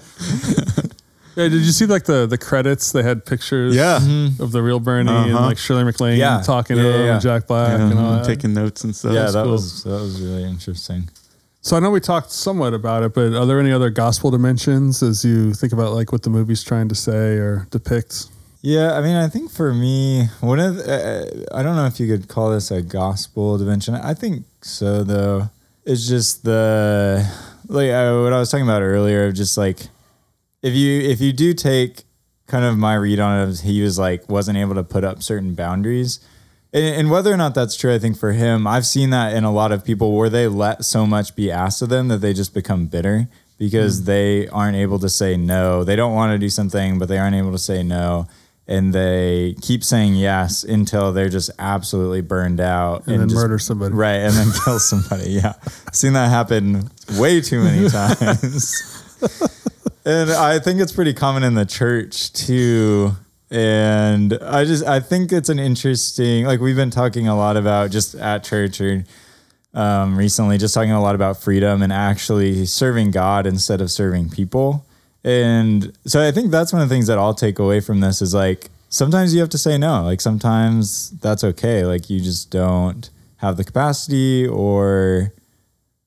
[1.35, 2.93] Yeah, did you see like the the credits?
[2.93, 3.97] They had pictures Yeah.
[4.39, 5.47] of the real Bernie and Uh-huh.
[5.47, 6.43] like Shirley MacLaine Yeah.
[6.45, 7.13] talking Yeah, to yeah, him yeah.
[7.15, 8.27] and Jack Black Yeah, and all that.
[8.27, 9.13] taking notes and stuff.
[9.15, 9.53] yeah, That's that cool.
[9.53, 11.09] was that was really interesting.
[11.63, 15.03] So I know we talked somewhat about it, but are there any other gospel dimensions
[15.03, 18.27] as you think about like what the movie's trying to say or depict?
[18.63, 21.99] Yeah, I mean, I think for me, one of the, uh, I don't know if
[21.99, 23.97] you could call this a gospel dimension.
[23.97, 25.51] I think so, though.
[25.85, 27.29] It's just the
[27.67, 29.89] like I, what I was talking about earlier, of just like
[30.63, 32.05] if you if you do take
[32.47, 35.55] kind of my read on it, he was like wasn't able to put up certain
[35.55, 36.21] boundaries.
[36.73, 39.43] And, and whether or not that's true, I think for him, I've seen that in
[39.43, 42.33] a lot of people where they let so much be asked of them that they
[42.33, 43.27] just become bitter
[43.59, 45.83] because they aren't able to say no.
[45.83, 48.29] They don't want to do something, but they aren't able to say no.
[48.69, 53.59] And they keep saying yes until they're just absolutely burned out And then just- murder
[53.59, 53.93] somebody.
[53.95, 54.21] Right.
[54.21, 55.31] And then kill somebody.
[55.33, 55.55] Yeah.
[55.87, 58.81] I've seen that happen way too many times.
[60.05, 63.13] and I think it's pretty common in the church too.
[63.51, 67.91] And I just, I think it's an interesting, like we've been talking a lot about
[67.91, 69.05] just at church or
[69.75, 74.31] um, recently, just talking a lot about freedom and actually serving God instead of serving
[74.31, 74.87] people.
[75.25, 78.21] And so I think that's one of the things that I'll take away from this
[78.21, 80.03] is like sometimes you have to say no.
[80.03, 81.85] Like sometimes that's okay.
[81.85, 85.33] Like you just don't have the capacity or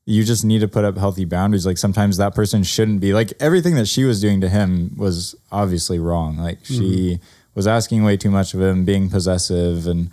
[0.05, 1.65] you just need to put up healthy boundaries.
[1.65, 5.35] Like sometimes that person shouldn't be like everything that she was doing to him was
[5.51, 6.37] obviously wrong.
[6.37, 7.25] Like she mm-hmm.
[7.55, 10.11] was asking way too much of him, being possessive and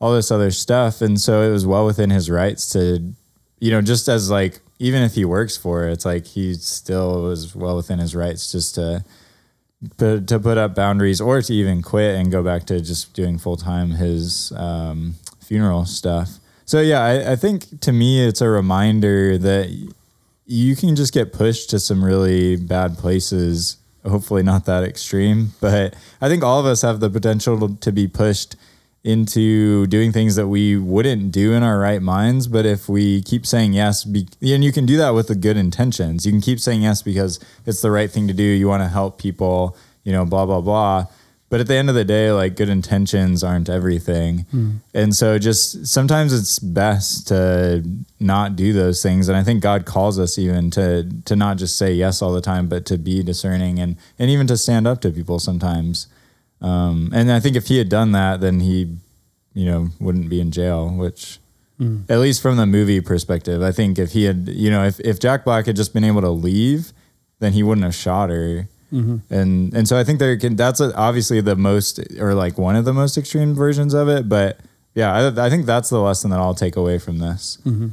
[0.00, 1.00] all this other stuff.
[1.00, 3.12] And so it was well within his rights to,
[3.58, 7.22] you know, just as like, even if he works for it, it's like he still
[7.22, 9.02] was well within his rights just to,
[9.96, 13.38] put, to put up boundaries or to even quit and go back to just doing
[13.38, 16.38] full time his um, funeral stuff.
[16.66, 19.70] So yeah, I, I think to me it's a reminder that
[20.44, 23.78] you can just get pushed to some really bad places.
[24.04, 27.90] Hopefully not that extreme, but I think all of us have the potential to, to
[27.90, 28.56] be pushed
[29.04, 32.46] into doing things that we wouldn't do in our right minds.
[32.48, 35.58] But if we keep saying yes, be, and you can do that with the good
[35.58, 38.42] intentions, you can keep saying yes because it's the right thing to do.
[38.42, 41.06] You want to help people, you know, blah, blah, blah.
[41.50, 44.40] But at the end of the day, like good intentions aren't everything.
[44.50, 44.70] Hmm.
[44.94, 47.84] And so just sometimes it's best to
[48.18, 49.28] not do those things.
[49.28, 52.40] And I think God calls us even to to not just say yes all the
[52.40, 56.08] time, but to be discerning and and even to stand up to people sometimes.
[56.64, 58.96] Um, and I think if he had done that, then he,
[59.52, 61.38] you know, wouldn't be in jail, which
[61.76, 62.02] hmm.
[62.08, 65.20] at least from the movie perspective, I think if he had, you know, if, if
[65.20, 66.94] Jack Black had just been able to leave,
[67.38, 68.66] then he wouldn't have shot her.
[68.90, 69.34] Mm-hmm.
[69.34, 72.76] And and so I think there can that's a, obviously the most or like one
[72.76, 74.58] of the most extreme versions of it, but
[74.94, 77.58] yeah, I, I think that's the lesson that I'll take away from this.
[77.66, 77.88] Mm-hmm.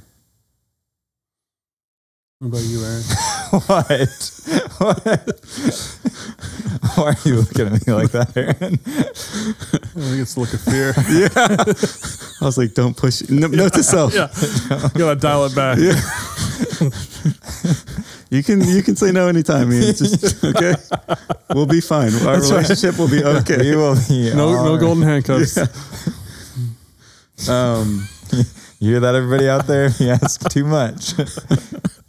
[2.39, 3.03] What about you, Aaron?
[3.68, 3.98] what?
[4.77, 6.51] what?
[6.95, 8.56] Why are you looking at me like that, Aaron?
[8.56, 10.93] I think it's the look of fear.
[11.10, 12.41] yeah.
[12.41, 13.22] I was like, don't push.
[13.30, 14.14] No, note to self.
[14.14, 14.27] yeah.
[14.93, 15.77] You gotta dial it back.
[18.30, 19.72] You can you can say no anytime.
[19.72, 19.93] Ian.
[19.93, 20.73] Just okay.
[21.53, 22.14] We'll be fine.
[22.26, 23.57] Our relationship will be okay.
[23.72, 25.57] We will be No, no golden handcuffs.
[27.49, 28.07] Um,
[28.80, 29.85] You hear that, everybody out there?
[29.85, 31.14] If you ask too much,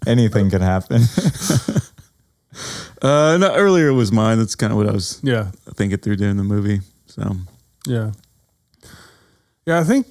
[0.06, 1.02] anything could happen.
[3.02, 4.38] Uh, no, earlier it was mine.
[4.38, 5.50] That's kind of what I was Yeah.
[5.74, 6.80] thinking through during the movie.
[7.06, 7.36] So
[7.86, 8.12] Yeah.
[9.66, 10.06] Yeah, I think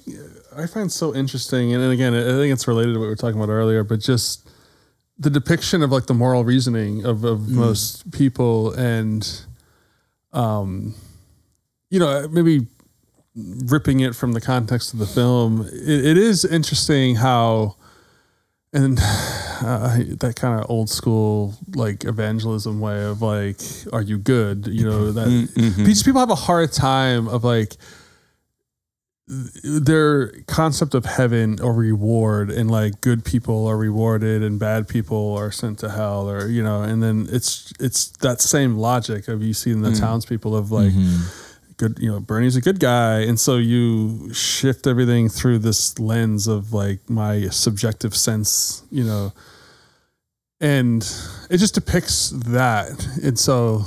[0.56, 3.16] I find so interesting, and, and again, I think it's related to what we were
[3.16, 4.48] talking about earlier, but just
[5.18, 9.42] the depiction of like the moral reasoning of, of most people and,
[10.32, 10.94] um,
[11.90, 12.66] you know, maybe
[13.34, 17.76] ripping it from the context of the film, it, it is interesting how,
[18.72, 23.60] and uh, that kind of old school like evangelism way of like,
[23.92, 24.66] are you good?
[24.66, 25.60] You know that mm-hmm.
[25.60, 25.84] mm-hmm.
[25.84, 27.76] because people have a hard time of like
[29.28, 35.36] their concept of heaven or reward and like good people are rewarded and bad people
[35.36, 39.42] are sent to hell or you know and then it's it's that same logic of
[39.42, 39.98] you seeing the mm.
[39.98, 41.41] townspeople of like mm-hmm.
[41.76, 43.20] Good you know bernie's a good guy.
[43.20, 49.32] And so you shift everything through this lens of like my subjective sense you know.
[50.60, 51.02] And
[51.50, 53.06] it just depicts that.
[53.22, 53.84] And so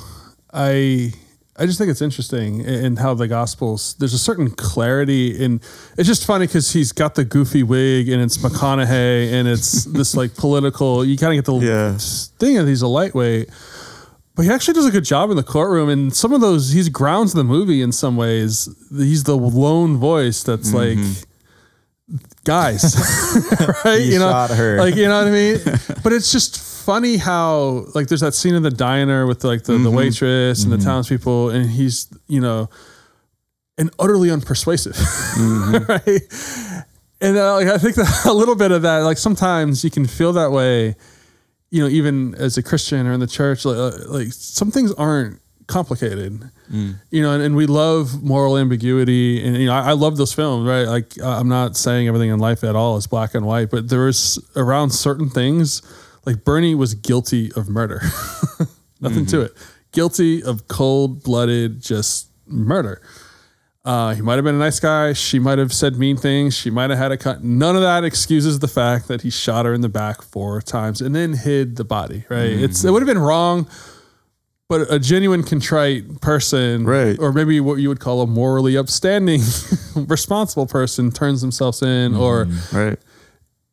[0.54, 1.12] i
[1.58, 5.60] i just think it's interesting in how the gospels there's a certain clarity in
[5.98, 10.16] it's just funny because he's got the goofy wig and it's mcconaughey and it's this
[10.16, 11.98] like political you kind of get the Yeah.
[12.40, 13.50] thing that he's a lightweight
[14.36, 16.90] but he actually does a good job in the courtroom and some of those he's
[16.90, 18.70] grounds the movie in some ways.
[18.92, 20.98] He's the lone voice that's like
[22.44, 22.84] guys
[23.86, 24.02] right?
[24.02, 24.30] He you know
[24.78, 25.58] like you know what i mean?
[26.04, 29.78] But it's just funny how like there's that scene in the diner with like the,
[29.78, 32.70] the waitress and the townspeople and he's you know
[33.78, 34.96] and utterly unpersuasive
[35.90, 36.22] right?
[37.22, 40.06] And uh, like, i think that a little bit of that like sometimes you can
[40.06, 40.96] feel that way
[41.76, 44.94] you know even as a christian or in the church like, uh, like some things
[44.94, 46.52] aren't complicated.
[47.10, 49.44] You know and, and we love moral ambiguity.
[49.44, 50.88] And you know I, I love those films right?
[50.88, 54.08] Like i'm not saying everything in life at all is black and white but there
[54.08, 55.82] is around certain things
[56.26, 58.02] like bernie was guilty of murder.
[59.02, 59.52] Nothing to it.
[59.92, 63.02] Guilty of cold-blooded just murder
[63.86, 65.14] Uh, he might have been a nice guy.
[65.14, 66.58] She might have said mean things.
[66.58, 67.44] She might have had a cut.
[67.44, 71.02] None of that excuses the fact that he shot her in the back four times
[71.02, 72.26] and then hid the body.
[72.28, 72.50] Right?
[72.50, 73.68] It's it would have been wrong,
[74.68, 77.16] but a genuine contrite person, Right.
[77.20, 79.42] or maybe what you would call a morally upstanding,
[79.96, 82.98] responsible person, turns themselves in, or Right.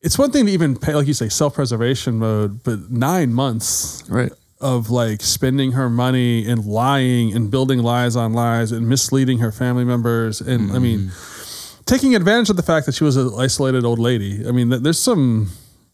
[0.03, 4.05] it's one thing to even pay, like you say, self preservation mode, but nine months
[4.11, 4.33] Right.
[4.63, 9.53] Of like spending her money and lying and building lies on lies and misleading her
[9.53, 11.83] family members and I mean mm-hmm.
[11.85, 14.47] taking advantage of the fact that she was an isolated old lady.
[14.47, 15.51] I mean there's some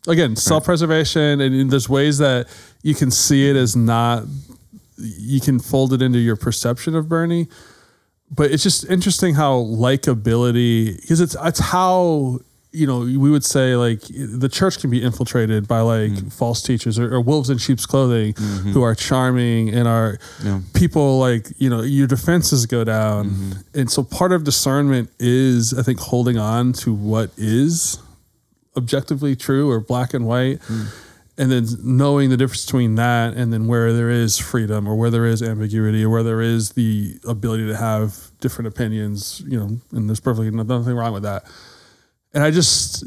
[0.06, 2.46] again self-preservation and there's ways that
[2.82, 4.24] you can see it as not
[4.98, 7.48] you can fold it into your perception of Bernie.
[8.30, 12.40] But it's just interesting how likability because it's it's how
[12.70, 16.32] you know we would say like the church can be infiltrated by like mm.
[16.32, 18.72] false teachers or, or wolves in sheep's clothing mm-hmm.
[18.72, 20.60] who are charming and are Yeah.
[20.74, 23.30] people like you know your defenses go down.
[23.30, 23.80] Mm-hmm.
[23.80, 27.98] And so part of discernment is i think holding on to what is
[28.76, 30.86] objectively true or black and white mm.
[31.38, 35.10] and then knowing the difference between that and then where there is freedom or where
[35.10, 39.80] there is ambiguity or where there is the ability to have different opinions you know
[39.92, 41.44] and there's perfectly nothing wrong with that
[42.34, 43.04] and i just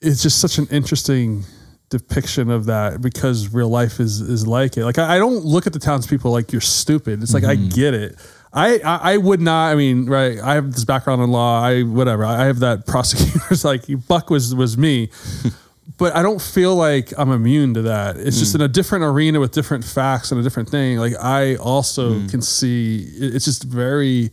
[0.00, 1.44] it's just such an interesting
[1.88, 5.66] depiction of that because real life is is like it like i, I don't look
[5.66, 7.68] at the townspeople like you're stupid it's like i mm-hmm.
[7.68, 8.16] get it
[8.52, 9.70] I, I I would not.
[9.70, 10.38] I mean, right?
[10.38, 11.62] I have this background in law.
[11.62, 12.24] I whatever.
[12.24, 15.10] I have that prosecutor's like Buck was was me,
[15.98, 18.16] but I don't feel like I'm immune to that.
[18.16, 18.56] It's just mm.
[18.56, 20.98] in a different arena with different facts and a different thing.
[20.98, 22.30] Like I also mm.
[22.30, 24.30] can see it- it's just very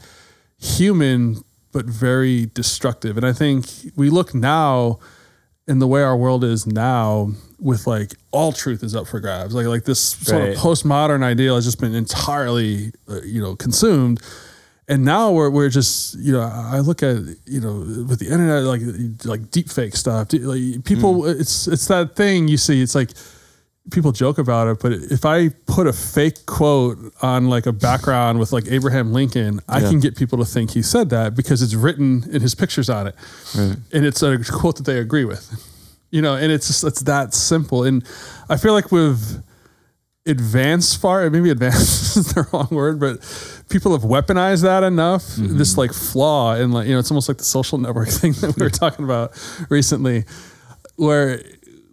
[0.60, 3.18] human, but very destructive.
[3.18, 5.00] And I think we look now
[5.68, 9.54] in the way our world is now with like all truth is up for grabs.
[9.54, 10.50] Like like this sort Right.
[10.54, 14.22] of postmodern ideal has just been entirely uh, you know consumed.
[14.90, 17.74] And now we're, we're just you know I look at you know
[18.08, 18.82] with the internet like
[19.26, 23.12] like deep fake stuff like people it's it's that thing you see it's like
[23.92, 28.40] people joke about it but if I put a fake quote on like a background
[28.40, 29.90] with like Abraham Lincoln I Yeah.
[29.90, 33.08] can get people to think he said that because it's written and his pictures on
[33.08, 33.16] it.
[33.56, 35.50] And it's a quote that they agree with.
[36.12, 37.84] You know and it's just it's that simple.
[37.84, 38.04] And
[38.50, 39.42] I feel like we've
[40.26, 43.20] advanced far maybe advanced is the wrong word but
[43.70, 45.58] people have weaponized that enough mm-hmm.
[45.58, 48.54] this like flaw and like you know it's almost like the social network thing that
[48.58, 49.32] we were talking about
[49.70, 50.26] recently
[50.98, 51.42] where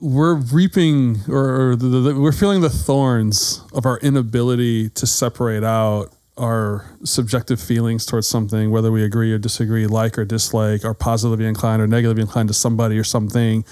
[0.04, 5.64] we're reaping or, or the, the, we're feeling the thorns of our inability to separate
[5.64, 10.92] out our subjective feelings towards something, whether we agree or disagree, like or dislike, are
[10.92, 13.64] positively inclined or negatively inclined to somebody or something,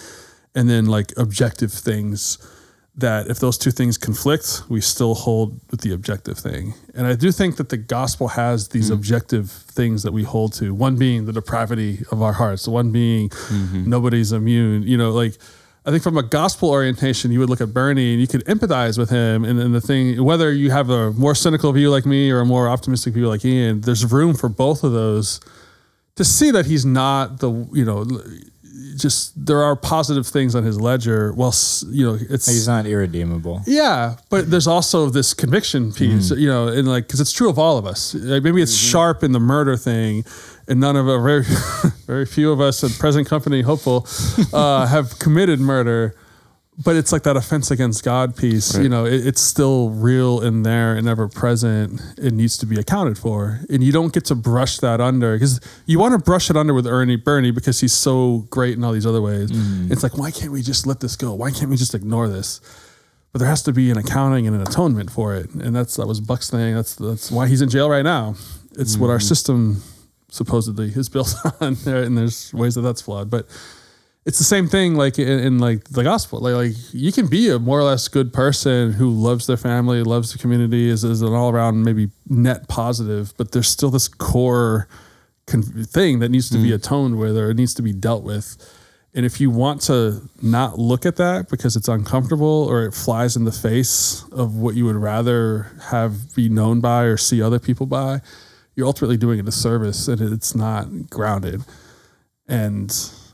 [0.54, 2.38] and then like objective things
[2.94, 6.72] that if those two things conflict, we still hold with the objective thing.
[6.94, 8.94] And I do think that the gospel has these mm-hmm.
[8.94, 10.74] objective things that we hold to.
[10.74, 13.88] One being the depravity of our hearts, one being mm-hmm.
[13.88, 14.82] nobody's immune.
[14.82, 15.36] You know, like
[15.84, 18.96] I think from a gospel orientation, you would look at Bernie and you could empathize
[18.96, 19.44] with him.
[19.44, 22.44] And, and the thing, whether you have a more cynical view like me or a
[22.44, 25.40] more optimistic view like Ian, there's room for both of those
[26.14, 28.06] to see that he's not the, you know,
[28.96, 31.32] just there are positive things on his ledger.
[31.34, 31.54] Well,
[31.88, 33.62] you know, it's He's not irredeemable.
[33.66, 37.58] yeah, but there's also this conviction piece, you know, and like because it's true of
[37.58, 38.14] all of us.
[38.14, 40.24] Like maybe it's sharp in the murder thing,
[40.68, 41.42] and none of a very,
[42.06, 44.06] very few of us at present company hopeful
[44.52, 46.14] uh, have committed murder.
[46.82, 48.76] But it's like that offense against God piece.
[48.76, 52.00] You know, it, it's still real in there and ever present.
[52.16, 55.60] It needs to be accounted for, and you don't get to brush that under because
[55.84, 58.92] you want to brush it under with Ernie Bernie because he's so great in all
[58.92, 59.52] these other ways.
[59.52, 59.92] Mm.
[59.92, 61.34] It's like why can't we just let this go?
[61.34, 62.60] Why can't we just ignore this?
[63.32, 65.50] but there has to be an accounting and an atonement for it.
[65.54, 66.74] And that's that was Buck's thing.
[66.74, 68.34] That's that's why he's in jail right now.
[68.78, 69.22] It's what our mm.
[69.22, 69.82] system
[70.28, 73.30] supposedly is built on, and there's ways that that's flawed.
[73.30, 73.46] But
[74.24, 76.40] it's the same thing, like in, in like the gospel.
[76.40, 80.02] Like, like you can be a more or less good person who loves their family,
[80.02, 84.06] loves the community, is, is an all around maybe net positive, but there's still this
[84.06, 84.86] core
[85.46, 86.74] con- thing that needs to be hmm.
[86.74, 88.56] atoned with or it needs to be dealt with.
[89.14, 93.36] And if you want to not look at that because it's uncomfortable or it flies
[93.36, 97.58] in the face of what you would rather have be known by or see other
[97.58, 98.22] people by,
[98.74, 101.62] you're ultimately doing a disservice and it's not grounded.
[102.48, 102.90] And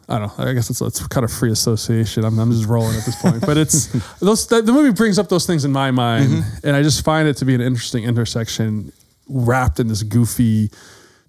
[0.09, 0.45] I don't know.
[0.45, 2.25] I guess it's, it's kind of free association.
[2.25, 3.87] I'm, I'm just rolling at this point, but it's
[4.21, 4.47] those.
[4.47, 6.67] The, the movie brings up those things in my mind, mm-hmm.
[6.67, 8.93] and I just find it to be an interesting intersection,
[9.29, 10.71] wrapped in this goofy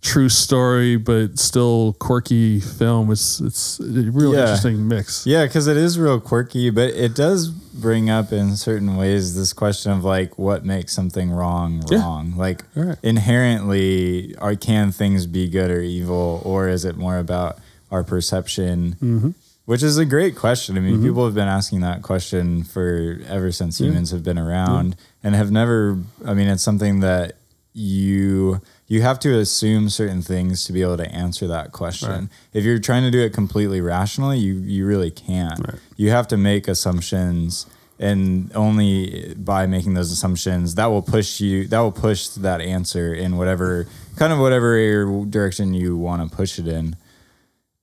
[0.01, 3.11] true story but still quirky film.
[3.11, 4.41] It's it's a real Yeah.
[4.43, 5.27] interesting mix.
[5.27, 9.51] Yeah, because it is real quirky, but it does bring up in certain ways this
[9.51, 11.99] question of like what makes something wrong Yeah.
[11.99, 12.33] wrong.
[12.37, 12.97] Like Right.
[13.03, 17.57] inherently, are can things be good or evil, or is it more about
[17.91, 18.95] our perception?
[18.95, 19.29] Mm-hmm.
[19.65, 20.77] Which is a great question.
[20.77, 24.95] I mean, people have been asking that question for ever since humans have been around,
[25.23, 25.99] and have never.
[26.25, 27.35] I mean, it's something that
[27.73, 32.09] you you have to assume certain things to be able to answer that question.
[32.09, 32.27] Right.
[32.53, 35.59] If you're trying to do it completely rationally, you you really can't.
[35.59, 35.79] Right.
[35.95, 37.67] You have to make assumptions
[37.99, 43.13] and only by making those assumptions that will push you that will push that answer
[43.13, 43.85] in whatever
[44.15, 46.95] kind of whatever direction you want to push it in.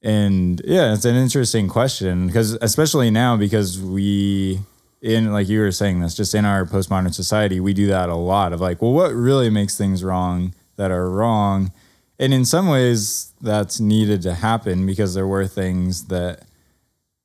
[0.07, 4.61] And yeah, it's an interesting question because especially now because we
[5.03, 8.15] in like you were saying this just in our postmodern society we do that a
[8.15, 11.73] lot of like well what really makes things wrong that are wrong?
[12.21, 16.45] And in some ways that's needed to happen because there were things that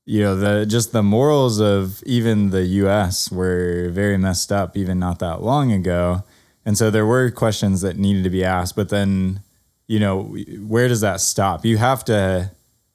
[0.08, 4.98] you know the just the morals of even the US were very messed up even
[4.98, 6.24] not that long ago.
[6.66, 9.41] And so there were questions that needed to be asked but then
[9.86, 10.24] you know
[10.66, 11.64] where does that stop?
[11.64, 12.49] You have to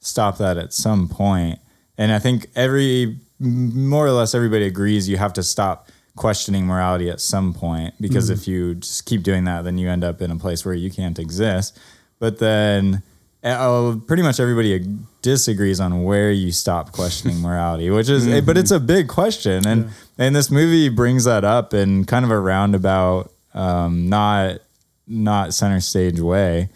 [0.06, 1.58] stop that at some point.
[1.98, 7.10] And i think every more or less everybody agrees you have to stop questioning morality
[7.10, 10.30] at some point because if you just keep doing that then you end up in
[10.30, 11.78] a place where you can't exist.
[12.18, 13.02] But then
[13.44, 14.82] uh, pretty much everybody
[15.20, 19.66] disagrees on where you stop questioning morality which is but it's a big question.
[19.66, 24.60] And and this movie brings that up in kind of a roundabout um, not
[25.06, 26.70] not center stage way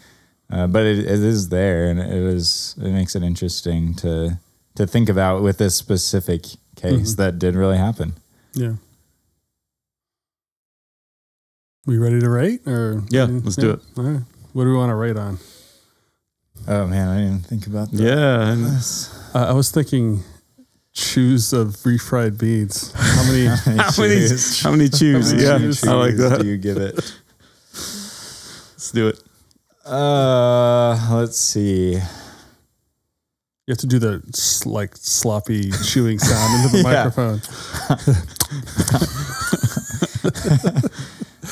[0.51, 4.37] uh, but it, it is there, and it was it makes it interesting to
[4.75, 6.45] to think about with this specific
[6.75, 8.13] case that did really happen.
[8.53, 8.73] Yeah.
[11.85, 13.79] We ready to rate or Yeah, let's do it.
[13.97, 14.21] All right.
[14.53, 15.39] What do we want to rate on?
[16.67, 18.01] Oh man, I didn't even think about that.
[18.01, 18.51] Yeah.
[18.51, 18.65] and-
[19.33, 20.23] Uh, I was thinking
[20.93, 22.91] chews of refried beans.
[22.93, 23.45] How many?
[23.47, 24.27] How How many,
[24.61, 25.33] how many chews?
[25.33, 25.55] Yeah,
[25.89, 26.41] I like that.
[26.41, 26.95] Do you give it?
[27.73, 29.23] Let's do it.
[29.85, 31.93] Uh, let's see.
[31.93, 31.99] you
[33.69, 34.21] have to do the
[34.65, 37.41] like sloppy chewing sound into the microphone.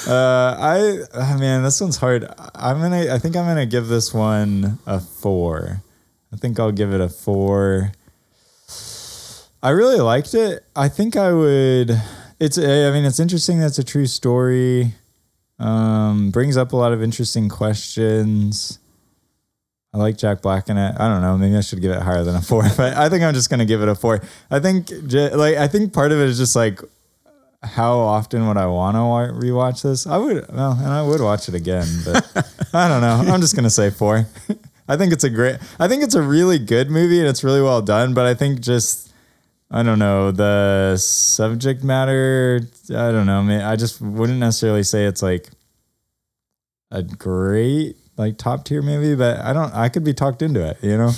[0.07, 2.27] Uh, I oh, man, this one's hard.
[2.55, 3.13] I'm gonna.
[3.13, 5.81] I think I'm gonna give this one a four.
[6.31, 7.91] I think I'll give it a four.
[9.61, 10.63] I really liked it.
[10.75, 12.01] I think I would.
[12.39, 12.57] It's.
[12.57, 13.59] I mean, it's interesting.
[13.59, 14.93] That's a true story.
[15.59, 18.79] Um, brings up a lot of interesting questions.
[19.93, 20.95] I like Jack Black in it.
[20.99, 21.37] I don't know.
[21.37, 23.65] Maybe I should give it higher than a four, but I think I'm just gonna
[23.65, 24.21] give it a four.
[24.49, 26.81] I think, like, I think part of it is just like
[27.61, 30.07] how often would I want to wa- rewatch this?
[30.07, 32.25] I would, well, and I would watch it again, but
[32.73, 33.33] I don't know.
[33.33, 34.25] I'm just gonna say four.
[34.87, 35.57] I think it's a great.
[35.79, 38.13] I think it's a really good movie and it's really well done.
[38.15, 39.08] But I think just,
[39.71, 42.61] I don't know, the subject matter.
[42.89, 43.43] I don't know.
[43.43, 45.49] man, I just wouldn't necessarily say it's like
[46.91, 49.73] a great like top tier movie, but I don't.
[49.73, 50.77] I could be talked into it.
[50.81, 51.11] You know.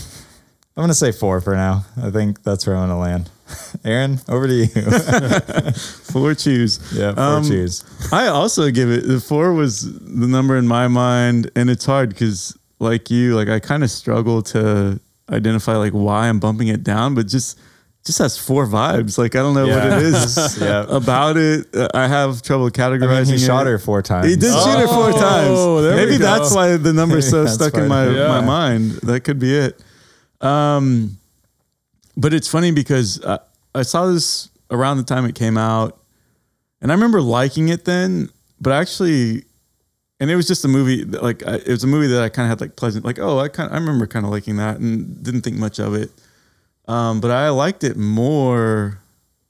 [0.78, 1.86] I'm gonna say four for now.
[2.02, 3.30] I think that's where I'm gonna land.
[3.86, 4.68] Aaron, over to you.
[6.12, 6.80] Four chews.
[6.94, 7.84] yeah, four Um, chews.
[8.14, 12.10] I also give it the four was the number in my mind, and it's hard
[12.10, 15.00] because like you, like I kind of struggle to
[15.30, 17.60] identify like why I'm bumping it down, but just
[18.06, 19.18] just has four vibes.
[19.18, 20.86] Like I don't know what it is yeah.
[20.90, 21.68] about it.
[21.94, 23.10] I have trouble categorizing.
[23.10, 23.40] I mean, he it.
[23.40, 24.28] shot her four times.
[24.28, 25.96] He did shoot her four times.
[25.96, 28.28] Maybe that's why the number's so stuck in my, Yeah.
[28.28, 28.92] my mind.
[29.04, 29.82] That could be it.
[30.42, 31.18] Um,
[32.18, 33.38] but it's funny because uh,
[33.76, 36.00] I saw this around the time it came out,
[36.82, 38.30] and I remember liking it then.
[38.60, 39.46] But actually,
[40.20, 41.04] and it was just a movie.
[41.04, 43.40] That, like it was a movie that I kind of had like pleasant, like oh,
[43.40, 46.10] I kind I remember kind of liking that and didn't think much of it.
[46.92, 49.00] Um, but I liked it more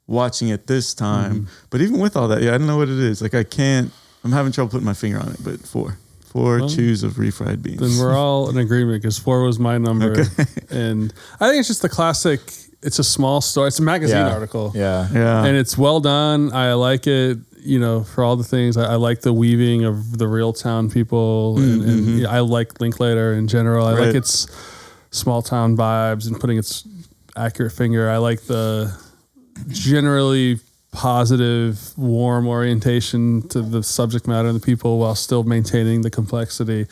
[0.06, 1.32] watching it this time.
[1.34, 1.66] Mm-hmm.
[1.70, 3.20] But even with all that, yeah, I don't know what it is.
[3.22, 3.90] Like I can't.
[4.24, 5.38] I'm having trouble putting my finger on it.
[5.42, 7.80] But four, four Well, chews of refried beans.
[7.80, 10.44] Then we're all in agreement because four was my number, okay.
[10.70, 12.40] and I think it's just the classic.
[12.84, 13.68] It's a small story.
[13.68, 14.32] It's a magazine yeah.
[14.32, 14.72] article.
[14.74, 15.08] Yeah.
[15.12, 16.52] yeah, and it's well done.
[16.52, 17.38] I like it.
[17.64, 20.90] You know, for all the things I, I like the weaving of the real town
[20.90, 23.86] people, and, and yeah, I like Linklater in general.
[23.86, 24.06] I Right.
[24.06, 24.48] like its
[25.12, 26.82] small town vibes and putting its
[27.36, 28.08] accurate finger.
[28.08, 28.96] I like the
[29.68, 30.58] generally
[30.92, 36.86] positive, warm orientation to the subject matter and the people while still maintaining the complexity.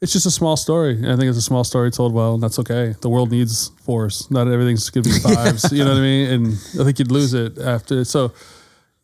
[0.00, 0.92] It's just a small story.
[0.96, 2.94] and I think it's a small story told well, and that's okay.
[3.00, 4.30] The world needs fours.
[4.30, 5.72] Not everything's going to be fives.
[5.72, 6.30] you know what I mean?
[6.30, 6.46] And
[6.80, 8.04] I think you'd lose it after.
[8.04, 8.32] So,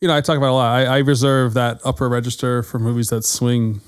[0.00, 0.76] you know, I talk about a lot.
[0.76, 3.80] I, I reserve that upper register for movies that swing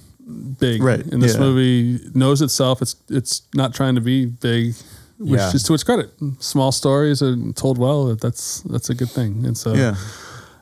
[0.59, 0.83] big.
[0.83, 1.41] Right, And this yeah.
[1.41, 2.83] movie knows itself.
[2.83, 4.75] It's it's not trying to be big,
[5.19, 5.53] which Yeah.
[5.55, 6.11] is to its credit.
[6.41, 8.15] Small stories are told well.
[8.17, 9.45] That's that's a good thing.
[9.47, 9.95] And so Yeah.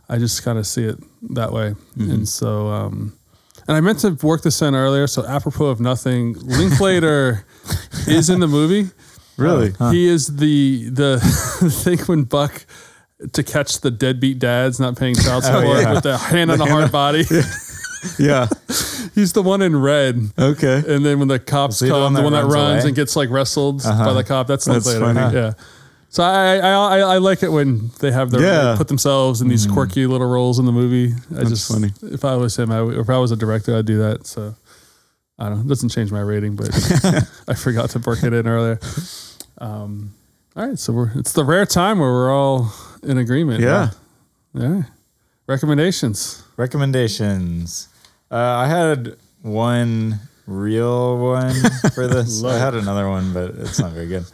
[0.09, 0.99] I just kind of see it
[1.35, 1.75] that way.
[1.97, 2.11] Mm-hmm.
[2.11, 3.15] And so, um,
[3.67, 5.07] and I meant to work this in earlier.
[5.07, 7.45] So apropos of nothing, Linklater
[8.07, 8.91] is in the movie.
[9.39, 9.73] Really?
[9.91, 11.19] He is the the
[11.85, 12.67] thing when Buck
[13.33, 15.93] to catch the deadbeat dads not paying child support Oh, yeah.
[15.95, 17.25] with the hand on the hard body.
[18.19, 18.49] Yeah.
[19.15, 20.31] He's the one in red.
[20.39, 20.83] Okay.
[20.89, 22.83] And then when the cops he the come, one the that one that runs runs
[22.85, 22.89] away?
[22.89, 25.15] and gets like wrestled by the cop, that's, That's Linklater.
[25.21, 25.37] funny.
[25.37, 25.53] Yeah.
[26.09, 28.73] So I, I I I like it when they have their Yeah.
[28.73, 31.15] they put themselves in these quirky little roles in the movie.
[31.15, 31.91] I That's just funny.
[32.03, 34.27] If I was him, I would, if I was a director, I'd do that.
[34.27, 34.55] So
[35.39, 35.65] I don't know.
[35.65, 36.69] It doesn't change my rating, but
[37.49, 38.79] I forgot to work it in earlier.
[39.59, 40.13] Um,
[40.55, 42.71] all right, so we're it's the rare time where we're all
[43.03, 43.61] in agreement.
[43.63, 43.91] Yeah.
[44.53, 44.83] Yeah.
[45.47, 46.43] Recommendations.
[46.59, 47.89] Recommendations.
[48.33, 51.55] Uh, I had one real one
[51.95, 52.43] for this.
[52.43, 54.25] I had another one, but it's not very good.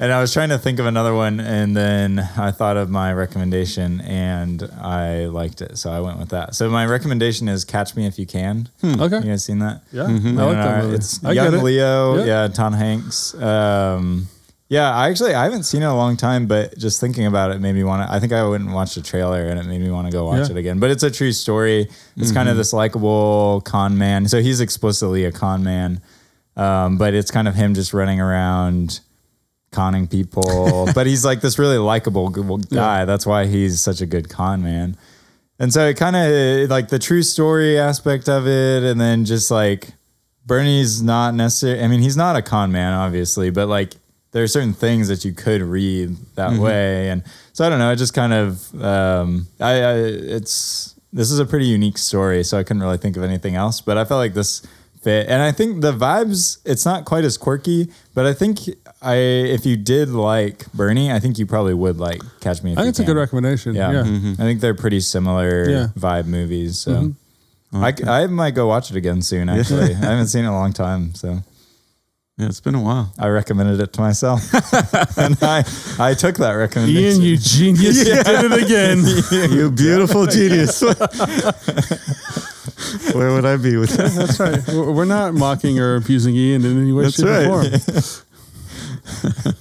[0.00, 3.12] And I was trying to think of another one, and then I thought of my
[3.12, 6.54] recommendation, and I liked it, so I went with that.
[6.56, 9.16] So my recommendation is "Catch Me If You Can." Okay.
[9.16, 9.82] You guys seen that?
[9.92, 10.02] Yeah.
[10.04, 10.20] I like
[10.56, 10.94] that Uh, movie.
[10.96, 11.62] It's I young it.
[11.62, 12.24] Leo, Yeah.
[12.24, 12.48] yeah.
[12.48, 13.34] Tom Hanks.
[13.34, 14.26] Um,
[14.68, 17.50] yeah, I actually I haven't seen it in a long time, but just thinking about
[17.50, 18.12] it made me want to.
[18.12, 20.26] I think I went and watched the trailer, and it made me want to go
[20.26, 20.56] watch Yeah.
[20.56, 20.78] it again.
[20.78, 21.88] But it's a true story.
[22.16, 24.26] It's kind of this likable con man.
[24.28, 26.00] So he's explicitly a con man,
[26.56, 29.00] um, but it's kind of him just running around
[29.70, 30.88] conning people.
[30.94, 33.04] but he's like this really likable guy.
[33.04, 34.96] That's why he's such a good con man.
[35.58, 39.50] And so it kind of like the true story aspect of it, and then just
[39.50, 39.88] like
[40.46, 41.82] Bernie's not necessarily.
[41.84, 43.94] I mean, he's not a con man, obviously, but like
[44.34, 46.60] there are certain things that you could read that mm-hmm.
[46.60, 47.92] way, and so I don't know.
[47.92, 52.58] It just kind of um, I, I it's this is a pretty unique story, so
[52.58, 53.80] I couldn't really think of anything else.
[53.80, 54.66] But I felt like this
[55.02, 56.58] fit, and I think the vibes.
[56.64, 58.58] It's not quite as quirky, but I think
[59.00, 62.72] I if you did like Bernie, I think you probably would like Catch Me.
[62.72, 63.76] If I think You it's a good recommendation.
[63.76, 64.02] Yeah, Yeah.
[64.02, 64.32] Mm-hmm.
[64.42, 65.86] I think they're pretty similar Yeah.
[65.96, 66.76] vibe movies.
[66.80, 67.14] So
[67.72, 67.84] mm-hmm.
[67.84, 69.48] I, I might go watch it again soon.
[69.48, 71.44] Actually, I haven't seen it in a long time, so
[72.36, 73.12] Yeah, it's been a while.
[73.16, 74.52] I recommended it to myself,
[75.16, 75.62] and I
[76.00, 77.22] I took that recommendation.
[77.22, 79.04] Ian, you genius, you did it again.
[79.56, 80.82] you beautiful genius.
[83.14, 84.10] Where would I be with that?
[84.16, 84.60] That's right.
[84.66, 87.46] We're we're not mocking or abusing Ian in any way, That's shape, right.
[87.46, 89.54] or form.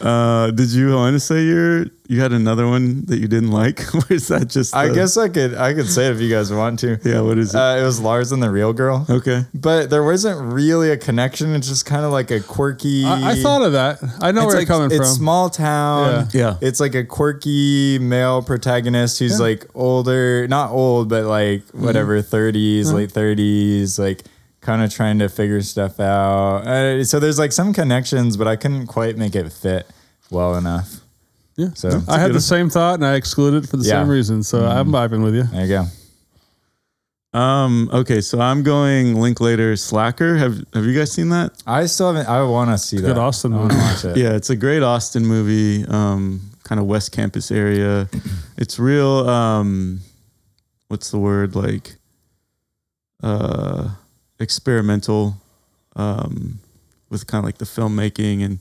[0.00, 3.80] Uh, did you want to say your you had another one that you didn't like?
[3.94, 4.74] or is that just?
[4.76, 6.98] I the- guess I could I could say it if you guys want to.
[7.04, 7.20] Yeah.
[7.22, 7.58] What is it?
[7.58, 9.44] Uh, it was Lars and the Real Girl, okay.
[9.54, 11.54] but there wasn't really a connection.
[11.54, 13.04] It's just kind of like a quirky.
[13.04, 13.98] I, I thought of that.
[14.20, 15.00] I know it's where like you're coming from.
[15.00, 15.16] it's from.
[15.18, 16.28] small town.
[16.32, 16.40] Yeah.
[16.40, 16.56] Yeah.
[16.60, 19.46] It's like a quirky male protagonist who's Yeah.
[19.46, 24.22] like older, not old, but like whatever, 30s, late 30s, like
[24.66, 26.66] kind of trying to figure stuff out.
[26.66, 29.86] Uh, so there's like some connections, but I couldn't quite make it fit
[30.30, 31.00] well enough.
[31.56, 31.68] yeah.
[31.74, 34.00] So I had the same thought and I excluded it for the Yeah.
[34.02, 34.42] same reason.
[34.42, 35.44] So I'm vibing with you.
[35.44, 35.68] there you
[37.32, 37.38] go.
[37.38, 37.90] Um.
[37.92, 38.20] Okay.
[38.22, 40.36] So I'm going Linklater Slacker.
[40.38, 41.52] Have Have you guys seen that?
[41.66, 43.06] I still haven't, I want to see that.
[43.08, 43.88] Good Austin I want to movie.
[43.90, 44.16] watch it.
[44.16, 45.84] Yeah, it's a great Austin movie.
[45.86, 48.08] Um, kind of West Campus area.
[48.58, 49.28] It's real.
[49.28, 50.00] Um,
[50.88, 51.96] what's the word like?
[53.22, 53.90] Uh,
[54.38, 55.36] experimental.
[55.94, 56.58] Um,
[57.08, 58.58] with kind of like the filmmaking and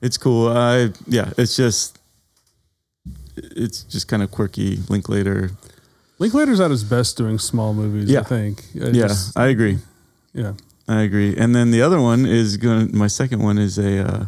[0.00, 0.48] it's cool.
[0.48, 1.98] I yeah, it's just
[3.36, 5.50] it's just kind of quirky Linklater.
[6.18, 8.20] Linklater's at his best doing small movies, Yeah.
[8.20, 8.64] I think.
[8.74, 9.78] I Yeah, just- I agree.
[10.32, 10.52] yeah.
[10.88, 11.36] I agree.
[11.36, 12.96] And then the other one is going.
[12.96, 14.26] My second one is a uh,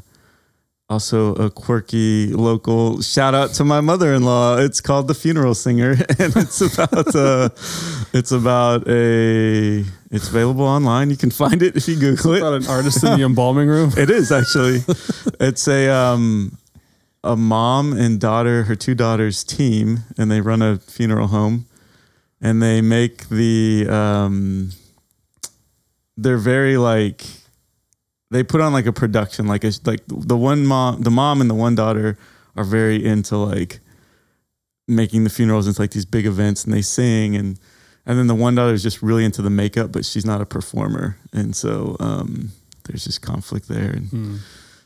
[0.90, 4.58] also a quirky local shout out to my mother in law.
[4.58, 7.50] It's called The Funeral Singer, and it's about uh,
[8.12, 9.84] it's about a.
[10.10, 11.08] It's available online.
[11.08, 12.38] You can find it if you Google it.
[12.38, 13.92] About an artist in the embalming room.
[13.96, 14.80] It is actually.
[15.38, 16.58] It's a um,
[17.22, 21.66] a mom and daughter, her two daughters team, and they run a funeral home,
[22.40, 24.72] and they make the um,
[26.16, 27.24] they're very like
[28.30, 31.50] they put on like a production like a, like the one mom the mom and
[31.50, 32.16] the one daughter
[32.56, 33.80] are very into like
[34.88, 37.58] making the funerals into like these big events and they sing and
[38.06, 40.46] and then the one daughter is just really into the makeup but she's not a
[40.46, 42.50] performer and so um
[42.84, 44.36] there's just conflict there and Hmm.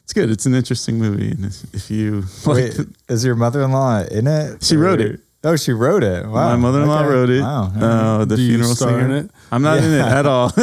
[0.03, 4.05] it's good it's an interesting movie and if, if you Wait, like is your mother-in-law
[4.11, 4.63] in it?
[4.63, 6.25] she wrote it Oh, she wrote it.
[6.27, 6.49] Wow.
[6.51, 7.09] My mother-in-law Okay.
[7.09, 7.43] wrote it.
[7.43, 7.65] Wow.
[7.79, 9.05] Uh, the Do you funeral star singer.
[9.05, 9.31] in it?
[9.53, 10.51] I'm not in it at all.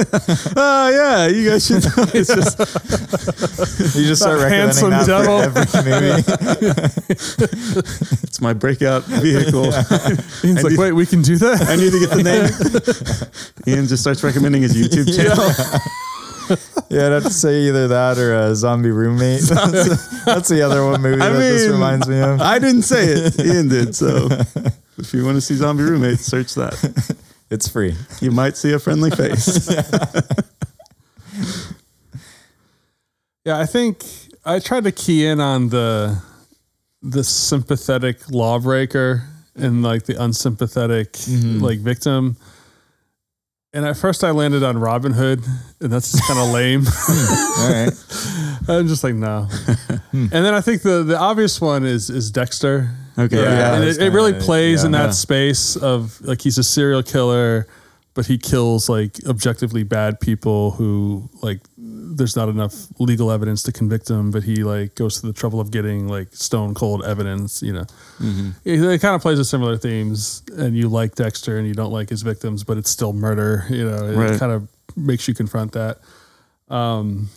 [0.56, 1.84] oh yeah, you guys should.
[1.84, 2.06] Know.
[2.14, 2.58] It's just
[3.96, 5.42] You just start That recommending handsome that devil.
[5.52, 6.24] for every movie.
[8.24, 9.66] it's my breakout vehicle.
[10.44, 11.68] Ian's I like, need- wait, we can do that.
[11.70, 13.76] I need to get the name.
[13.78, 15.38] Ian just starts recommending his YouTube channel.
[15.48, 15.78] Yeah,
[16.92, 19.42] I'd have to say either that or a zombie roommate.
[19.48, 22.42] That's, that's the other one movie I that this reminds me of.
[22.42, 23.40] I didn't say it.
[23.46, 23.96] Ian did.
[23.96, 24.28] So
[24.98, 27.18] if you want to see zombie roommate, search that.
[27.50, 27.96] It's free.
[28.22, 29.70] You might see a friendly face.
[33.44, 34.04] Yeah, I think
[34.46, 36.22] I tried to key in on the
[37.02, 39.24] the sympathetic lawbreaker
[39.56, 41.60] and like the unsympathetic mm-hmm.
[41.60, 42.38] like victim.
[43.74, 45.44] And at first I landed on Robin Hood,
[45.80, 46.84] and that's just kind of lame.
[46.86, 48.80] Hmm, all right.
[48.82, 49.48] I'm just like, no.
[50.12, 52.90] and then I think the the obvious one is is Dexter.
[53.18, 53.38] Okay.
[53.38, 53.76] Yeah, Yeah.
[53.76, 55.12] and it, it really plays in that Yeah.
[55.12, 57.66] space of like he's a serial killer,
[58.14, 61.62] but he kills like objectively bad people who like
[62.18, 65.60] there's not enough legal evidence to convict him, but he like goes to the trouble
[65.60, 67.62] of getting like stone cold evidence.
[67.62, 67.86] You know,
[68.66, 71.92] it, it kind of plays with similar themes, and you like Dexter and you don't
[71.92, 73.66] like his victims, but it's still murder.
[73.70, 74.40] You know, it Right.
[74.40, 76.00] kind of makes you confront that.
[76.70, 77.30] Um,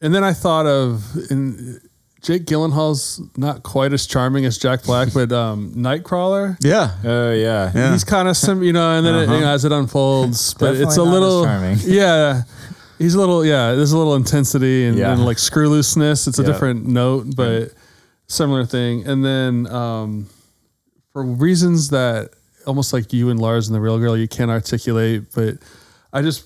[0.00, 1.80] and then I thought of in
[2.22, 6.56] Jake Gyllenhaal's not quite as charming as Jack Black, but um, Nightcrawler.
[6.60, 6.90] Yeah.
[7.04, 7.70] Oh, yeah.
[7.74, 7.92] Yeah.
[7.92, 10.74] He's kind of sim, you know, and then it, you know, as it unfolds, but
[10.74, 11.78] it's a Definitely not as little, charming.
[11.84, 12.42] yeah,
[12.98, 13.72] he's a little, yeah.
[13.74, 15.12] There's a little intensity and, Yeah.
[15.12, 16.26] and like screw looseness.
[16.26, 16.48] It's a Yeah.
[16.52, 17.72] different note, but
[18.28, 19.06] similar thing.
[19.06, 20.26] And then um,
[21.12, 22.30] for reasons that
[22.66, 25.58] almost like you and Lars and the real girl, you can't articulate, but
[26.12, 26.44] I just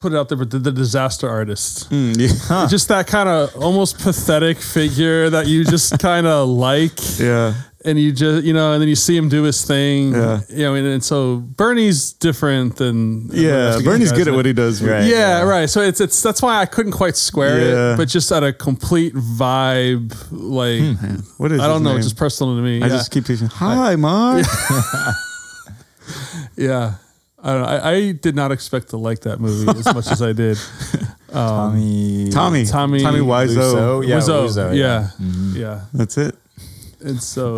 [0.00, 0.38] put it out there.
[0.38, 2.66] But the, the disaster artist Mm, yeah.
[2.68, 7.54] just that kind of almost pathetic figure that you just kind of like Yeah.
[7.84, 10.40] And you just you know and then you see him do his thing Yeah.
[10.50, 13.78] you know and, and so bernie's different than Yeah.
[13.82, 14.82] Bernie's good at what he does.
[14.82, 15.04] Right.
[15.04, 17.94] yeah, right so it's it's that's why i couldn't quite square Yeah.
[17.94, 22.02] it but just at a complete vibe like hmm, What is i don't know name?
[22.02, 24.44] just personal to me I yeah just keep thinking, hi, Mark.
[26.56, 26.94] yeah
[27.42, 27.68] I, don't know.
[27.68, 30.58] I, I did not expect to like that movie as much as I did.
[31.32, 32.24] Tommy.
[32.24, 32.66] Um, Tommy.
[32.66, 33.56] Tommy Tommy Wiseau.
[33.56, 34.06] Wiseau.
[34.06, 35.08] Yeah, Wiseau, Wiseau, yeah, yeah.
[35.18, 35.56] Mm-hmm.
[35.56, 35.80] yeah.
[35.94, 36.36] That's it.
[37.02, 37.56] And so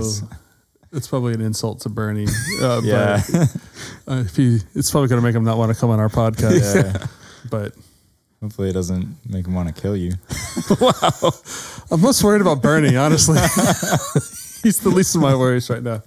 [0.93, 2.27] it's probably an insult to Bernie.
[2.60, 3.23] Uh, Yeah.
[3.31, 6.01] But uh, if he, it's probably going to make him not want to come on
[6.01, 6.74] our podcast.
[7.01, 7.06] yeah.
[7.51, 7.74] But
[8.40, 10.12] Hopefully it doesn't make him want to kill you.
[10.81, 11.31] Wow,
[11.90, 13.39] I'm most worried about Bernie, honestly.
[14.62, 16.02] He's the least of my worries right now.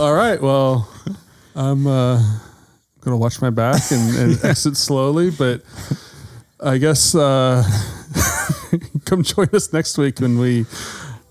[0.00, 0.40] All right.
[0.40, 0.88] Well,
[1.54, 2.16] I'm uh,
[3.00, 5.62] going to watch my back and, and exit slowly, but
[6.60, 7.62] I guess uh,
[9.04, 10.66] come join us next week when we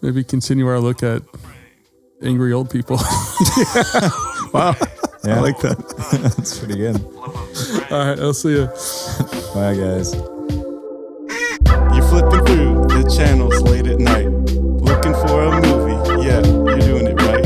[0.02, 1.22] maybe continue our look at
[2.22, 3.00] angry old people.
[4.54, 4.76] Wow.
[5.26, 5.38] Yeah.
[5.38, 5.80] I like that.
[6.38, 6.98] That's pretty good.
[7.92, 8.20] All right.
[8.20, 8.68] I'll see you.
[9.56, 10.14] Bye, guys.
[11.96, 16.24] You're flipping through the channels late at night, looking for a movie.
[16.24, 17.44] Yeah, you're doing it right.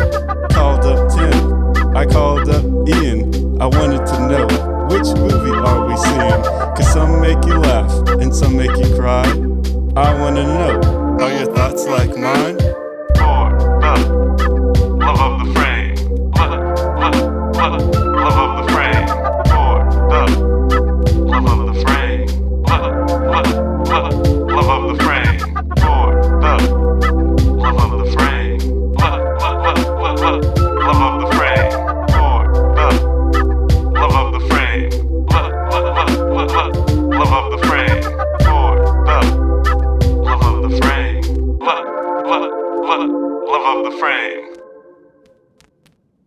[0.52, 3.62] Called up Tim, I called up Ian.
[3.62, 4.48] I wanted to know
[4.92, 6.44] which movie are we seeing?
[6.76, 9.24] Cause some make you laugh and some make you cry.
[9.98, 12.60] I wanna know, are your thoughts like mine?
[13.18, 13.50] For
[13.82, 13.96] the
[15.00, 15.96] love of the frame.
[16.38, 16.54] Love,
[17.02, 17.18] love,
[17.56, 17.82] love,
[18.14, 19.08] love of the frame.
[19.50, 19.74] For
[20.12, 20.22] the
[21.26, 22.28] love of the frame.
[22.62, 24.37] Love, love, love,
[43.90, 44.57] the frame.